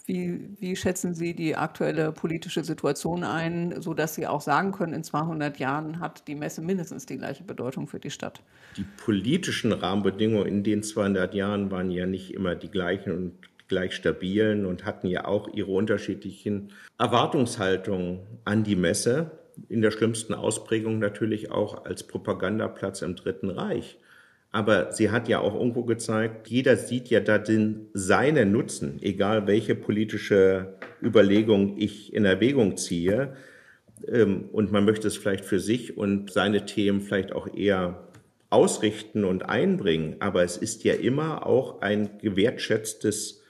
wie, 0.07 0.57
wie, 0.59 0.77
schätzen 0.77 1.15
Sie 1.15 1.35
die 1.35 1.57
aktuelle 1.57 2.13
politische 2.13 2.65
Situation 2.65 3.23
ein, 3.23 3.81
sodass 3.81 4.15
Sie 4.15 4.27
auch 4.27 4.41
sagen 4.41 4.73
können, 4.73 4.93
in 4.93 5.05
200 5.05 5.59
Jahren 5.59 6.01
hat 6.01 6.27
die 6.27 6.35
Messe 6.35 6.63
mindestens 6.63 7.07
die 7.07 7.17
gleiche 7.17 7.45
Bedeutung 7.45 7.87
für 7.87 8.01
die 8.01 8.11
Stadt? 8.11 8.43
Die 8.77 8.87
politischen 9.05 9.73
Rahmenbedingungen 9.73 10.47
in 10.47 10.65
den 10.65 10.83
200 10.83 11.35
Jahren 11.35 11.71
waren 11.71 11.91
ja 11.91 12.07
nicht 12.07 12.35
immer 12.35 12.55
die 12.55 12.71
gleichen 12.71 13.13
und 13.13 13.33
gleich 13.69 13.95
stabilen 13.95 14.67
und 14.67 14.85
hatten 14.85 15.07
ja 15.07 15.25
auch 15.27 15.49
ihre 15.55 15.71
unterschiedlichen 15.71 16.73
Erwartungshaltungen 16.99 18.21
an 18.45 18.65
die 18.65 18.77
Messe. 18.77 19.31
In 19.69 19.81
der 19.81 19.93
schlimmsten 19.93 20.35
Ausprägung 20.35 20.99
natürlich 20.99 21.51
auch 21.51 21.85
als 21.85 22.03
Propagandaplatz 22.03 23.03
im 23.03 23.17
Dritten 23.17 23.51
Reich. 23.51 23.99
Aber 24.53 24.91
sie 24.93 25.11
hat 25.11 25.29
ja 25.29 25.39
auch 25.41 25.55
irgendwo 25.55 25.85
gezeigt, 25.85 26.49
jeder 26.49 26.77
sieht 26.77 27.09
ja 27.09 27.21
da 27.21 27.39
den 27.39 27.87
seinen 27.95 28.51
Nutzen, 28.51 28.99
egal 29.01 29.47
welche 29.47 29.77
politische 29.77 30.75
Überlegung 31.01 31.77
ich 31.79 32.13
in 32.13 32.25
Erwägung 32.25 32.77
ziehe. 32.77 33.37
Ähm, 34.09 34.49
und 34.53 34.73
man 34.73 34.85
möchte 34.85 35.07
es 35.07 35.17
vielleicht 35.17 35.45
für 35.45 35.61
sich 35.61 35.97
und 35.97 36.33
seine 36.33 36.67
Themen 36.67 37.01
vielleicht 37.01 37.33
auch 37.33 37.55
eher 37.55 38.09
ausrichten 38.51 39.25
und 39.25 39.49
einbringen. 39.49 40.17
Aber 40.19 40.43
es 40.43 40.57
ist 40.57 40.83
ja 40.83 40.95
immer 40.95 41.47
auch 41.47 41.81
ein 41.81 42.19
gewertschätztes 42.19 43.43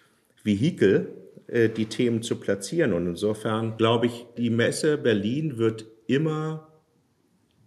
Vehikel, 0.45 1.15
äh, 1.47 1.71
die 1.71 1.87
Themen 1.87 2.23
zu 2.23 2.37
platzieren. 2.37 2.93
Und 2.93 3.07
insofern 3.07 3.79
glaube 3.79 4.07
ich, 4.07 4.27
die 4.37 4.51
Messe 4.51 4.99
Berlin 4.99 5.57
wird 5.57 5.87
immer 6.07 6.69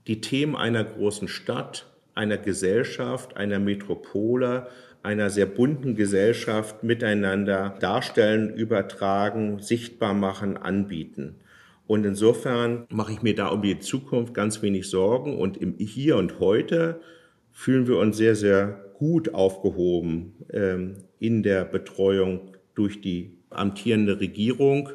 die 0.06 0.22
Themen 0.22 0.56
einer 0.56 0.84
großen 0.84 1.28
Stadt 1.28 1.93
einer 2.16 2.38
Gesellschaft, 2.38 3.38
einer 3.38 3.60
Metropole, 3.60 4.68
einer 5.02 5.30
sehr 5.30 5.46
bunten 5.46 5.96
Gesellschaft 5.96 6.84
miteinander 6.84 7.76
darstellen, 7.80 8.54
übertragen, 8.54 9.60
sichtbar 9.60 10.14
machen, 10.14 10.58
anbieten. 10.58 11.36
Und 11.86 12.06
insofern 12.06 12.86
mache 12.90 13.12
ich 13.12 13.22
mir 13.22 13.36
da 13.36 13.48
um 13.48 13.62
die 13.62 13.80
Zukunft 13.80 14.34
ganz 14.34 14.62
wenig 14.62 14.90
Sorgen. 14.90 15.38
Und 15.38 15.58
im 15.58 15.76
Hier 15.78 16.16
und 16.18 16.40
Heute 16.40 17.02
fühlen 17.52 17.88
wir 17.88 17.98
uns 17.98 18.18
sehr, 18.18 18.36
sehr 18.36 18.86
gut 18.98 19.34
aufgehoben 19.34 20.34
ähm, 20.52 20.96
in 21.20 21.44
der 21.44 21.66
Betreuung 21.66 22.54
durch 22.74 23.02
die 23.02 23.38
amtierende 23.50 24.20
Regierung. 24.20 24.90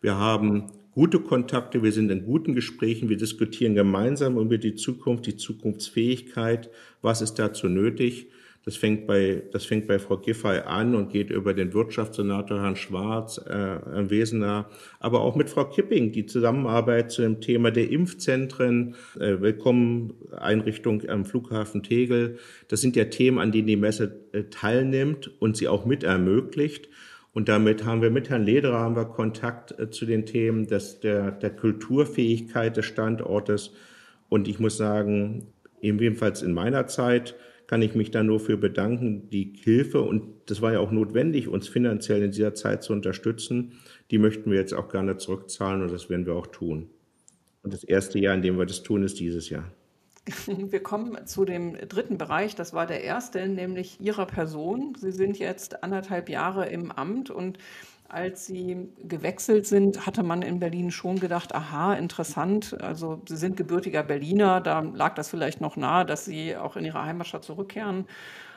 Wir 0.00 0.16
haben 0.16 0.72
gute 0.94 1.20
Kontakte, 1.20 1.82
wir 1.82 1.92
sind 1.92 2.10
in 2.10 2.24
guten 2.24 2.54
Gesprächen, 2.54 3.08
wir 3.08 3.16
diskutieren 3.16 3.74
gemeinsam 3.74 4.38
über 4.38 4.58
die 4.58 4.74
Zukunft, 4.74 5.26
die 5.26 5.36
Zukunftsfähigkeit, 5.36 6.70
was 7.00 7.22
ist 7.22 7.34
dazu 7.38 7.68
nötig. 7.68 8.28
Das 8.64 8.76
fängt 8.76 9.08
bei, 9.08 9.42
das 9.50 9.64
fängt 9.64 9.88
bei 9.88 9.98
Frau 9.98 10.18
Giffey 10.18 10.60
an 10.60 10.94
und 10.94 11.10
geht 11.10 11.30
über 11.30 11.52
den 11.52 11.74
Wirtschaftssenator 11.74 12.60
Herrn 12.60 12.76
Schwarz, 12.76 13.38
äh, 13.38 13.50
Herrn 13.50 14.08
Wesener, 14.08 14.70
aber 15.00 15.22
auch 15.22 15.34
mit 15.34 15.50
Frau 15.50 15.64
Kipping, 15.64 16.12
die 16.12 16.26
Zusammenarbeit 16.26 17.10
zu 17.10 17.22
dem 17.22 17.40
Thema 17.40 17.72
der 17.72 17.90
Impfzentren, 17.90 18.94
äh, 19.18 19.40
Willkommen-Einrichtung 19.40 21.08
am 21.08 21.24
Flughafen 21.24 21.82
Tegel. 21.82 22.38
Das 22.68 22.80
sind 22.80 22.94
ja 22.94 23.06
Themen, 23.06 23.40
an 23.40 23.50
denen 23.50 23.66
die 23.66 23.76
Messe 23.76 24.20
äh, 24.30 24.44
teilnimmt 24.44 25.32
und 25.40 25.56
sie 25.56 25.66
auch 25.66 25.84
mit 25.84 26.04
ermöglicht. 26.04 26.88
Und 27.32 27.48
damit 27.48 27.84
haben 27.84 28.02
wir 28.02 28.10
mit 28.10 28.28
Herrn 28.28 28.44
Lederer 28.44 28.78
haben 28.78 28.96
wir 28.96 29.06
Kontakt 29.06 29.78
äh, 29.78 29.90
zu 29.90 30.04
den 30.04 30.26
Themen 30.26 30.66
des, 30.66 31.00
der, 31.00 31.30
der 31.32 31.50
Kulturfähigkeit 31.50 32.76
des 32.76 32.84
Standortes. 32.84 33.72
Und 34.28 34.48
ich 34.48 34.58
muss 34.58 34.76
sagen, 34.76 35.46
ebenfalls 35.80 36.42
in 36.42 36.52
meiner 36.52 36.86
Zeit 36.86 37.34
kann 37.66 37.80
ich 37.80 37.94
mich 37.94 38.10
da 38.10 38.22
nur 38.22 38.38
für 38.38 38.58
bedanken, 38.58 39.30
die 39.30 39.54
Hilfe, 39.56 40.02
und 40.02 40.24
das 40.46 40.60
war 40.60 40.74
ja 40.74 40.80
auch 40.80 40.90
notwendig, 40.90 41.48
uns 41.48 41.68
finanziell 41.68 42.22
in 42.22 42.30
dieser 42.30 42.54
Zeit 42.54 42.82
zu 42.82 42.92
unterstützen, 42.92 43.72
die 44.10 44.18
möchten 44.18 44.50
wir 44.50 44.58
jetzt 44.58 44.74
auch 44.74 44.90
gerne 44.90 45.16
zurückzahlen 45.16 45.80
und 45.82 45.90
das 45.90 46.10
werden 46.10 46.26
wir 46.26 46.34
auch 46.34 46.48
tun. 46.48 46.90
Und 47.62 47.72
das 47.72 47.82
erste 47.82 48.18
Jahr, 48.18 48.34
in 48.34 48.42
dem 48.42 48.58
wir 48.58 48.66
das 48.66 48.82
tun, 48.82 49.02
ist 49.04 49.20
dieses 49.20 49.48
Jahr. 49.48 49.72
Wir 50.46 50.82
kommen 50.82 51.26
zu 51.26 51.44
dem 51.44 51.76
dritten 51.88 52.16
Bereich, 52.18 52.54
das 52.54 52.72
war 52.72 52.86
der 52.86 53.02
erste, 53.02 53.46
nämlich 53.48 54.00
Ihrer 54.00 54.26
Person. 54.26 54.94
Sie 54.96 55.10
sind 55.10 55.38
jetzt 55.38 55.82
anderthalb 55.82 56.28
Jahre 56.28 56.66
im 56.66 56.92
Amt 56.92 57.30
und 57.30 57.58
als 58.08 58.46
Sie 58.46 58.88
gewechselt 59.02 59.66
sind, 59.66 60.06
hatte 60.06 60.22
man 60.22 60.42
in 60.42 60.60
Berlin 60.60 60.90
schon 60.90 61.18
gedacht, 61.18 61.54
aha, 61.54 61.94
interessant, 61.94 62.78
also 62.80 63.22
Sie 63.26 63.36
sind 63.36 63.56
gebürtiger 63.56 64.02
Berliner, 64.02 64.60
da 64.60 64.80
lag 64.80 65.14
das 65.14 65.30
vielleicht 65.30 65.60
noch 65.60 65.76
nahe, 65.76 66.04
dass 66.04 66.26
Sie 66.26 66.56
auch 66.56 66.76
in 66.76 66.84
Ihre 66.84 67.02
Heimatstadt 67.02 67.42
zurückkehren 67.42 68.06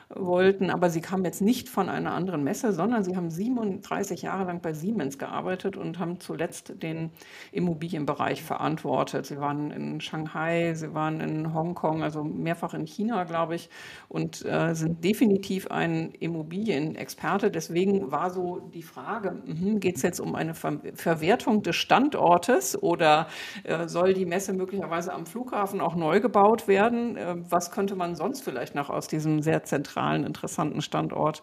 wollten, 0.08 0.70
aber 0.70 0.88
sie 0.88 1.00
kamen 1.00 1.24
jetzt 1.24 1.42
nicht 1.42 1.68
von 1.68 1.88
einer 1.88 2.12
anderen 2.12 2.44
Messe, 2.44 2.72
sondern 2.72 3.02
sie 3.02 3.16
haben 3.16 3.28
37 3.28 4.22
Jahre 4.22 4.44
lang 4.44 4.60
bei 4.60 4.72
Siemens 4.72 5.18
gearbeitet 5.18 5.76
und 5.76 5.98
haben 5.98 6.20
zuletzt 6.20 6.80
den 6.80 7.10
Immobilienbereich 7.50 8.42
verantwortet. 8.42 9.26
Sie 9.26 9.38
waren 9.38 9.72
in 9.72 10.00
Shanghai, 10.00 10.74
sie 10.74 10.94
waren 10.94 11.20
in 11.20 11.52
Hongkong, 11.52 12.04
also 12.04 12.22
mehrfach 12.22 12.74
in 12.74 12.86
China, 12.86 13.24
glaube 13.24 13.56
ich, 13.56 13.68
und 14.08 14.44
äh, 14.44 14.74
sind 14.74 15.02
definitiv 15.02 15.66
ein 15.72 16.12
Immobilienexperte. 16.12 17.50
Deswegen 17.50 18.12
war 18.12 18.30
so 18.30 18.60
die 18.72 18.82
Frage, 18.82 19.42
mhm, 19.44 19.80
geht 19.80 19.96
es 19.96 20.02
jetzt 20.02 20.20
um 20.20 20.34
eine 20.36 20.54
Ver 20.54 20.76
Verwertung 20.94 21.62
des 21.62 21.76
Standortes 21.76 22.80
oder 22.80 23.28
äh, 23.64 23.88
soll 23.88 24.14
die 24.14 24.26
Messe 24.26 24.52
möglicherweise 24.52 25.12
am 25.12 25.26
Flughafen 25.26 25.80
auch 25.80 25.96
neu 25.96 26.20
gebaut 26.20 26.68
werden? 26.68 27.16
Äh, 27.16 27.36
was 27.50 27.72
könnte 27.72 27.96
man 27.96 28.14
sonst 28.14 28.42
vielleicht 28.42 28.74
noch 28.74 28.88
aus 28.90 29.08
diesem 29.08 29.42
sehr 29.42 29.64
zentralen 29.64 29.95
zentralen, 29.96 30.24
interessanten 30.24 30.82
Standort 30.82 31.40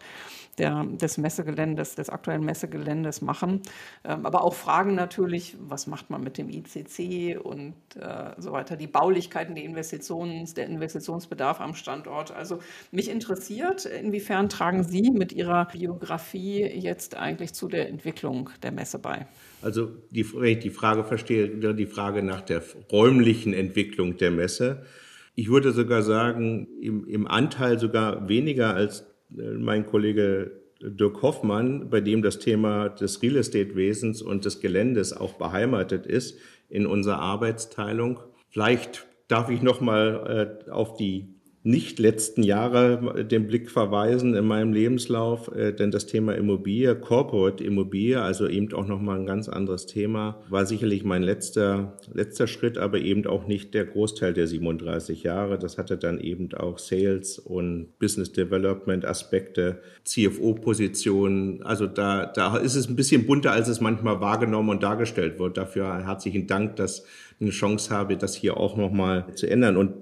der, 0.58 0.84
des 0.84 1.18
Messegeländes, 1.18 1.96
des 1.96 2.08
aktuellen 2.08 2.44
Messegeländes 2.44 3.22
machen. 3.22 3.60
Ähm, 4.04 4.24
aber 4.24 4.44
auch 4.44 4.54
Fragen 4.54 4.94
natürlich, 4.94 5.56
was 5.60 5.88
macht 5.88 6.10
man 6.10 6.22
mit 6.22 6.38
dem 6.38 6.48
ICC 6.48 7.40
und 7.42 7.74
äh, 8.00 8.30
so 8.38 8.52
weiter, 8.52 8.76
die 8.76 8.86
Baulichkeiten, 8.86 9.56
die 9.56 9.64
Investitions, 9.64 10.54
der 10.54 10.66
Investitionsbedarf 10.66 11.60
am 11.60 11.74
Standort. 11.74 12.30
Also 12.30 12.60
mich 12.92 13.10
interessiert, 13.10 13.84
inwiefern 13.84 14.48
tragen 14.48 14.84
Sie 14.84 15.10
mit 15.10 15.32
Ihrer 15.32 15.64
Biografie 15.64 16.62
jetzt 16.62 17.16
eigentlich 17.16 17.52
zu 17.52 17.66
der 17.66 17.88
Entwicklung 17.88 18.50
der 18.62 18.70
Messe 18.70 19.00
bei? 19.00 19.26
Also 19.60 19.90
die, 20.10 20.24
wenn 20.34 20.50
ich 20.50 20.58
die 20.60 20.70
Frage 20.70 21.02
verstehe, 21.02 21.74
die 21.74 21.86
Frage 21.86 22.22
nach 22.22 22.42
der 22.42 22.62
räumlichen 22.92 23.54
Entwicklung 23.54 24.18
der 24.18 24.30
Messe. 24.30 24.84
Ich 25.34 25.48
würde 25.48 25.72
sogar 25.72 26.02
sagen, 26.02 26.68
im, 26.80 27.06
im 27.06 27.26
Anteil 27.26 27.78
sogar 27.78 28.28
weniger 28.28 28.74
als 28.74 29.06
äh, 29.36 29.50
mein 29.50 29.86
Kollege 29.86 30.62
Dirk 30.80 31.22
Hoffmann, 31.22 31.88
bei 31.90 32.00
dem 32.00 32.22
das 32.22 32.38
Thema 32.38 32.88
des 32.88 33.22
Real 33.22 33.36
Estate-Wesens 33.36 34.22
und 34.22 34.44
des 34.44 34.60
Geländes 34.60 35.12
auch 35.12 35.34
beheimatet 35.34 36.06
ist 36.06 36.38
in 36.68 36.86
unserer 36.86 37.20
Arbeitsteilung. 37.20 38.20
Vielleicht 38.50 39.06
darf 39.28 39.50
ich 39.50 39.62
noch 39.62 39.80
mal 39.80 40.60
äh, 40.66 40.70
auf 40.70 40.96
die 40.96 41.33
nicht 41.66 41.98
letzten 41.98 42.42
Jahre 42.42 43.24
den 43.24 43.46
Blick 43.46 43.70
verweisen 43.70 44.34
in 44.34 44.44
meinem 44.44 44.74
Lebenslauf, 44.74 45.50
äh, 45.56 45.72
denn 45.72 45.90
das 45.90 46.04
Thema 46.04 46.34
Immobilie, 46.34 46.94
Corporate 46.94 47.64
Immobilie, 47.64 48.20
also 48.20 48.46
eben 48.46 48.70
auch 48.74 48.86
nochmal 48.86 49.18
ein 49.18 49.24
ganz 49.24 49.48
anderes 49.48 49.86
Thema, 49.86 50.42
war 50.50 50.66
sicherlich 50.66 51.04
mein 51.04 51.22
letzter, 51.22 51.96
letzter 52.12 52.46
Schritt, 52.48 52.76
aber 52.76 52.98
eben 52.98 53.26
auch 53.26 53.46
nicht 53.46 53.72
der 53.72 53.86
Großteil 53.86 54.34
der 54.34 54.46
37 54.46 55.22
Jahre. 55.22 55.58
Das 55.58 55.78
hatte 55.78 55.96
dann 55.96 56.20
eben 56.20 56.52
auch 56.52 56.78
Sales 56.78 57.38
und 57.38 57.98
Business 57.98 58.32
Development 58.32 59.06
Aspekte, 59.06 59.80
CFO-Positionen. 60.04 61.62
Also 61.62 61.86
da, 61.86 62.26
da 62.26 62.58
ist 62.58 62.74
es 62.74 62.90
ein 62.90 62.96
bisschen 62.96 63.24
bunter, 63.24 63.52
als 63.52 63.68
es 63.68 63.80
manchmal 63.80 64.20
wahrgenommen 64.20 64.68
und 64.68 64.82
dargestellt 64.82 65.38
wird. 65.38 65.56
Dafür 65.56 66.04
herzlichen 66.04 66.46
Dank, 66.46 66.76
dass 66.76 67.04
eine 67.40 67.50
Chance 67.50 67.90
habe, 67.90 68.16
das 68.16 68.34
hier 68.34 68.56
auch 68.56 68.76
nochmal 68.76 69.26
zu 69.34 69.48
ändern. 69.48 69.76
Und 69.76 69.92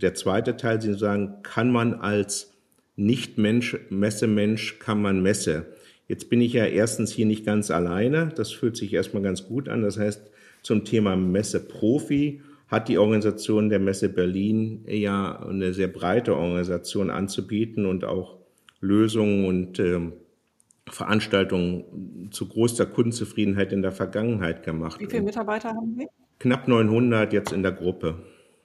der 0.00 0.14
zweite 0.14 0.56
Teil, 0.56 0.80
Sie 0.92 0.98
sagen, 0.98 1.42
kann 1.42 1.70
man 1.70 1.94
als 1.94 2.52
Nicht-Mensch, 2.96 3.78
Messemensch, 3.90 4.78
kann 4.78 5.00
man 5.00 5.22
Messe. 5.22 5.66
Jetzt 6.08 6.28
bin 6.28 6.40
ich 6.40 6.52
ja 6.52 6.66
erstens 6.66 7.12
hier 7.12 7.26
nicht 7.26 7.44
ganz 7.44 7.70
alleine. 7.70 8.32
Das 8.36 8.52
fühlt 8.52 8.76
sich 8.76 8.92
erstmal 8.92 9.22
ganz 9.22 9.46
gut 9.46 9.68
an. 9.68 9.82
Das 9.82 9.98
heißt, 9.98 10.30
zum 10.62 10.84
Thema 10.84 11.16
Messe-Profi 11.16 12.42
hat 12.68 12.88
die 12.88 12.98
Organisation 12.98 13.68
der 13.68 13.78
Messe 13.78 14.08
Berlin 14.08 14.84
ja 14.88 15.40
eine 15.40 15.74
sehr 15.74 15.88
breite 15.88 16.36
Organisation 16.36 17.10
anzubieten 17.10 17.86
und 17.86 18.04
auch 18.04 18.38
Lösungen 18.80 19.46
und 19.46 19.78
äh, 19.78 20.00
Veranstaltungen 20.88 22.28
zu 22.30 22.48
großer 22.48 22.86
Kundenzufriedenheit 22.86 23.72
in 23.72 23.82
der 23.82 23.92
Vergangenheit 23.92 24.64
gemacht. 24.64 25.00
Wie 25.00 25.06
viele 25.06 25.22
Mitarbeiter 25.22 25.68
haben 25.68 25.94
Sie? 25.98 26.08
Knapp 26.38 26.66
900 26.66 27.32
jetzt 27.32 27.52
in 27.52 27.62
der 27.62 27.72
Gruppe 27.72 28.16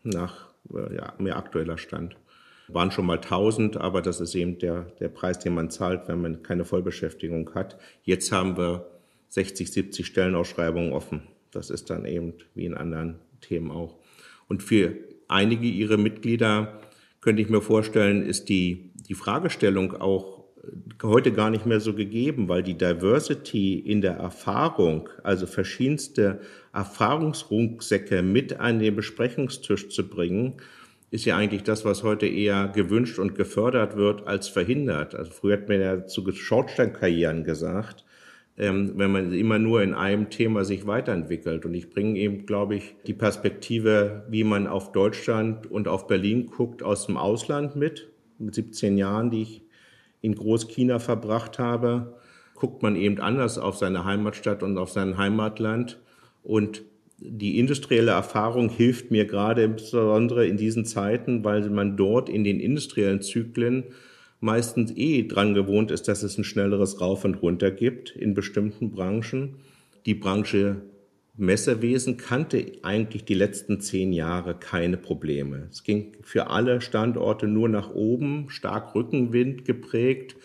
nach 0.04 0.47
ja, 0.74 1.14
mehr 1.18 1.38
aktueller 1.38 1.78
Stand. 1.78 2.16
Waren 2.68 2.92
schon 2.92 3.06
mal 3.06 3.18
1000, 3.18 3.78
aber 3.78 4.02
das 4.02 4.20
ist 4.20 4.36
eben 4.36 4.60
der, 4.60 4.84
der 5.00 5.08
Preis, 5.08 5.40
den 5.40 5.54
man 5.54 5.70
zahlt, 5.70 6.08
wenn 6.08 6.22
man 6.22 6.44
keine 6.44 6.66
Vollbeschäftigung 6.66 7.54
hat. 7.56 7.80
Jetzt 8.04 8.32
haben 8.32 8.58
wir 8.58 8.86
60, 9.30 9.72
70 9.72 10.06
Stellenausschreibungen 10.06 10.92
offen. 10.92 11.22
Das 11.52 11.70
ist 11.70 11.90
dann 11.90 12.06
eben 12.06 12.34
wie 12.56 12.66
in 12.66 12.74
anderen 12.74 13.20
Themen 13.40 13.72
auch. 13.72 13.96
Und 14.50 14.64
für 14.64 14.96
einige 15.28 15.68
ihrer 15.68 15.98
Mitglieder 15.98 16.80
könnte 17.22 17.42
ich 17.42 17.50
mir 17.50 17.62
vorstellen, 17.62 18.22
ist 18.22 18.50
die, 18.50 18.92
die 18.96 19.14
Fragestellung 19.14 19.94
auch 19.96 20.37
heute 21.04 21.32
gar 21.32 21.50
nicht 21.50 21.66
mehr 21.66 21.80
so 21.80 21.94
gegeben, 21.94 22.50
weil 22.50 22.64
die 22.64 22.78
Diversity 22.78 23.80
in 23.80 24.02
der 24.02 24.14
Erfahrung, 24.14 25.10
also 25.24 25.46
verschiedenste 25.46 26.40
Erfahrungsrucksäcke 26.74 28.22
mit 28.22 28.60
an 28.60 28.80
den 28.80 28.96
Besprechungstisch 28.96 29.90
zu 29.90 30.08
bringen, 30.08 30.56
ist 31.10 31.26
ja 31.26 31.38
eigentlich 31.38 31.64
das, 31.64 31.86
was 31.86 32.04
heute 32.04 32.28
eher 32.28 32.68
gewünscht 32.68 33.18
und 33.20 33.36
gefördert 33.36 33.96
wird 33.96 34.28
als 34.28 34.50
verhindert. 34.50 35.16
Also 35.16 35.32
früher 35.32 35.54
hat 35.54 35.70
man 35.70 35.80
ja 35.80 36.06
zu 36.06 36.30
Schornsteinkarrieren 36.32 37.44
gesagt, 37.44 38.04
ähm, 38.58 38.94
wenn 38.96 39.12
man 39.12 39.32
immer 39.32 39.60
nur 39.60 39.84
in 39.84 39.94
einem 39.94 40.30
Thema 40.30 40.66
sich 40.66 40.86
weiterentwickelt. 40.86 41.66
Und 41.66 41.74
ich 41.76 41.90
bringe 41.90 42.20
eben, 42.20 42.46
glaube 42.46 42.76
ich, 42.76 42.96
die 43.06 43.14
Perspektive, 43.14 44.26
wie 44.30 44.44
man 44.44 44.68
auf 44.68 44.92
Deutschland 44.92 45.70
und 45.70 45.88
auf 45.88 46.08
Berlin 46.08 46.48
guckt, 46.48 46.84
aus 46.84 47.06
dem 47.06 47.18
Ausland 47.18 47.76
mit. 47.76 48.10
Mit 48.40 48.56
17 48.56 48.98
Jahren, 48.98 49.32
die 49.32 49.42
ich 49.44 49.67
in 50.22 50.36
Großchina 50.36 51.00
verbracht 51.00 51.60
habe, 51.60 52.18
guckt 52.56 52.82
man 52.82 52.96
eben 52.96 53.20
anders 53.20 53.58
auf 53.58 53.78
seine 53.78 54.04
Heimatstadt 54.06 54.64
und 54.64 54.78
auf 54.78 54.92
sein 54.92 55.18
Heimatland. 55.18 56.00
Und 56.44 56.84
die 57.20 57.60
industrielle 57.60 58.12
Erfahrung 58.12 58.70
hilft 58.70 59.12
mir 59.12 59.26
gerade 59.26 59.64
insbesondere 59.64 60.48
in 60.48 60.58
diesen 60.58 60.86
Zeiten, 60.86 61.44
weil 61.44 61.70
man 61.70 61.98
dort 61.98 62.30
in 62.30 62.44
den 62.44 62.60
industriellen 62.60 63.22
Zyklen 63.22 63.86
meistens 64.40 64.96
eh 64.96 65.28
dran 65.28 65.54
gewohnt 65.54 65.92
ist, 65.92 66.08
dass 66.08 66.24
es 66.24 66.38
ein 66.38 66.44
schnelleres 66.44 67.02
Rauf 67.02 67.26
und 67.26 67.42
Runter 67.42 67.72
gibt 67.72 68.12
in 68.12 68.34
bestimmten 68.34 68.92
Branchen. 68.92 69.56
Die 70.06 70.14
Branche 70.14 70.82
Messewesen 71.38 72.18
kannte 72.18 72.66
eigentlich 72.82 73.24
die 73.24 73.36
letzten 73.36 73.80
zehn 73.80 74.12
Jahre 74.12 74.56
keine 74.56 74.98
Probleme. 74.98 75.68
Es 75.70 75.84
ging 75.84 76.14
für 76.24 76.50
alle 76.50 76.82
Standorte 76.82 77.48
nur 77.48 77.70
nach 77.70 77.92
oben, 77.92 78.50
stark 78.50 78.96
Rückenwind 78.96 79.64
geprägt. 79.64 80.36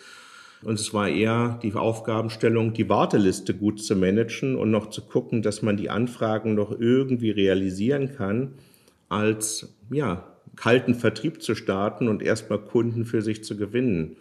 Und 0.61 0.79
es 0.79 0.93
war 0.93 1.09
eher 1.09 1.59
die 1.63 1.73
Aufgabenstellung, 1.73 2.73
die 2.73 2.89
Warteliste 2.89 3.55
gut 3.55 3.81
zu 3.81 3.95
managen 3.95 4.55
und 4.55 4.69
noch 4.69 4.91
zu 4.91 5.01
gucken, 5.01 5.41
dass 5.41 5.63
man 5.63 5.77
die 5.77 5.89
Anfragen 5.89 6.53
noch 6.53 6.71
irgendwie 6.79 7.31
realisieren 7.31 8.15
kann, 8.15 8.53
als 9.09 9.75
ja, 9.89 10.27
kalten 10.55 10.93
Vertrieb 10.93 11.41
zu 11.41 11.55
starten 11.55 12.07
und 12.07 12.21
erstmal 12.21 12.59
Kunden 12.59 13.05
für 13.05 13.23
sich 13.23 13.43
zu 13.43 13.57
gewinnen. 13.57 14.15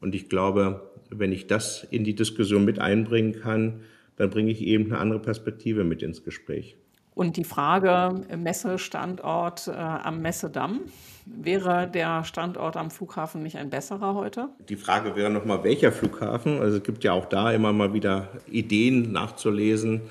Und 0.00 0.14
ich 0.14 0.28
glaube, 0.28 0.90
wenn 1.08 1.32
ich 1.32 1.46
das 1.46 1.86
in 1.90 2.04
die 2.04 2.16
Diskussion 2.16 2.64
mit 2.64 2.80
einbringen 2.80 3.32
kann, 3.40 3.80
dann 4.16 4.30
bringe 4.30 4.50
ich 4.50 4.62
eben 4.62 4.86
eine 4.86 4.98
andere 4.98 5.20
Perspektive 5.20 5.84
mit 5.84 6.02
ins 6.02 6.24
Gespräch. 6.24 6.76
Und 7.14 7.38
die 7.38 7.44
Frage 7.44 8.20
Messestandort 8.36 9.68
äh, 9.68 9.72
am 9.72 10.20
Messedamm, 10.20 10.82
wäre 11.24 11.88
der 11.88 12.24
Standort 12.24 12.76
am 12.76 12.90
Flughafen 12.90 13.42
nicht 13.42 13.56
ein 13.56 13.70
besserer 13.70 14.14
heute? 14.14 14.50
Die 14.68 14.76
Frage 14.76 15.16
wäre 15.16 15.30
nochmal, 15.30 15.64
welcher 15.64 15.92
Flughafen? 15.92 16.60
Also 16.60 16.76
es 16.76 16.82
gibt 16.82 17.04
ja 17.04 17.12
auch 17.12 17.24
da 17.24 17.52
immer 17.52 17.72
mal 17.72 17.94
wieder 17.94 18.28
Ideen 18.50 19.12
nachzulesen. 19.12 20.02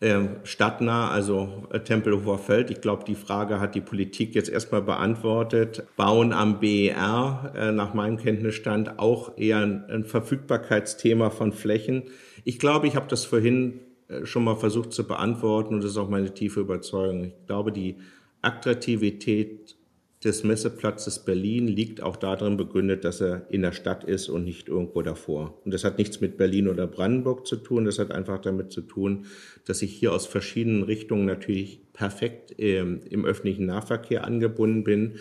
Ähm, 0.00 0.36
stadtnah, 0.44 1.10
also 1.10 1.66
äh, 1.70 1.80
Tempelhofer 1.80 2.38
Feld. 2.38 2.70
Ich 2.70 2.80
glaube, 2.80 3.04
die 3.04 3.16
Frage 3.16 3.60
hat 3.60 3.74
die 3.74 3.80
Politik 3.80 4.34
jetzt 4.34 4.48
erstmal 4.48 4.80
beantwortet. 4.80 5.82
Bauen 5.96 6.32
am 6.32 6.60
BER, 6.60 7.52
äh, 7.56 7.72
nach 7.72 7.94
meinem 7.94 8.16
Kenntnisstand, 8.16 8.98
auch 8.98 9.36
eher 9.36 9.58
ein, 9.58 9.84
ein 9.90 10.04
Verfügbarkeitsthema 10.04 11.30
von 11.30 11.52
Flächen. 11.52 12.04
Ich 12.44 12.58
glaube, 12.58 12.86
ich 12.86 12.96
habe 12.96 13.08
das 13.08 13.24
vorhin 13.24 13.80
äh, 14.08 14.26
schon 14.26 14.44
mal 14.44 14.56
versucht 14.56 14.92
zu 14.92 15.06
beantworten 15.06 15.74
und 15.74 15.82
das 15.82 15.92
ist 15.92 15.96
auch 15.96 16.08
meine 16.08 16.34
tiefe 16.34 16.60
Überzeugung. 16.60 17.24
Ich 17.24 17.46
glaube, 17.46 17.72
die 17.72 17.96
Attraktivität 18.42 19.77
des 20.24 20.42
Messeplatzes 20.42 21.24
Berlin 21.24 21.68
liegt 21.68 22.02
auch 22.02 22.16
darin 22.16 22.56
begründet, 22.56 23.04
dass 23.04 23.20
er 23.20 23.46
in 23.50 23.62
der 23.62 23.72
Stadt 23.72 24.02
ist 24.02 24.28
und 24.28 24.44
nicht 24.44 24.68
irgendwo 24.68 25.02
davor. 25.02 25.60
Und 25.64 25.72
das 25.72 25.84
hat 25.84 25.98
nichts 25.98 26.20
mit 26.20 26.36
Berlin 26.36 26.66
oder 26.66 26.88
Brandenburg 26.88 27.46
zu 27.46 27.56
tun. 27.56 27.84
Das 27.84 28.00
hat 28.00 28.10
einfach 28.10 28.40
damit 28.40 28.72
zu 28.72 28.80
tun, 28.80 29.26
dass 29.64 29.80
ich 29.80 29.92
hier 29.92 30.12
aus 30.12 30.26
verschiedenen 30.26 30.82
Richtungen 30.82 31.24
natürlich 31.24 31.80
perfekt 31.92 32.54
ähm, 32.58 33.00
im 33.08 33.24
öffentlichen 33.24 33.66
Nahverkehr 33.66 34.24
angebunden 34.24 34.82
bin. 34.82 35.14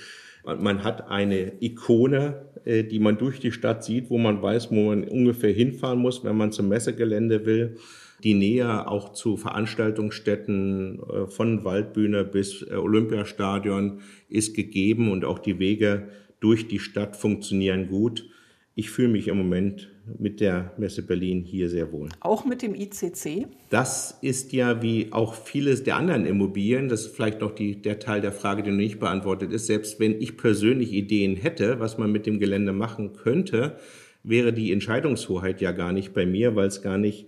Man 0.44 0.84
hat 0.84 1.10
eine 1.10 1.62
Ikone, 1.62 2.48
äh, 2.66 2.84
die 2.84 3.00
man 3.00 3.20
durch 3.20 3.40
die 3.40 3.52
Stadt 3.52 3.84
sieht, 3.84 4.10
wo 4.10 4.18
man 4.18 4.42
weiß, 4.42 4.72
wo 4.72 4.90
man 4.90 5.04
ungefähr 5.04 5.52
hinfahren 5.52 6.00
muss, 6.00 6.24
wenn 6.24 6.38
man 6.38 6.52
zum 6.52 6.70
Messegelände 6.70 7.46
will 7.46 7.78
die 8.24 8.34
Nähe 8.34 8.88
auch 8.88 9.14
zu 9.14 9.38
Veranstaltungsstätten 9.38 11.00
äh, 11.00 11.28
von 11.28 11.64
Waldbühne 11.64 12.24
bis 12.24 12.64
äh, 12.64 12.76
Olympiastadion 12.76 14.02
ist 14.30 14.56
gegeben 14.56 15.12
und 15.12 15.26
auch 15.26 15.40
die 15.40 15.60
Wege 15.60 16.10
durch 16.40 16.68
die 16.68 16.80
Stadt 16.80 17.16
funktionieren 17.16 17.88
gut. 17.88 18.30
Ich 18.76 18.92
fühle 18.92 19.10
mich 19.10 19.28
im 19.28 19.38
Moment 19.38 19.90
mit 20.20 20.40
der 20.40 20.74
Messe 20.78 21.02
Berlin 21.02 21.44
hier 21.44 21.68
sehr 21.68 21.92
wohl. 21.92 22.10
Auch 22.20 22.46
mit 22.46 22.62
dem 22.62 22.76
ICC? 22.76 23.48
Das 23.70 24.18
ist 24.22 24.54
ja 24.54 24.82
wie 24.82 25.12
auch 25.12 25.34
vieles 25.34 25.84
der 25.84 25.98
anderen 25.98 26.26
Immobilien, 26.26 26.88
das 26.88 27.02
ist 27.02 27.16
vielleicht 27.16 27.42
noch 27.42 27.54
die, 27.54 27.82
der 27.82 28.00
Teil 28.00 28.22
der 28.22 28.32
Frage, 28.32 28.64
die 28.64 28.70
noch 28.70 28.78
nicht 28.78 29.00
beantwortet 29.00 29.52
ist, 29.52 29.66
selbst 29.68 30.00
wenn 30.00 30.22
ich 30.22 30.38
persönlich 30.38 30.94
Ideen 30.94 31.36
hätte, 31.36 31.80
was 31.80 31.98
man 31.98 32.12
mit 32.12 32.26
dem 32.26 32.40
Gelände 32.40 32.72
machen 32.72 33.14
könnte, 33.14 33.78
wäre 34.24 34.54
die 34.54 34.72
Entscheidungshoheit 34.72 35.62
ja 35.62 35.72
gar 35.72 35.92
nicht 35.92 36.14
bei 36.14 36.26
mir, 36.26 36.56
weil 36.56 36.68
es 36.68 36.82
gar 36.82 36.98
nicht 36.98 37.28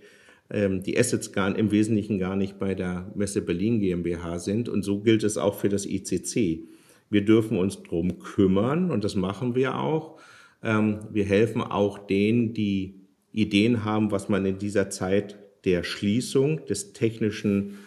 die 0.52 0.98
Assets 0.98 1.32
gar, 1.32 1.56
im 1.56 1.70
Wesentlichen 1.70 2.18
gar 2.18 2.36
nicht 2.36 2.58
bei 2.58 2.74
der 2.74 3.10
Messe 3.14 3.40
Berlin 3.40 3.80
GmbH 3.80 4.38
sind. 4.38 4.68
Und 4.68 4.82
so 4.82 5.00
gilt 5.00 5.22
es 5.22 5.38
auch 5.38 5.54
für 5.54 5.68
das 5.68 5.86
ICC. 5.86 6.64
Wir 7.08 7.24
dürfen 7.24 7.56
uns 7.56 7.82
drum 7.82 8.18
kümmern 8.18 8.90
und 8.90 9.04
das 9.04 9.14
machen 9.14 9.54
wir 9.54 9.78
auch. 9.78 10.18
Ähm, 10.62 11.00
wir 11.12 11.24
helfen 11.24 11.62
auch 11.62 11.98
denen, 11.98 12.52
die 12.54 13.00
Ideen 13.32 13.84
haben, 13.84 14.10
was 14.10 14.28
man 14.28 14.44
in 14.44 14.58
dieser 14.58 14.90
Zeit 14.90 15.38
der 15.64 15.82
Schließung 15.82 16.64
des 16.66 16.92
technischen 16.92 17.78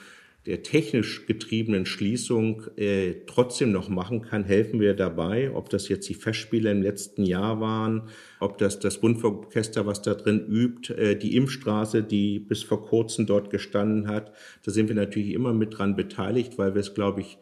der 0.46 0.62
technisch 0.62 1.26
getriebenen 1.26 1.86
Schließung 1.86 2.64
äh, 2.76 3.14
trotzdem 3.28 3.72
noch 3.72 3.88
machen 3.88 4.22
kann, 4.22 4.44
helfen 4.44 4.82
wir 4.82 4.94
dabei. 4.94 5.52
Ob 5.54 5.70
das 5.70 5.88
jetzt 5.88 6.10
die 6.10 6.16
Festspiele 6.16 6.70
im 6.70 6.82
letzten 6.82 7.24
Jahr 7.24 7.62
waren, 7.62 8.10
ob 8.42 8.58
das 8.58 8.80
das 8.80 9.02
Rundfunkorchester, 9.02 9.86
was 9.86 10.02
da 10.02 10.16
drin 10.16 10.46
übt, 10.46 10.94
äh, 10.94 11.16
die 11.16 11.38
Impfstraße, 11.38 12.04
die 12.04 12.40
bis 12.40 12.62
vor 12.62 12.86
kurzem 12.86 13.26
dort 13.26 13.52
gestanden 13.52 14.08
hat, 14.08 14.34
da 14.66 14.72
sind 14.72 14.90
wir 14.90 14.96
natürlich 14.96 15.32
immer 15.32 15.54
mit 15.54 15.78
dran 15.78 15.96
beteiligt, 15.96 16.58
weil 16.58 16.74
wir 16.76 16.82
es, 16.82 16.94
glaube 16.94 17.22
ich, 17.22 17.38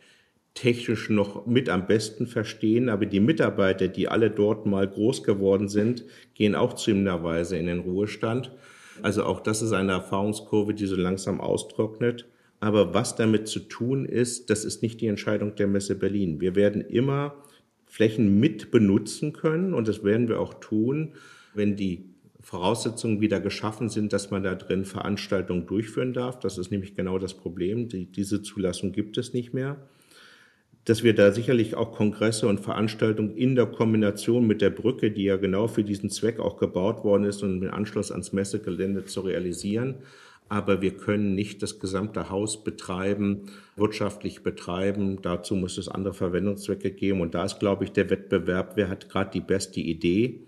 technisch 0.53 1.09
noch 1.09 1.47
mit 1.47 1.69
am 1.69 1.87
besten 1.87 2.27
verstehen. 2.27 2.89
Aber 2.89 3.07
die 3.07 3.19
Mitarbeiter, 3.19 3.87
die 3.87 4.09
alle 4.09 4.29
dort 4.29 4.67
mal 4.67 4.87
groß 4.87 5.23
geworden 5.23 5.69
sind, 5.69 6.05
gehen 6.35 6.53
auch 6.53 6.73
zunehmenderweise 6.73 7.57
in 7.57 7.65
den 7.65 7.79
Ruhestand. 7.79 8.51
Also 9.01 9.23
auch 9.23 9.39
das 9.39 9.63
ist 9.63 9.71
eine 9.71 9.93
Erfahrungskurve, 9.93 10.75
die 10.75 10.85
so 10.85 10.95
langsam 10.95 11.41
austrocknet. 11.41 12.27
Aber 12.61 12.93
was 12.93 13.15
damit 13.15 13.47
zu 13.47 13.59
tun 13.59 14.05
ist, 14.05 14.51
das 14.51 14.65
ist 14.65 14.83
nicht 14.83 15.01
die 15.01 15.07
Entscheidung 15.07 15.55
der 15.55 15.67
Messe 15.67 15.95
Berlin. 15.95 16.39
Wir 16.39 16.55
werden 16.55 16.81
immer 16.81 17.33
Flächen 17.87 18.39
mit 18.39 18.69
benutzen 18.71 19.33
können 19.33 19.73
und 19.73 19.87
das 19.87 20.03
werden 20.03 20.29
wir 20.29 20.39
auch 20.39 20.53
tun, 20.53 21.15
wenn 21.55 21.75
die 21.75 22.05
Voraussetzungen 22.39 23.19
wieder 23.19 23.39
geschaffen 23.39 23.89
sind, 23.89 24.13
dass 24.13 24.29
man 24.29 24.43
da 24.43 24.53
drin 24.55 24.85
Veranstaltungen 24.85 25.65
durchführen 25.65 26.13
darf. 26.13 26.39
Das 26.39 26.59
ist 26.59 26.71
nämlich 26.71 26.95
genau 26.95 27.17
das 27.17 27.33
Problem. 27.33 27.89
Die, 27.89 28.05
diese 28.05 28.43
Zulassung 28.43 28.91
gibt 28.91 29.17
es 29.17 29.33
nicht 29.33 29.53
mehr. 29.53 29.77
Dass 30.85 31.03
wir 31.03 31.13
da 31.15 31.31
sicherlich 31.31 31.75
auch 31.75 31.91
Kongresse 31.91 32.47
und 32.47 32.59
Veranstaltungen 32.59 33.35
in 33.35 33.55
der 33.55 33.67
Kombination 33.67 34.45
mit 34.45 34.61
der 34.61 34.71
Brücke, 34.71 35.11
die 35.11 35.23
ja 35.23 35.37
genau 35.37 35.67
für 35.67 35.83
diesen 35.83 36.09
Zweck 36.09 36.39
auch 36.39 36.57
gebaut 36.57 37.03
worden 37.03 37.23
ist 37.23 37.41
und 37.41 37.59
den 37.59 37.69
Anschluss 37.69 38.11
ans 38.11 38.33
Messegelände 38.33 39.05
zu 39.05 39.21
realisieren, 39.21 39.95
aber 40.51 40.81
wir 40.81 40.97
können 40.97 41.33
nicht 41.33 41.63
das 41.63 41.79
gesamte 41.79 42.29
Haus 42.29 42.61
betreiben, 42.65 43.43
wirtschaftlich 43.77 44.43
betreiben. 44.43 45.21
Dazu 45.21 45.55
muss 45.55 45.77
es 45.77 45.87
andere 45.87 46.13
Verwendungszwecke 46.13 46.91
geben. 46.91 47.21
Und 47.21 47.33
da 47.35 47.45
ist, 47.45 47.59
glaube 47.59 47.85
ich, 47.85 47.93
der 47.93 48.09
Wettbewerb, 48.09 48.73
wer 48.75 48.89
hat 48.89 49.07
gerade 49.07 49.31
die 49.31 49.39
beste 49.39 49.79
Idee. 49.79 50.41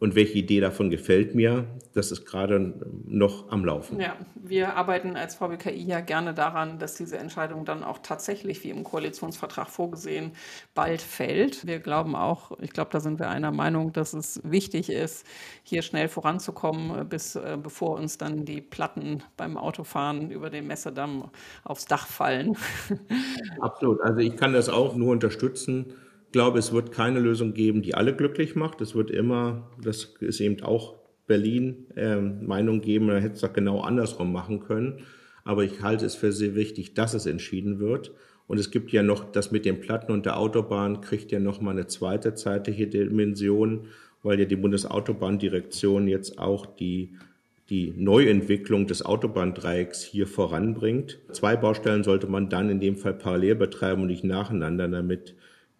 Und 0.00 0.14
welche 0.14 0.38
Idee 0.38 0.60
davon 0.60 0.90
gefällt 0.90 1.34
mir. 1.34 1.66
Das 1.94 2.10
ist 2.10 2.26
gerade 2.26 2.74
noch 3.06 3.50
am 3.50 3.64
Laufen. 3.64 4.00
Ja, 4.00 4.16
wir 4.34 4.76
arbeiten 4.76 5.16
als 5.16 5.36
VBKI 5.36 5.84
ja 5.84 6.00
gerne 6.00 6.34
daran, 6.34 6.78
dass 6.78 6.94
diese 6.94 7.18
Entscheidung 7.18 7.64
dann 7.64 7.84
auch 7.84 7.98
tatsächlich, 7.98 8.64
wie 8.64 8.70
im 8.70 8.84
Koalitionsvertrag 8.84 9.68
vorgesehen, 9.68 10.32
bald 10.74 11.00
fällt. 11.00 11.66
Wir 11.66 11.78
glauben 11.78 12.16
auch, 12.16 12.52
ich 12.60 12.70
glaube, 12.70 12.90
da 12.92 13.00
sind 13.00 13.18
wir 13.18 13.28
einer 13.28 13.52
Meinung, 13.52 13.92
dass 13.92 14.12
es 14.12 14.40
wichtig 14.44 14.90
ist, 14.90 15.24
hier 15.62 15.82
schnell 15.82 16.08
voranzukommen, 16.08 17.08
bis 17.08 17.36
äh, 17.36 17.56
bevor 17.62 17.96
uns 17.96 18.18
dann 18.18 18.44
die 18.44 18.60
Platten 18.60 19.22
beim 19.36 19.56
Autofahren 19.56 20.30
über 20.30 20.50
den 20.50 20.66
Messedamm 20.66 21.30
aufs 21.62 21.86
Dach 21.86 22.06
fallen. 22.06 22.56
Absolut. 23.60 24.00
Also 24.00 24.18
ich 24.18 24.36
kann 24.36 24.52
das 24.52 24.68
auch 24.68 24.96
nur 24.96 25.12
unterstützen 25.12 25.94
glaube, 26.34 26.58
es 26.58 26.72
wird 26.72 26.90
keine 26.90 27.20
Lösung 27.20 27.54
geben, 27.54 27.80
die 27.80 27.94
alle 27.94 28.12
glücklich 28.12 28.56
macht. 28.56 28.80
Es 28.80 28.96
wird 28.96 29.12
immer, 29.12 29.70
das 29.80 30.16
ist 30.18 30.40
eben 30.40 30.60
auch 30.64 30.96
Berlin, 31.28 31.86
äh, 31.94 32.16
Meinung 32.16 32.80
geben, 32.80 33.06
man 33.06 33.22
hätte 33.22 33.36
es 33.36 33.40
doch 33.40 33.52
genau 33.52 33.82
andersrum 33.82 34.32
machen 34.32 34.58
können. 34.58 35.04
Aber 35.44 35.62
ich 35.62 35.80
halte 35.80 36.04
es 36.04 36.16
für 36.16 36.32
sehr 36.32 36.56
wichtig, 36.56 36.94
dass 36.94 37.14
es 37.14 37.26
entschieden 37.26 37.78
wird. 37.78 38.10
Und 38.48 38.58
es 38.58 38.72
gibt 38.72 38.90
ja 38.90 39.04
noch 39.04 39.30
das 39.30 39.52
mit 39.52 39.64
den 39.64 39.80
Platten 39.80 40.10
und 40.10 40.26
der 40.26 40.36
Autobahn, 40.36 41.02
kriegt 41.02 41.30
ja 41.30 41.38
noch 41.38 41.60
mal 41.60 41.70
eine 41.70 41.86
zweite 41.86 42.34
zeitliche 42.34 42.88
Dimension, 42.88 43.86
weil 44.24 44.40
ja 44.40 44.44
die 44.44 44.56
Bundesautobahndirektion 44.56 46.08
jetzt 46.08 46.40
auch 46.40 46.66
die 46.66 47.16
die 47.70 47.94
Neuentwicklung 47.96 48.86
des 48.88 49.06
Autobahndreiecks 49.06 50.02
hier 50.02 50.26
voranbringt. 50.26 51.20
Zwei 51.32 51.56
Baustellen 51.56 52.02
sollte 52.02 52.26
man 52.26 52.50
dann 52.50 52.68
in 52.68 52.80
dem 52.80 52.96
Fall 52.96 53.14
parallel 53.14 53.54
betreiben 53.54 54.02
und 54.02 54.08
nicht 54.08 54.24
nacheinander, 54.24 54.86
damit 54.86 55.34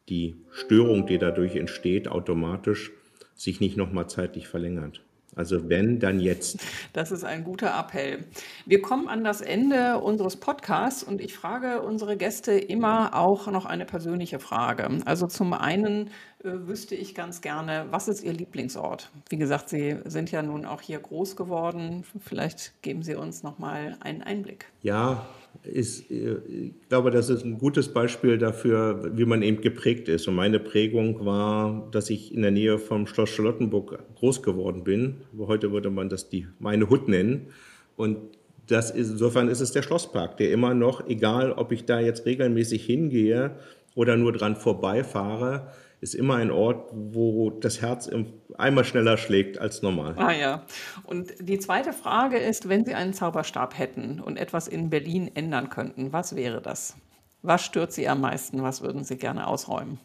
die 0.09 0.37
Störung, 0.51 1.07
die 1.07 1.19
dadurch 1.19 1.57
entsteht, 1.57 2.09
automatisch 2.09 2.93
sich 3.35 3.61
nicht 3.61 3.77
nochmal 3.77 4.09
zeitlich 4.09 4.49
verlängert. 4.49 5.03
Also 5.37 5.69
wenn, 5.69 5.99
dann 5.99 6.21
jetzt. 6.21 6.61
Das 6.93 7.11
ist 7.11 7.25
ein 7.25 7.45
guter 7.45 7.77
Appell. 7.79 8.25
Wir 8.67 8.81
kommen 8.81 9.09
an 9.09 9.25
das 9.25 9.41
Ende 9.41 9.99
unseres 9.99 10.37
Podcasts 10.37 11.03
und 11.03 11.21
ich 11.21 11.35
frage 11.35 11.83
unsere 11.83 12.17
Gäste 12.17 12.53
immer 12.53 13.15
auch 13.15 13.49
noch 13.49 13.67
eine 13.67 13.85
persönliche 13.85 14.39
Frage. 14.39 14.89
Also 15.05 15.27
zum 15.27 15.53
einen 15.53 16.11
äh, 16.45 16.51
wüsste 16.53 16.95
ich 16.95 17.15
ganz 17.15 17.41
gerne, 17.41 17.87
was 17.91 18.07
ist 18.07 18.23
Ihr 18.23 18.33
Lieblingsort? 18.33 19.11
Wie 19.29 19.37
gesagt, 19.37 19.69
Sie 19.69 19.97
sind 20.05 20.31
ja 20.31 20.43
nun 20.43 20.65
auch 20.65 20.81
hier 20.81 21.01
groß 21.01 21.35
geworden. 21.37 22.05
Vielleicht 22.21 22.81
geben 22.83 23.03
Sie 23.03 23.17
uns 23.17 23.43
noch 23.43 23.59
mal 23.59 23.97
einen 24.01 24.23
Einblick. 24.23 24.67
Ja, 24.83 25.27
ist, 25.63 26.11
äh, 26.11 26.37
ich 26.49 26.89
glaube, 26.89 27.11
das 27.11 27.31
ist 27.31 27.45
ein 27.45 27.59
gutes 27.59 27.89
Beispiel 27.89 28.39
dafür, 28.39 29.11
wie 29.17 29.25
man 29.25 29.43
eben 29.43 29.61
geprägt 29.61 30.09
ist. 30.09 30.29
Und 30.29 30.35
meine 30.35 30.59
Prägung 30.59 31.25
war, 31.25 31.89
dass 31.91 32.11
ich 32.11 32.35
in 32.35 32.43
der 32.43 32.51
Nähe 32.51 32.79
vom 32.79 33.07
Schloss 33.07 33.31
Charlottenburg 33.31 33.99
groß 34.17 34.43
geworden 34.43 34.85
bin. 34.85 35.17
Heute 35.39 35.73
würde 35.73 35.91
man 35.91 36.09
das 36.09 36.29
die 36.29 36.47
meine 36.59 36.91
Hut 36.91 37.09
nennen. 37.09 37.49
Und 37.97 38.19
das 38.67 38.91
ist, 38.91 39.11
insofern 39.11 39.49
ist 39.49 39.61
es 39.61 39.73
der 39.73 39.83
Schlosspark, 39.83 40.37
der 40.39 40.51
immer 40.51 40.75
noch, 40.75 41.07
egal 41.07 41.53
ob 41.53 41.73
ich 41.73 41.85
da 41.85 42.01
jetzt 42.01 42.25
regelmäßig 42.27 42.85
hingehe 42.85 43.57
oder 43.95 44.17
nur 44.17 44.33
dran 44.33 44.57
vorbeifahre, 44.57 45.69
ist 46.05 46.15
immer 46.15 46.35
ein 46.37 46.51
Ort, 46.51 46.91
wo 46.93 47.49
das 47.49 47.81
Herz 47.81 48.11
einmal 48.59 48.85
schneller 48.85 49.17
schlägt 49.17 49.59
als 49.59 49.81
normal. 49.81 50.15
Ah 50.19 50.33
ja. 50.33 50.67
Und 51.05 51.33
die 51.41 51.59
zweite 51.59 51.95
Frage 51.95 52.37
ist, 52.37 52.69
wenn 52.69 52.85
Sie 52.85 52.93
einen 52.93 53.15
Zauberstab 53.15 53.79
hätten 53.79 54.21
und 54.21 54.37
etwas 54.37 54.69
in 54.69 54.91
Berlin 54.91 55.31
ändern 55.35 55.71
könnten, 55.71 56.13
was 56.13 56.37
wäre 56.37 56.61
das? 56.61 56.95
Was 57.41 57.65
stört 57.65 57.93
Sie 57.93 58.07
am 58.07 58.21
meisten? 58.21 58.63
Was 58.63 58.83
würden 58.83 59.03
Sie 59.03 59.17
gerne 59.17 59.47
ausräumen? 59.47 59.99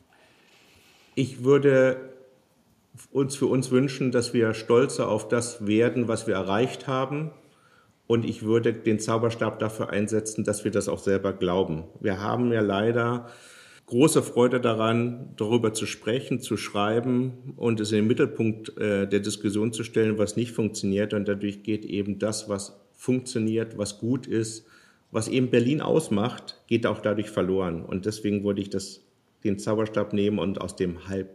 Ich 1.15 1.43
würde 1.43 2.13
uns 3.11 3.35
für 3.35 3.47
uns 3.47 3.69
wünschen, 3.69 4.13
dass 4.13 4.33
wir 4.33 4.53
stolzer 4.53 5.09
auf 5.09 5.27
das 5.27 5.67
werden, 5.67 6.07
was 6.07 6.27
wir 6.27 6.35
erreicht 6.35 6.87
haben. 6.87 7.31
Und 8.07 8.23
ich 8.23 8.43
würde 8.43 8.71
den 8.73 8.99
Zauberstab 8.99 9.59
dafür 9.59 9.89
einsetzen, 9.89 10.45
dass 10.45 10.63
wir 10.63 10.71
das 10.71 10.87
auch 10.87 10.99
selber 10.99 11.33
glauben. 11.33 11.83
Wir 11.99 12.21
haben 12.21 12.53
ja 12.53 12.61
leider 12.61 13.27
große 13.89 14.21
Freude 14.21 14.61
daran, 14.61 15.33
darüber 15.35 15.73
zu 15.73 15.87
sprechen, 15.87 16.39
zu 16.39 16.57
schreiben 16.57 17.55
und 17.57 17.79
es 17.79 17.91
in 17.91 17.97
den 17.97 18.07
Mittelpunkt 18.07 18.77
äh, 18.77 19.07
der 19.07 19.19
Diskussion 19.19 19.73
zu 19.73 19.83
stellen, 19.83 20.19
was 20.19 20.35
nicht 20.35 20.51
funktioniert. 20.51 21.15
Und 21.15 21.27
dadurch 21.27 21.63
geht 21.63 21.85
eben 21.85 22.19
das, 22.19 22.47
was 22.47 22.79
funktioniert, 22.93 23.79
was 23.79 23.97
gut 23.97 24.27
ist, 24.27 24.67
was 25.09 25.27
eben 25.27 25.49
Berlin 25.49 25.81
ausmacht, 25.81 26.61
geht 26.67 26.85
auch 26.85 26.99
dadurch 26.99 27.31
verloren. 27.31 27.83
Und 27.83 28.05
deswegen 28.05 28.43
würde 28.43 28.61
ich 28.61 28.69
das, 28.69 29.01
den 29.43 29.57
Zauberstab 29.57 30.13
nehmen 30.13 30.37
und 30.37 30.61
aus 30.61 30.75
dem 30.75 31.07
halb 31.07 31.31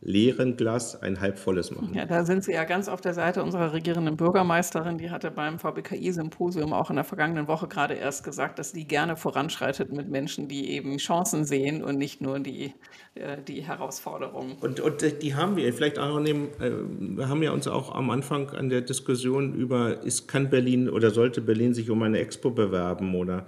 leeren 0.00 0.56
Glas 0.56 1.00
ein 1.02 1.20
halbvolles 1.20 1.72
machen. 1.72 1.92
Ja, 1.92 2.06
da 2.06 2.24
sind 2.24 2.44
Sie 2.44 2.52
ja 2.52 2.64
ganz 2.64 2.88
auf 2.88 3.00
der 3.00 3.14
Seite 3.14 3.42
unserer 3.42 3.72
regierenden 3.72 4.16
Bürgermeisterin. 4.16 4.96
Die 4.96 5.10
hatte 5.10 5.32
beim 5.32 5.58
VBKI-Symposium 5.58 6.72
auch 6.72 6.90
in 6.90 6.96
der 6.96 7.04
vergangenen 7.04 7.48
Woche 7.48 7.66
gerade 7.66 7.94
erst 7.94 8.22
gesagt, 8.22 8.60
dass 8.60 8.72
die 8.72 8.86
gerne 8.86 9.16
voranschreitet 9.16 9.92
mit 9.92 10.08
Menschen, 10.08 10.46
die 10.46 10.70
eben 10.70 10.98
Chancen 10.98 11.44
sehen 11.44 11.82
und 11.82 11.98
nicht 11.98 12.20
nur 12.20 12.38
die, 12.38 12.74
äh, 13.16 13.38
die 13.46 13.62
Herausforderungen. 13.62 14.56
Und, 14.60 14.78
und 14.78 15.22
die 15.22 15.34
haben 15.34 15.56
wir 15.56 15.72
vielleicht 15.72 15.98
auch 15.98 16.20
nehmen, 16.20 16.48
äh, 16.60 16.70
wir 17.16 17.28
haben 17.28 17.42
ja 17.42 17.50
uns 17.50 17.66
auch 17.66 17.92
am 17.92 18.10
Anfang 18.10 18.50
an 18.50 18.68
der 18.68 18.82
Diskussion 18.82 19.54
über, 19.54 20.04
ist, 20.04 20.28
kann 20.28 20.48
Berlin 20.48 20.88
oder 20.88 21.10
sollte 21.10 21.40
Berlin 21.40 21.74
sich 21.74 21.90
um 21.90 22.02
eine 22.02 22.18
Expo 22.18 22.50
bewerben 22.50 23.16
oder 23.16 23.46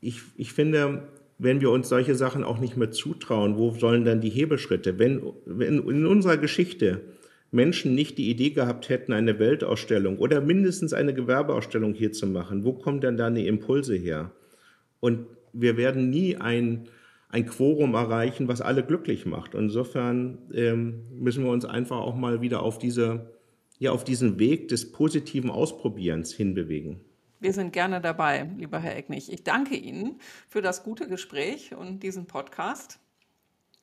ich, 0.00 0.20
ich 0.36 0.52
finde, 0.52 1.08
wenn 1.44 1.60
wir 1.60 1.70
uns 1.70 1.88
solche 1.88 2.14
Sachen 2.14 2.42
auch 2.42 2.58
nicht 2.58 2.76
mehr 2.76 2.90
zutrauen, 2.90 3.56
wo 3.56 3.70
sollen 3.70 4.04
dann 4.04 4.20
die 4.20 4.30
Hebelschritte? 4.30 4.98
Wenn, 4.98 5.22
wenn 5.44 5.86
in 5.88 6.06
unserer 6.06 6.38
Geschichte 6.38 7.02
Menschen 7.52 7.94
nicht 7.94 8.18
die 8.18 8.30
Idee 8.30 8.50
gehabt 8.50 8.88
hätten, 8.88 9.12
eine 9.12 9.38
Weltausstellung 9.38 10.18
oder 10.18 10.40
mindestens 10.40 10.92
eine 10.92 11.14
Gewerbeausstellung 11.14 11.94
hier 11.94 12.12
zu 12.12 12.26
machen, 12.26 12.64
wo 12.64 12.72
kommen 12.72 13.00
denn 13.00 13.16
da 13.16 13.30
die 13.30 13.46
Impulse 13.46 13.94
her? 13.94 14.32
Und 14.98 15.26
wir 15.52 15.76
werden 15.76 16.10
nie 16.10 16.36
ein, 16.36 16.88
ein 17.28 17.46
Quorum 17.46 17.94
erreichen, 17.94 18.48
was 18.48 18.60
alle 18.60 18.82
glücklich 18.82 19.24
macht. 19.24 19.54
insofern 19.54 20.38
ähm, 20.52 21.02
müssen 21.12 21.44
wir 21.44 21.50
uns 21.50 21.64
einfach 21.64 21.98
auch 21.98 22.16
mal 22.16 22.40
wieder 22.40 22.62
auf, 22.62 22.78
diese, 22.78 23.30
ja, 23.78 23.92
auf 23.92 24.02
diesen 24.02 24.38
Weg 24.38 24.68
des 24.68 24.90
positiven 24.90 25.50
Ausprobierens 25.50 26.32
hinbewegen. 26.32 27.00
Wir 27.44 27.52
sind 27.52 27.74
gerne 27.74 28.00
dabei, 28.00 28.48
lieber 28.56 28.78
Herr 28.78 28.96
Ecknig. 28.96 29.30
Ich 29.30 29.44
danke 29.44 29.76
Ihnen 29.76 30.18
für 30.48 30.62
das 30.62 30.82
gute 30.82 31.06
Gespräch 31.06 31.74
und 31.74 32.02
diesen 32.02 32.24
Podcast. 32.24 32.98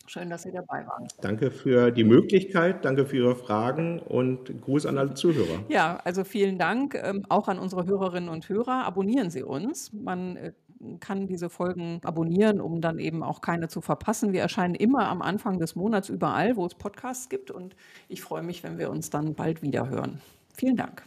Schön, 0.07 0.32
dass 0.32 0.41
Sie 0.41 0.51
dabei 0.51 0.84
waren. 0.88 1.07
Danke 1.22 1.51
für 1.51 1.91
die 1.91 2.03
Möglichkeit, 2.03 2.84
danke 2.84 3.05
für 3.05 3.18
Ihre 3.18 3.36
Fragen 3.36 3.99
und 3.99 4.64
Gruß 4.64 4.88
an 4.88 4.97
alle 4.97 5.14
Zuhörer. 5.14 5.64
Ja, 5.70 5.97
also 6.03 6.24
vielen 6.24 6.57
Dank 6.57 6.95
ähm, 6.95 7.24
auch 7.30 7.47
an 7.47 7.59
unsere 7.59 7.86
Hörerinnen 7.86 8.30
und 8.30 8.49
Hörer. 8.49 8.84
Abonnieren 8.84 9.30
Sie 9.30 9.43
uns. 9.43 9.93
Man 9.93 10.38
äh, 10.38 10.53
kann 10.99 11.28
diese 11.28 11.51
Folgen 11.51 12.01
abonnieren, 12.03 12.62
um 12.62 12.82
dann 12.82 12.97
eben 12.97 13.22
auch 13.22 13.41
keine 13.41 13.68
zu 13.68 13.82
verpassen. 13.82 14.34
Wir 14.34 14.41
erscheinen 14.41 14.74
immer 14.74 15.07
am 15.07 15.22
Anfang 15.22 15.59
des 15.59 15.76
Monats 15.76 16.09
überall, 16.09 16.55
wo 16.55 16.66
es 16.66 16.74
Podcasts 16.74 17.30
gibt. 17.30 17.51
Und 17.51 17.76
ich 18.07 18.24
freue 18.24 18.41
mich, 18.41 18.64
wenn 18.64 18.80
wir 18.80 18.89
uns 18.89 19.12
dann 19.12 19.36
bald 19.36 19.62
wieder 19.62 19.88
hören. 19.88 20.20
Vielen 20.51 20.78
Dank. 20.78 21.03